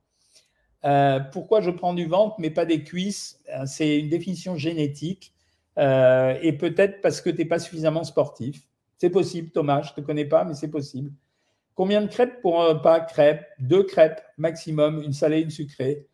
Euh, 0.85 1.21
pourquoi 1.21 1.61
je 1.61 1.71
prends 1.71 1.93
du 1.93 2.07
ventre 2.07 2.37
mais 2.39 2.51
pas 2.51 2.65
des 2.65 2.83
cuisses? 2.83 3.41
Euh, 3.51 3.65
C'est 3.67 3.99
une 3.99 4.09
définition 4.09 4.57
génétique 4.57 5.35
et 5.79 6.53
peut-être 6.59 7.01
parce 7.01 7.23
que 7.23 7.31
tu 7.31 7.39
n'es 7.39 7.45
pas 7.47 7.59
suffisamment 7.59 8.05
sportif. 8.05 8.67
C'est 8.99 9.09
possible, 9.09 9.51
Thomas, 9.51 9.81
je 9.81 9.93
ne 9.93 9.95
te 9.95 10.01
connais 10.03 10.27
pas, 10.27 10.45
mais 10.45 10.53
c'est 10.53 10.69
possible. 10.69 11.11
Combien 11.75 12.03
de 12.03 12.07
crêpes 12.09 12.43
pour 12.43 12.61
un 12.61 12.75
repas 12.75 13.01
Crêpes, 13.01 13.47
deux 13.59 13.85
crêpes 13.85 14.21
maximum, 14.37 15.03
une 15.03 15.15
salée, 15.15 15.41
une 15.41 15.49
sucrée. 15.49 16.07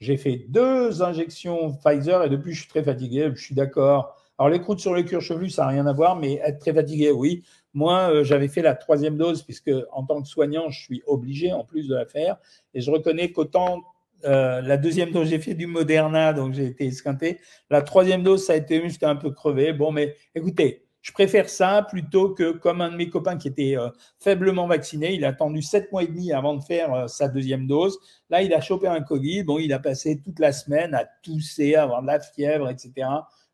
J'ai 0.00 0.16
fait 0.16 0.46
deux 0.48 1.00
injections 1.02 1.72
Pfizer 1.74 2.24
et 2.24 2.28
depuis, 2.28 2.52
je 2.52 2.62
suis 2.62 2.68
très 2.68 2.82
fatigué. 2.82 3.30
Je 3.32 3.40
suis 3.40 3.54
d'accord. 3.54 4.20
Alors, 4.38 4.50
les 4.50 4.60
croûtes 4.60 4.80
sur 4.80 4.94
le 4.94 5.02
cuir 5.02 5.20
chevelu, 5.20 5.50
ça 5.50 5.62
n'a 5.62 5.68
rien 5.68 5.86
à 5.86 5.92
voir, 5.92 6.16
mais 6.16 6.40
être 6.44 6.58
très 6.58 6.72
fatigué, 6.72 7.10
oui. 7.10 7.42
Moi, 7.74 8.10
euh, 8.10 8.24
j'avais 8.24 8.48
fait 8.48 8.62
la 8.62 8.74
troisième 8.74 9.16
dose, 9.16 9.42
puisque 9.42 9.70
en 9.92 10.04
tant 10.04 10.22
que 10.22 10.28
soignant, 10.28 10.68
je 10.70 10.80
suis 10.80 11.02
obligé 11.06 11.52
en 11.52 11.64
plus 11.64 11.88
de 11.88 11.94
la 11.94 12.06
faire. 12.06 12.36
Et 12.74 12.80
je 12.80 12.90
reconnais 12.90 13.32
qu'autant 13.32 13.82
euh, 14.24 14.60
la 14.60 14.76
deuxième 14.76 15.10
dose, 15.10 15.28
j'ai 15.28 15.38
fait 15.38 15.54
du 15.54 15.66
Moderna, 15.66 16.32
donc 16.32 16.54
j'ai 16.54 16.66
été 16.66 16.86
esquinté. 16.86 17.40
La 17.70 17.82
troisième 17.82 18.22
dose, 18.22 18.44
ça 18.44 18.54
a 18.54 18.56
été 18.56 18.80
juste 18.82 19.02
un 19.04 19.16
peu 19.16 19.30
crevé. 19.30 19.72
Bon, 19.72 19.90
mais 19.90 20.16
écoutez, 20.34 20.86
je 21.00 21.12
préfère 21.12 21.48
ça 21.48 21.86
plutôt 21.88 22.30
que 22.32 22.52
comme 22.52 22.80
un 22.80 22.90
de 22.90 22.96
mes 22.96 23.08
copains 23.08 23.36
qui 23.36 23.48
était 23.48 23.76
euh, 23.76 23.88
faiblement 24.20 24.66
vacciné, 24.66 25.14
il 25.14 25.24
a 25.24 25.28
attendu 25.28 25.62
sept 25.62 25.90
mois 25.92 26.04
et 26.04 26.06
demi 26.06 26.32
avant 26.32 26.54
de 26.54 26.62
faire 26.62 27.08
sa 27.08 27.28
deuxième 27.28 27.66
dose. 27.66 27.98
Là, 28.30 28.42
il 28.42 28.52
a 28.54 28.60
chopé 28.60 28.86
un 28.86 29.02
Covid. 29.02 29.44
Bon, 29.44 29.58
il 29.58 29.72
a 29.72 29.78
passé 29.78 30.20
toute 30.22 30.38
la 30.38 30.52
semaine 30.52 30.94
à 30.94 31.04
tousser, 31.22 31.74
à 31.74 31.84
avoir 31.84 32.02
de 32.02 32.06
la 32.06 32.20
fièvre, 32.20 32.70
etc. 32.70 33.08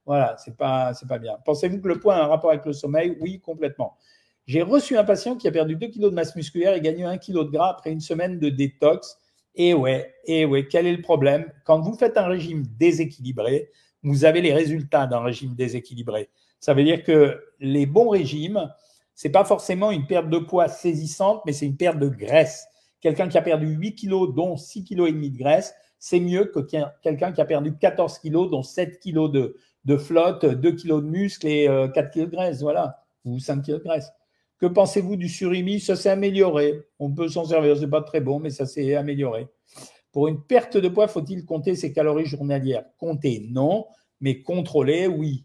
Voilà, 0.09 0.37
c'est 0.39 0.57
pas, 0.57 0.95
pas 1.07 1.19
bien. 1.19 1.37
Pensez-vous 1.45 1.83
que 1.83 1.89
le 1.89 2.01
poids 2.01 2.15
a 2.15 2.25
un 2.25 2.29
rapport 2.29 2.49
avec 2.49 2.65
le 2.65 2.73
sommeil? 2.73 3.19
Oui, 3.21 3.41
complètement. 3.41 3.99
J'ai 4.47 4.63
reçu 4.63 4.97
un 4.97 5.05
patient 5.05 5.37
qui 5.37 5.47
a 5.47 5.51
perdu 5.51 5.77
2 5.77 5.89
kg 5.89 6.01
de 6.01 6.09
masse 6.09 6.35
musculaire 6.35 6.73
et 6.73 6.81
gagné 6.81 7.05
1 7.05 7.19
kg 7.19 7.35
de 7.35 7.51
gras 7.51 7.69
après 7.69 7.93
une 7.93 8.01
semaine 8.01 8.39
de 8.39 8.49
détox. 8.49 9.19
Et 9.55 9.75
ouais, 9.75 10.15
et 10.25 10.47
ouais, 10.47 10.67
quel 10.67 10.87
est 10.87 10.97
le 10.97 11.03
problème? 11.03 11.53
Quand 11.67 11.81
vous 11.81 11.93
faites 11.93 12.17
un 12.17 12.27
régime 12.27 12.65
déséquilibré, 12.79 13.69
vous 14.03 14.25
avez 14.25 14.41
les 14.41 14.55
résultats 14.55 15.07
d'un 15.07 15.21
régime 15.21 15.55
déséquilibré. 15.55 16.31
Ça 16.59 16.73
veut 16.73 16.85
dire 16.85 17.03
que 17.03 17.39
les 17.61 17.85
bons 17.85 18.09
régimes, 18.09 18.73
c'est 19.15 19.29
pas 19.29 19.45
forcément 19.45 19.91
une 19.91 20.07
perte 20.07 20.31
de 20.31 20.39
poids 20.39 20.69
saisissante, 20.69 21.43
mais 21.45 21.53
c'est 21.53 21.67
une 21.67 21.77
perte 21.77 21.99
de 21.99 22.09
graisse. 22.09 22.67
Quelqu'un 23.03 23.29
qui 23.29 23.37
a 23.37 23.43
perdu 23.43 23.67
8 23.67 23.95
kilos, 23.95 24.35
dont 24.35 24.57
6 24.57 24.85
kilos 24.85 25.11
et 25.11 25.13
demi 25.13 25.29
de 25.29 25.37
graisse, 25.37 25.75
c'est 25.99 26.21
mieux 26.21 26.45
que 26.45 26.61
quelqu'un 27.03 27.33
qui 27.33 27.41
a 27.41 27.45
perdu 27.45 27.77
14 27.77 28.19
kilos, 28.19 28.51
dont 28.51 28.63
7 28.63 29.01
kilos 29.01 29.31
de, 29.31 29.97
flotte, 29.97 30.45
2 30.45 30.73
kilos 30.73 31.03
de 31.03 31.09
muscle 31.09 31.47
et 31.47 31.67
4 31.67 31.99
euh, 31.99 32.11
kilos 32.11 32.31
de 32.31 32.35
graisse, 32.35 32.61
voilà, 32.61 33.03
ou 33.25 33.39
5 33.39 33.63
kilos 33.63 33.81
de 33.81 33.85
graisse. 33.85 34.11
Que 34.59 34.67
pensez-vous 34.67 35.17
du 35.17 35.29
surimi? 35.29 35.81
Ça 35.81 35.97
s'est 35.97 36.11
amélioré. 36.11 36.83
On 36.99 37.13
peut 37.13 37.29
s'en 37.29 37.45
servir, 37.45 37.77
c'est 37.77 37.89
pas 37.89 38.03
très 38.03 38.21
bon, 38.21 38.41
mais 38.41 38.51
ça 38.51 38.67
s'est 38.67 38.95
amélioré. 38.95 39.49
Pour 40.13 40.29
une 40.29 40.43
perte 40.43 40.77
de 40.77 40.89
poids, 40.89 41.07
faut-il 41.07 41.45
compter 41.45 41.77
ses 41.77 41.93
calories 41.93 42.27
journalières? 42.27 42.85
Compter, 42.99 43.47
non, 43.51 43.87
mais 44.21 44.43
contrôler, 44.43 45.07
oui. 45.07 45.45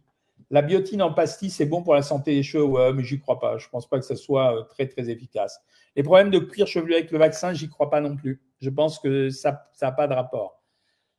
La 0.54 0.62
biotine 0.62 1.02
en 1.02 1.12
pastille, 1.12 1.50
c'est 1.50 1.66
bon 1.66 1.82
pour 1.82 1.96
la 1.96 2.04
santé 2.04 2.36
des 2.36 2.44
cheveux, 2.44 2.63
ouais, 2.63 2.94
mais 2.94 3.04
j'y 3.04 3.20
crois 3.20 3.39
pas. 3.39 3.58
Je 3.58 3.68
pense 3.70 3.89
pas 3.89 3.98
que 3.98 4.06
ça 4.06 4.16
soit 4.16 4.56
euh, 4.56 4.62
très 4.62 4.88
très 4.88 5.10
efficace. 5.10 5.60
Les 5.96 6.04
problèmes 6.04 6.30
de 6.30 6.38
cuir 6.38 6.68
chevelu 6.68 6.94
avec 6.94 7.10
le 7.10 7.18
vaccin, 7.18 7.54
j'y 7.54 7.70
crois 7.70 7.89
pas 7.89 8.02
non 8.02 8.16
plus. 8.16 8.39
Je 8.62 8.70
pense 8.70 9.00
que 9.00 9.32
ça 9.32 9.68
n'a 9.82 9.92
pas 9.92 10.08
de 10.08 10.13
rapport. 10.13 10.62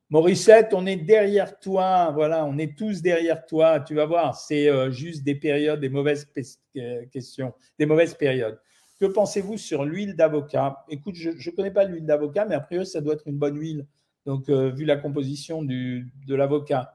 Mauricette, 0.09 0.73
on 0.73 0.87
est 0.87 0.95
derrière 0.95 1.59
toi. 1.59 2.13
Voilà, 2.13 2.45
on 2.45 2.57
est 2.59 2.79
tous 2.79 3.03
derrière 3.03 3.45
toi. 3.45 3.81
Tu 3.81 3.97
vas 3.97 4.07
voir, 4.07 4.37
c'est 4.37 4.69
euh, 4.69 4.93
juste 4.93 5.25
des 5.25 5.35
périodes, 5.35 5.81
des 5.81 5.89
mauvaises 5.89 6.29
euh, 6.77 7.05
questions, 7.07 7.55
des 7.77 7.87
mauvaises 7.87 8.15
périodes. 8.15 8.61
Que 9.01 9.07
pensez-vous 9.07 9.59
sur 9.59 9.85
l'huile 9.85 10.15
d'avocat? 10.15 10.85
Écoute, 10.89 11.17
je 11.17 11.31
ne 11.31 11.57
connais 11.57 11.73
pas 11.73 11.83
l'huile 11.83 12.07
d'avocat, 12.07 12.45
mais 12.45 12.55
a 12.55 12.61
priori, 12.61 12.87
ça 12.87 13.01
doit 13.01 13.15
être 13.15 13.27
une 13.27 13.39
bonne 13.39 13.59
huile. 13.59 13.85
Donc, 14.27 14.49
vu 14.49 14.85
la 14.85 14.97
composition 14.97 15.63
de 15.65 16.35
l'avocat. 16.35 16.95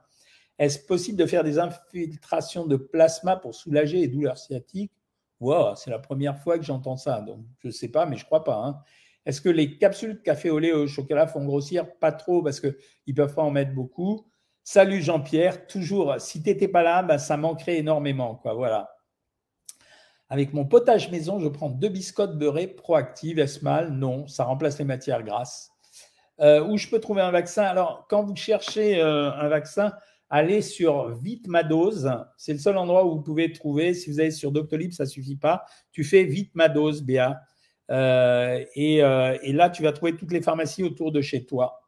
Est-ce 0.60 0.78
possible 0.78 1.18
de 1.18 1.26
faire 1.26 1.44
des 1.44 1.58
infiltrations 1.58 2.68
de 2.68 2.76
plasma 2.76 3.38
pour 3.38 3.56
soulager 3.56 3.98
les 3.98 4.08
douleurs 4.08 4.38
sciatiques? 4.38 4.92
C'est 5.78 5.90
la 5.90 6.00
première 6.00 6.38
fois 6.38 6.60
que 6.60 6.66
j'entends 6.66 6.98
ça. 6.98 7.22
Donc, 7.22 7.40
je 7.60 7.68
ne 7.70 7.72
sais 7.72 7.88
pas, 7.88 8.06
mais 8.06 8.18
je 8.18 8.24
ne 8.24 8.26
crois 8.26 8.44
pas. 8.44 8.58
Hein. 8.58 8.82
Est-ce 9.26 9.40
que 9.40 9.50
les 9.50 9.78
capsules 9.78 10.16
de 10.16 10.20
café 10.20 10.50
au 10.50 10.60
lait 10.60 10.74
au 10.74 10.86
chocolat 10.86 11.28
font 11.28 11.46
grossir? 11.46 11.86
Pas 12.00 12.12
trop, 12.12 12.44
parce 12.44 12.60
qu'ils 12.60 12.76
ne 13.08 13.14
peuvent 13.14 13.34
pas 13.34 13.44
en 13.44 13.52
mettre 13.52 13.74
beaucoup. 13.74 14.28
Salut 14.66 15.02
Jean-Pierre, 15.02 15.66
toujours, 15.66 16.16
si 16.20 16.44
tu 16.44 16.50
n'étais 16.50 16.68
pas 16.68 16.84
là, 16.84 17.04
ben, 17.04 17.18
ça 17.18 17.38
manquerait 17.38 17.78
énormément. 17.78 18.36
Quoi, 18.36 18.54
voilà. 18.54 18.90
Avec 20.28 20.54
mon 20.54 20.66
potage 20.66 21.10
maison, 21.10 21.40
je 21.40 21.48
prends 21.48 21.70
deux 21.70 21.90
biscottes 21.90 22.38
beurrées 22.38 22.68
proactives. 22.68 23.40
Est-ce 23.40 23.64
mal? 23.64 23.92
Non, 23.94 24.28
ça 24.28 24.44
remplace 24.44 24.78
les 24.78 24.86
matières 24.86 25.24
grasses. 25.24 25.72
Euh, 26.40 26.64
où 26.64 26.78
je 26.78 26.88
peux 26.90 27.00
trouver 27.00 27.22
un 27.22 27.32
vaccin? 27.32 27.64
Alors, 27.64 28.06
quand 28.10 28.24
vous 28.24 28.36
cherchez 28.36 29.02
euh, 29.02 29.32
un 29.32 29.48
vaccin, 29.48 29.94
allez 30.30 30.62
sur 30.62 31.10
Vite 31.16 31.48
ma. 31.48 31.64
C'est 32.38 32.54
le 32.54 32.60
seul 32.60 32.78
endroit 32.78 33.06
où 33.06 33.16
vous 33.16 33.22
pouvez 33.22 33.52
trouver. 33.52 33.94
Si 33.94 34.10
vous 34.10 34.20
allez 34.20 34.32
sur 34.32 34.52
Doctolib, 34.52 34.92
ça 34.92 35.04
ne 35.04 35.10
suffit 35.10 35.36
pas. 35.36 35.66
Tu 35.92 36.04
fais 36.04 36.24
Vite 36.24 36.52
ma 36.56 36.70
Béa. 36.70 37.42
Euh, 37.92 38.64
euh, 38.78 39.38
et, 39.42 39.54
là, 39.54 39.70
tu 39.70 39.84
vas 39.84 39.92
trouver 39.92 40.16
toutes 40.16 40.32
les 40.32 40.42
pharmacies 40.42 40.84
autour 40.84 41.12
de 41.12 41.22
chez 41.22 41.46
toi. 41.46 41.82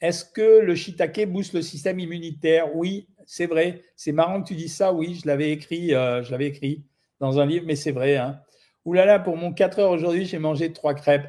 Est-ce 0.00 0.24
que 0.24 0.60
le 0.60 0.74
shiitake 0.74 1.30
booste 1.30 1.54
le 1.54 1.62
système 1.62 1.98
immunitaire? 1.98 2.76
Oui, 2.76 3.08
c'est 3.24 3.46
vrai. 3.46 3.82
C'est 3.96 4.12
marrant 4.12 4.42
que 4.42 4.48
tu 4.48 4.54
dis 4.54 4.68
ça. 4.68 4.92
Oui, 4.92 5.18
je 5.22 5.26
l'avais 5.26 5.50
écrit, 5.50 5.94
euh, 5.94 6.22
écrit 6.40 6.84
dans 7.20 7.38
un 7.38 7.46
livre, 7.46 7.64
mais 7.66 7.76
c'est 7.76 7.92
vrai. 7.92 8.16
Hein. 8.16 8.40
Ouh 8.84 8.92
là 8.92 9.06
là, 9.06 9.18
pour 9.18 9.36
mon 9.36 9.52
4 9.52 9.78
heures 9.78 9.90
aujourd'hui, 9.90 10.26
j'ai 10.26 10.38
mangé 10.38 10.72
trois 10.72 10.94
crêpes. 10.94 11.28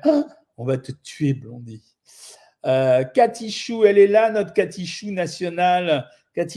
on 0.58 0.66
va 0.66 0.78
te 0.78 0.92
tuer, 0.92 1.34
Blondie. 1.34 1.95
Euh, 2.66 3.04
Chou, 3.50 3.86
elle 3.86 3.98
est 3.98 4.08
là, 4.08 4.32
notre 4.32 4.54
Chou 4.86 5.12
nationale. 5.12 6.10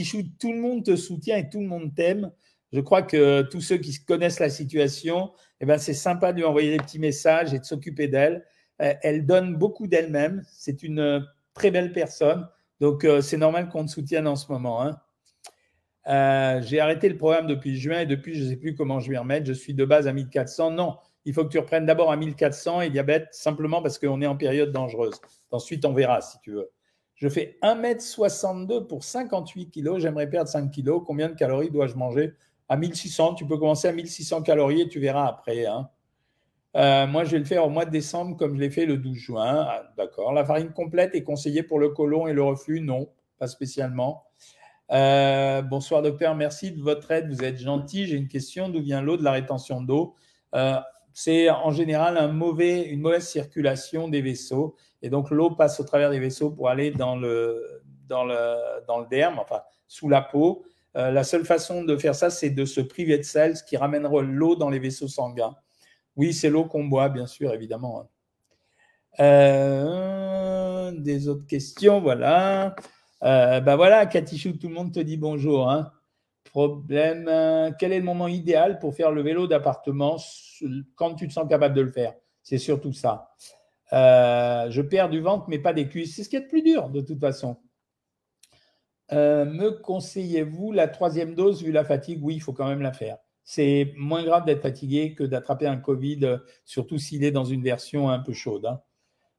Chou, 0.02 0.22
tout 0.38 0.52
le 0.52 0.58
monde 0.58 0.84
te 0.84 0.96
soutient 0.96 1.36
et 1.36 1.48
tout 1.48 1.60
le 1.60 1.66
monde 1.66 1.94
t'aime. 1.94 2.30
Je 2.72 2.80
crois 2.80 3.02
que 3.02 3.42
tous 3.42 3.60
ceux 3.60 3.78
qui 3.78 3.96
connaissent 4.04 4.40
la 4.40 4.50
situation, 4.50 5.32
eh 5.60 5.66
ben, 5.66 5.78
c'est 5.78 5.94
sympa 5.94 6.32
de 6.32 6.38
lui 6.38 6.44
envoyer 6.44 6.70
des 6.70 6.82
petits 6.82 6.98
messages 6.98 7.54
et 7.54 7.58
de 7.58 7.64
s'occuper 7.64 8.08
d'elle. 8.08 8.44
Euh, 8.80 8.94
elle 9.02 9.26
donne 9.26 9.56
beaucoup 9.56 9.86
d'elle-même. 9.86 10.42
C'est 10.50 10.82
une 10.82 11.00
euh, 11.00 11.20
très 11.54 11.70
belle 11.70 11.92
personne. 11.92 12.48
Donc, 12.80 13.04
c'est 13.22 13.38
normal 13.38 13.68
qu'on 13.68 13.84
te 13.84 13.90
soutienne 13.90 14.28
en 14.28 14.36
ce 14.36 14.52
moment. 14.52 14.84
Hein. 14.84 15.00
J'ai 16.62 16.78
arrêté 16.78 17.08
le 17.08 17.16
programme 17.16 17.48
depuis 17.48 17.76
juin 17.76 18.02
et 18.02 18.06
depuis, 18.06 18.36
je 18.36 18.44
ne 18.44 18.50
sais 18.50 18.56
plus 18.56 18.76
comment 18.76 19.00
je 19.00 19.10
vais 19.10 19.18
remettre. 19.18 19.46
Je 19.46 19.52
suis 19.52 19.74
de 19.74 19.84
base 19.84 20.06
à 20.06 20.12
1400. 20.12 20.70
Non, 20.70 20.96
il 21.24 21.35
faut 21.35 21.44
que 21.44 21.50
tu 21.50 21.59
reprennes 21.59 21.87
d'abord 21.87 22.11
à 22.11 22.16
1400 22.16 22.83
et 22.83 22.90
diabète 22.90 23.28
simplement 23.32 23.82
parce 23.82 23.99
qu'on 23.99 24.20
est 24.22 24.26
en 24.26 24.36
période 24.36 24.72
dangereuse. 24.72 25.20
Ensuite, 25.51 25.84
on 25.84 25.92
verra 25.92 26.20
si 26.20 26.38
tu 26.40 26.53
veux. 26.53 26.70
Je 27.14 27.28
fais 27.28 27.59
1m62 27.62 28.86
pour 28.86 29.03
58 29.03 29.70
kg. 29.70 29.99
J'aimerais 29.99 30.30
perdre 30.30 30.49
5 30.49 30.70
kg. 30.70 31.03
Combien 31.05 31.28
de 31.28 31.34
calories 31.34 31.70
dois-je 31.70 31.97
manger? 31.97 32.34
À 32.68 32.76
1600. 32.76 33.34
Tu 33.34 33.45
peux 33.45 33.59
commencer 33.59 33.88
à 33.88 33.92
1600 33.92 34.42
calories 34.42 34.82
et 34.82 34.88
tu 34.88 35.01
verras 35.01 35.26
après. 35.26 35.66
Hein. 35.66 35.88
Euh, 36.76 37.07
moi, 37.09 37.24
je 37.24 37.32
vais 37.32 37.38
le 37.38 37.45
faire 37.45 37.66
au 37.66 37.70
mois 37.70 37.84
de 37.84 37.90
décembre 37.90 38.36
comme 38.36 38.55
je 38.55 38.61
l'ai 38.61 38.70
fait 38.70 38.86
le 38.86 38.99
12 38.99 39.16
juin. 39.16 39.66
Ah, 39.68 39.92
d'accord. 39.97 40.32
La 40.32 40.45
farine 40.45 40.70
complète 40.70 41.14
est 41.14 41.24
conseillée 41.24 41.64
pour 41.64 41.80
le 41.80 41.88
côlon 41.88 42.28
et 42.28 42.32
le 42.32 42.42
reflux? 42.42 42.80
Non, 42.80 43.09
pas 43.38 43.49
spécialement. 43.49 44.24
Euh, 44.92 45.61
bonsoir 45.61 46.03
docteur, 46.03 46.34
merci 46.34 46.72
de 46.72 46.80
votre 46.80 47.11
aide. 47.11 47.28
Vous 47.28 47.42
êtes 47.42 47.59
gentil. 47.59 48.07
J'ai 48.07 48.16
une 48.16 48.28
question. 48.28 48.68
D'où 48.68 48.80
vient 48.80 49.03
l'eau 49.03 49.16
de 49.16 49.24
la 49.24 49.32
rétention 49.32 49.80
d'eau? 49.80 50.14
Euh, 50.55 50.76
c'est 51.20 51.50
en 51.50 51.72
général 51.72 52.16
une 52.16 53.00
mauvaise 53.00 53.26
circulation 53.26 54.06
des 54.06 54.22
vaisseaux. 54.22 54.76
Et 55.02 55.10
donc, 55.10 55.30
l'eau 55.30 55.50
passe 55.50 55.80
au 55.80 55.82
travers 55.82 56.10
des 56.10 56.20
vaisseaux 56.20 56.52
pour 56.52 56.68
aller 56.68 56.92
dans 56.92 57.16
le, 57.16 57.60
derme, 59.10 59.40
enfin, 59.40 59.62
sous 59.88 60.08
la 60.08 60.22
peau. 60.22 60.64
Euh, 60.94 61.10
la 61.10 61.24
seule 61.24 61.44
façon 61.44 61.82
de 61.82 61.96
faire 61.96 62.14
ça, 62.14 62.30
c'est 62.30 62.50
de 62.50 62.64
se 62.64 62.80
priver 62.80 63.18
de 63.18 63.24
sel, 63.24 63.56
ce 63.56 63.64
qui 63.64 63.76
ramènera 63.76 64.22
l'eau 64.22 64.54
dans 64.54 64.70
les 64.70 64.78
vaisseaux 64.78 65.08
sanguins. 65.08 65.56
Oui, 66.14 66.32
c'est 66.32 66.50
l'eau 66.50 66.66
qu'on 66.66 66.84
boit, 66.84 67.08
bien 67.08 67.26
sûr, 67.26 67.52
évidemment. 67.52 68.02
Hein. 68.02 68.06
Euh, 69.18 70.92
des 70.92 71.26
autres 71.26 71.46
questions, 71.48 72.00
voilà. 72.00 72.76
Ben 73.20 73.74
voilà, 73.74 74.06
Katichou, 74.06 74.52
tout 74.52 74.68
le 74.68 74.74
monde 74.74 74.94
te 74.94 75.00
dit 75.00 75.16
bonjour. 75.16 75.68
Hein. 75.68 75.90
Problème, 76.51 77.30
quel 77.78 77.92
est 77.92 77.99
le 77.99 78.05
moment 78.05 78.28
idéal 78.28 78.78
pour 78.78 78.94
faire 78.94 79.11
le 79.12 79.22
vélo 79.22 79.46
d'appartement 79.46 80.16
quand 80.94 81.14
tu 81.14 81.28
te 81.28 81.32
sens 81.32 81.49
capable 81.49 81.74
de 81.74 81.82
le 81.82 81.90
faire? 81.90 82.14
C'est 82.42 82.59
surtout 82.59 82.92
ça. 82.92 83.34
je 83.92 84.80
perds 84.80 85.11
du 85.11 85.20
ventre, 85.20 85.46
mais 85.49 85.59
pas 85.59 85.72
des 85.72 85.88
cuisses. 85.88 86.16
C'est 86.16 86.24
ce 86.24 86.28
qui 86.28 86.36
est 86.36 86.40
le 86.40 86.49
plus 86.49 86.62
dur, 86.62 86.88
de 86.90 87.01
toute 87.01 87.20
façon. 87.20 87.59
Euh, 89.12 89.44
me 89.46 89.70
conseillez-vous 89.70 90.72
la 90.72 90.88
troisième 90.88 91.34
dose 91.34 91.62
vu 91.62 91.72
la 91.72 91.84
fatigue? 91.84 92.20
Oui, 92.22 92.36
il 92.36 92.40
faut 92.40 92.53
quand 92.53 92.68
même 92.68 92.82
la 92.82 92.92
faire. 92.92 93.18
C'est 93.44 93.94
moins 93.96 94.22
grave 94.22 94.44
d'être 94.44 94.61
fatigué 94.61 95.14
que 95.14 95.24
d'attraper 95.24 95.66
un 95.66 95.78
Covid, 95.78 96.38
surtout 96.66 96.99
s'il 96.99 97.24
est 97.24 97.30
dans 97.30 97.46
une 97.46 97.62
version 97.62 98.11
un 98.11 98.18
peu 98.18 98.34
chaude. 98.34 98.66
Hein. 98.66 98.82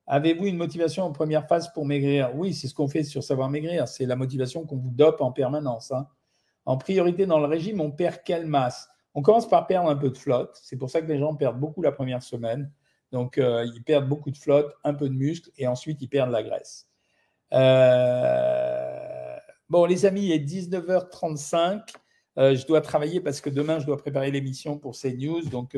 Avez-vous 0.08 0.48
une 0.48 0.58
motivation 0.58 1.04
en 1.04 1.12
première 1.12 1.48
phase 1.48 1.72
pour 1.72 1.86
maigrir? 1.86 2.36
Oui, 2.36 2.56
c'est 2.56 2.68
ce 2.68 2.74
qu'on 2.74 2.88
fait 2.88 3.04
sur 3.04 3.24
Savoir 3.24 3.50
Maigrir. 3.52 3.88
C'est 3.88 4.08
la 4.08 4.16
motivation 4.16 4.66
qu'on 4.66 4.78
vous 4.78 4.90
dope 4.90 5.22
en 5.22 5.32
permanence. 5.32 5.92
Hein. 5.92 6.08
En 6.66 6.78
priorité 6.78 7.26
dans 7.26 7.40
le 7.40 7.46
régime, 7.46 7.82
on 7.82 7.92
perd 7.92 8.24
quelle 8.24 8.46
masse? 8.46 8.90
On 9.16 9.22
commence 9.22 9.50
par 9.50 9.68
perdre 9.68 9.90
un 9.90 9.96
peu 9.96 10.10
de 10.10 10.18
flotte. 10.18 10.60
C'est 10.62 10.78
pour 10.78 10.90
ça 10.90 11.02
que 11.02 11.08
les 11.08 11.18
gens 11.18 11.36
perdent 11.36 11.60
beaucoup 11.60 11.82
la 11.82 11.92
première 11.92 12.22
semaine. 12.22 12.72
Donc, 13.12 13.38
euh, 13.38 13.66
ils 13.74 13.84
perdent 13.84 14.08
beaucoup 14.08 14.30
de 14.30 14.38
flotte, 14.38 14.72
un 14.84 14.94
peu 14.94 15.10
de 15.10 15.16
muscle, 15.16 15.50
et 15.58 15.68
ensuite, 15.68 16.02
ils 16.02 16.08
perdent 16.08 16.32
la 16.32 16.44
graisse. 16.44 16.88
Euh, 17.54 19.36
Bon, 19.70 19.86
les 19.86 20.08
amis, 20.08 20.26
il 20.26 20.32
est 20.32 20.40
19h35. 20.40 21.94
Euh, 22.40 22.56
je 22.56 22.66
dois 22.66 22.82
travailler 22.82 23.22
parce 23.22 23.40
que 23.40 23.52
demain, 23.52 23.78
je 23.78 23.86
dois 23.86 23.98
préparer 23.98 24.32
l'émission 24.32 24.80
pour 24.80 24.96
CNews. 24.96 25.48
Donc, 25.50 25.78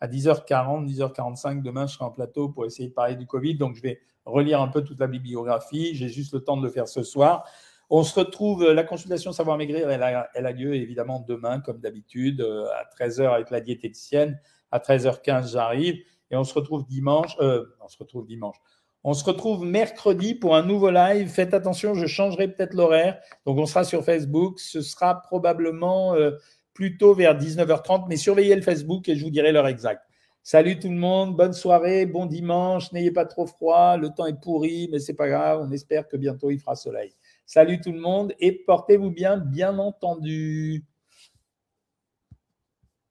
à 0.00 0.08
10h40, 0.08 0.86
10h45, 0.86 1.62
demain, 1.62 1.86
je 1.86 1.94
serai 1.94 2.04
en 2.04 2.10
plateau 2.10 2.50
pour 2.50 2.66
essayer 2.66 2.88
de 2.90 2.94
parler 2.94 3.16
du 3.16 3.26
Covid. 3.26 3.54
Donc, 3.54 3.76
je 3.76 3.82
vais 3.82 4.00
relire 4.26 4.60
un 4.60 4.68
peu 4.68 4.82
toute 4.82 5.00
la 5.00 5.06
bibliographie. 5.06 5.94
J'ai 5.94 6.08
juste 6.08 6.34
le 6.34 6.40
temps 6.40 6.58
de 6.58 6.62
le 6.62 6.70
faire 6.70 6.86
ce 6.86 7.02
soir. 7.02 7.48
On 7.90 8.02
se 8.04 8.18
retrouve, 8.18 8.62
euh, 8.62 8.74
la 8.74 8.84
consultation 8.84 9.32
Savoir 9.32 9.56
Maigrir, 9.58 9.90
elle 9.90 10.02
a, 10.02 10.52
lieu 10.52 10.74
évidemment 10.74 11.24
demain, 11.26 11.60
comme 11.60 11.80
d'habitude, 11.80 12.40
à 12.40 12.84
13h 12.96 13.28
avec 13.34 13.50
la 13.50 13.60
diététicienne. 13.60 14.40
À 14.70 14.78
13h15, 14.78 15.52
j'arrive. 15.52 15.96
Et 16.30 16.36
on 16.36 16.44
se 16.44 16.54
retrouve 16.54 16.86
dimanche. 16.86 17.36
on 17.40 17.88
se 17.88 17.98
retrouve 17.98 18.26
dimanche. 18.26 18.56
On 19.02 19.14
se 19.14 19.24
retrouve 19.24 19.64
mercredi 19.64 20.34
pour 20.34 20.54
un 20.54 20.62
nouveau 20.62 20.90
live. 20.90 21.28
Faites 21.28 21.54
attention, 21.54 21.94
je 21.94 22.06
changerai 22.06 22.48
peut-être 22.48 22.74
l'horaire. 22.74 23.18
Donc, 23.46 23.56
on 23.58 23.64
sera 23.64 23.82
sur 23.82 24.04
Facebook. 24.04 24.60
Ce 24.60 24.82
sera 24.82 25.22
probablement 25.22 26.14
euh, 26.14 26.32
plutôt 26.74 27.14
vers 27.14 27.34
19h30, 27.36 28.06
mais 28.08 28.16
surveillez 28.16 28.54
le 28.54 28.62
Facebook 28.62 29.08
et 29.08 29.16
je 29.16 29.24
vous 29.24 29.30
dirai 29.30 29.52
l'heure 29.52 29.68
exacte. 29.68 30.02
Salut 30.42 30.78
tout 30.78 30.88
le 30.88 30.96
monde, 30.96 31.36
bonne 31.36 31.52
soirée, 31.52 32.06
bon 32.06 32.24
dimanche, 32.24 32.92
n'ayez 32.92 33.10
pas 33.10 33.26
trop 33.26 33.46
froid, 33.46 33.98
le 33.98 34.08
temps 34.08 34.24
est 34.24 34.40
pourri, 34.40 34.88
mais 34.90 34.98
c'est 34.98 35.14
pas 35.14 35.28
grave, 35.28 35.60
on 35.62 35.70
espère 35.70 36.08
que 36.08 36.16
bientôt 36.16 36.50
il 36.50 36.58
fera 36.58 36.74
soleil. 36.74 37.12
Salut 37.52 37.80
tout 37.80 37.90
le 37.90 37.98
monde 37.98 38.32
et 38.38 38.52
portez-vous 38.52 39.10
bien, 39.10 39.36
bien 39.36 39.76
entendu. 39.80 40.84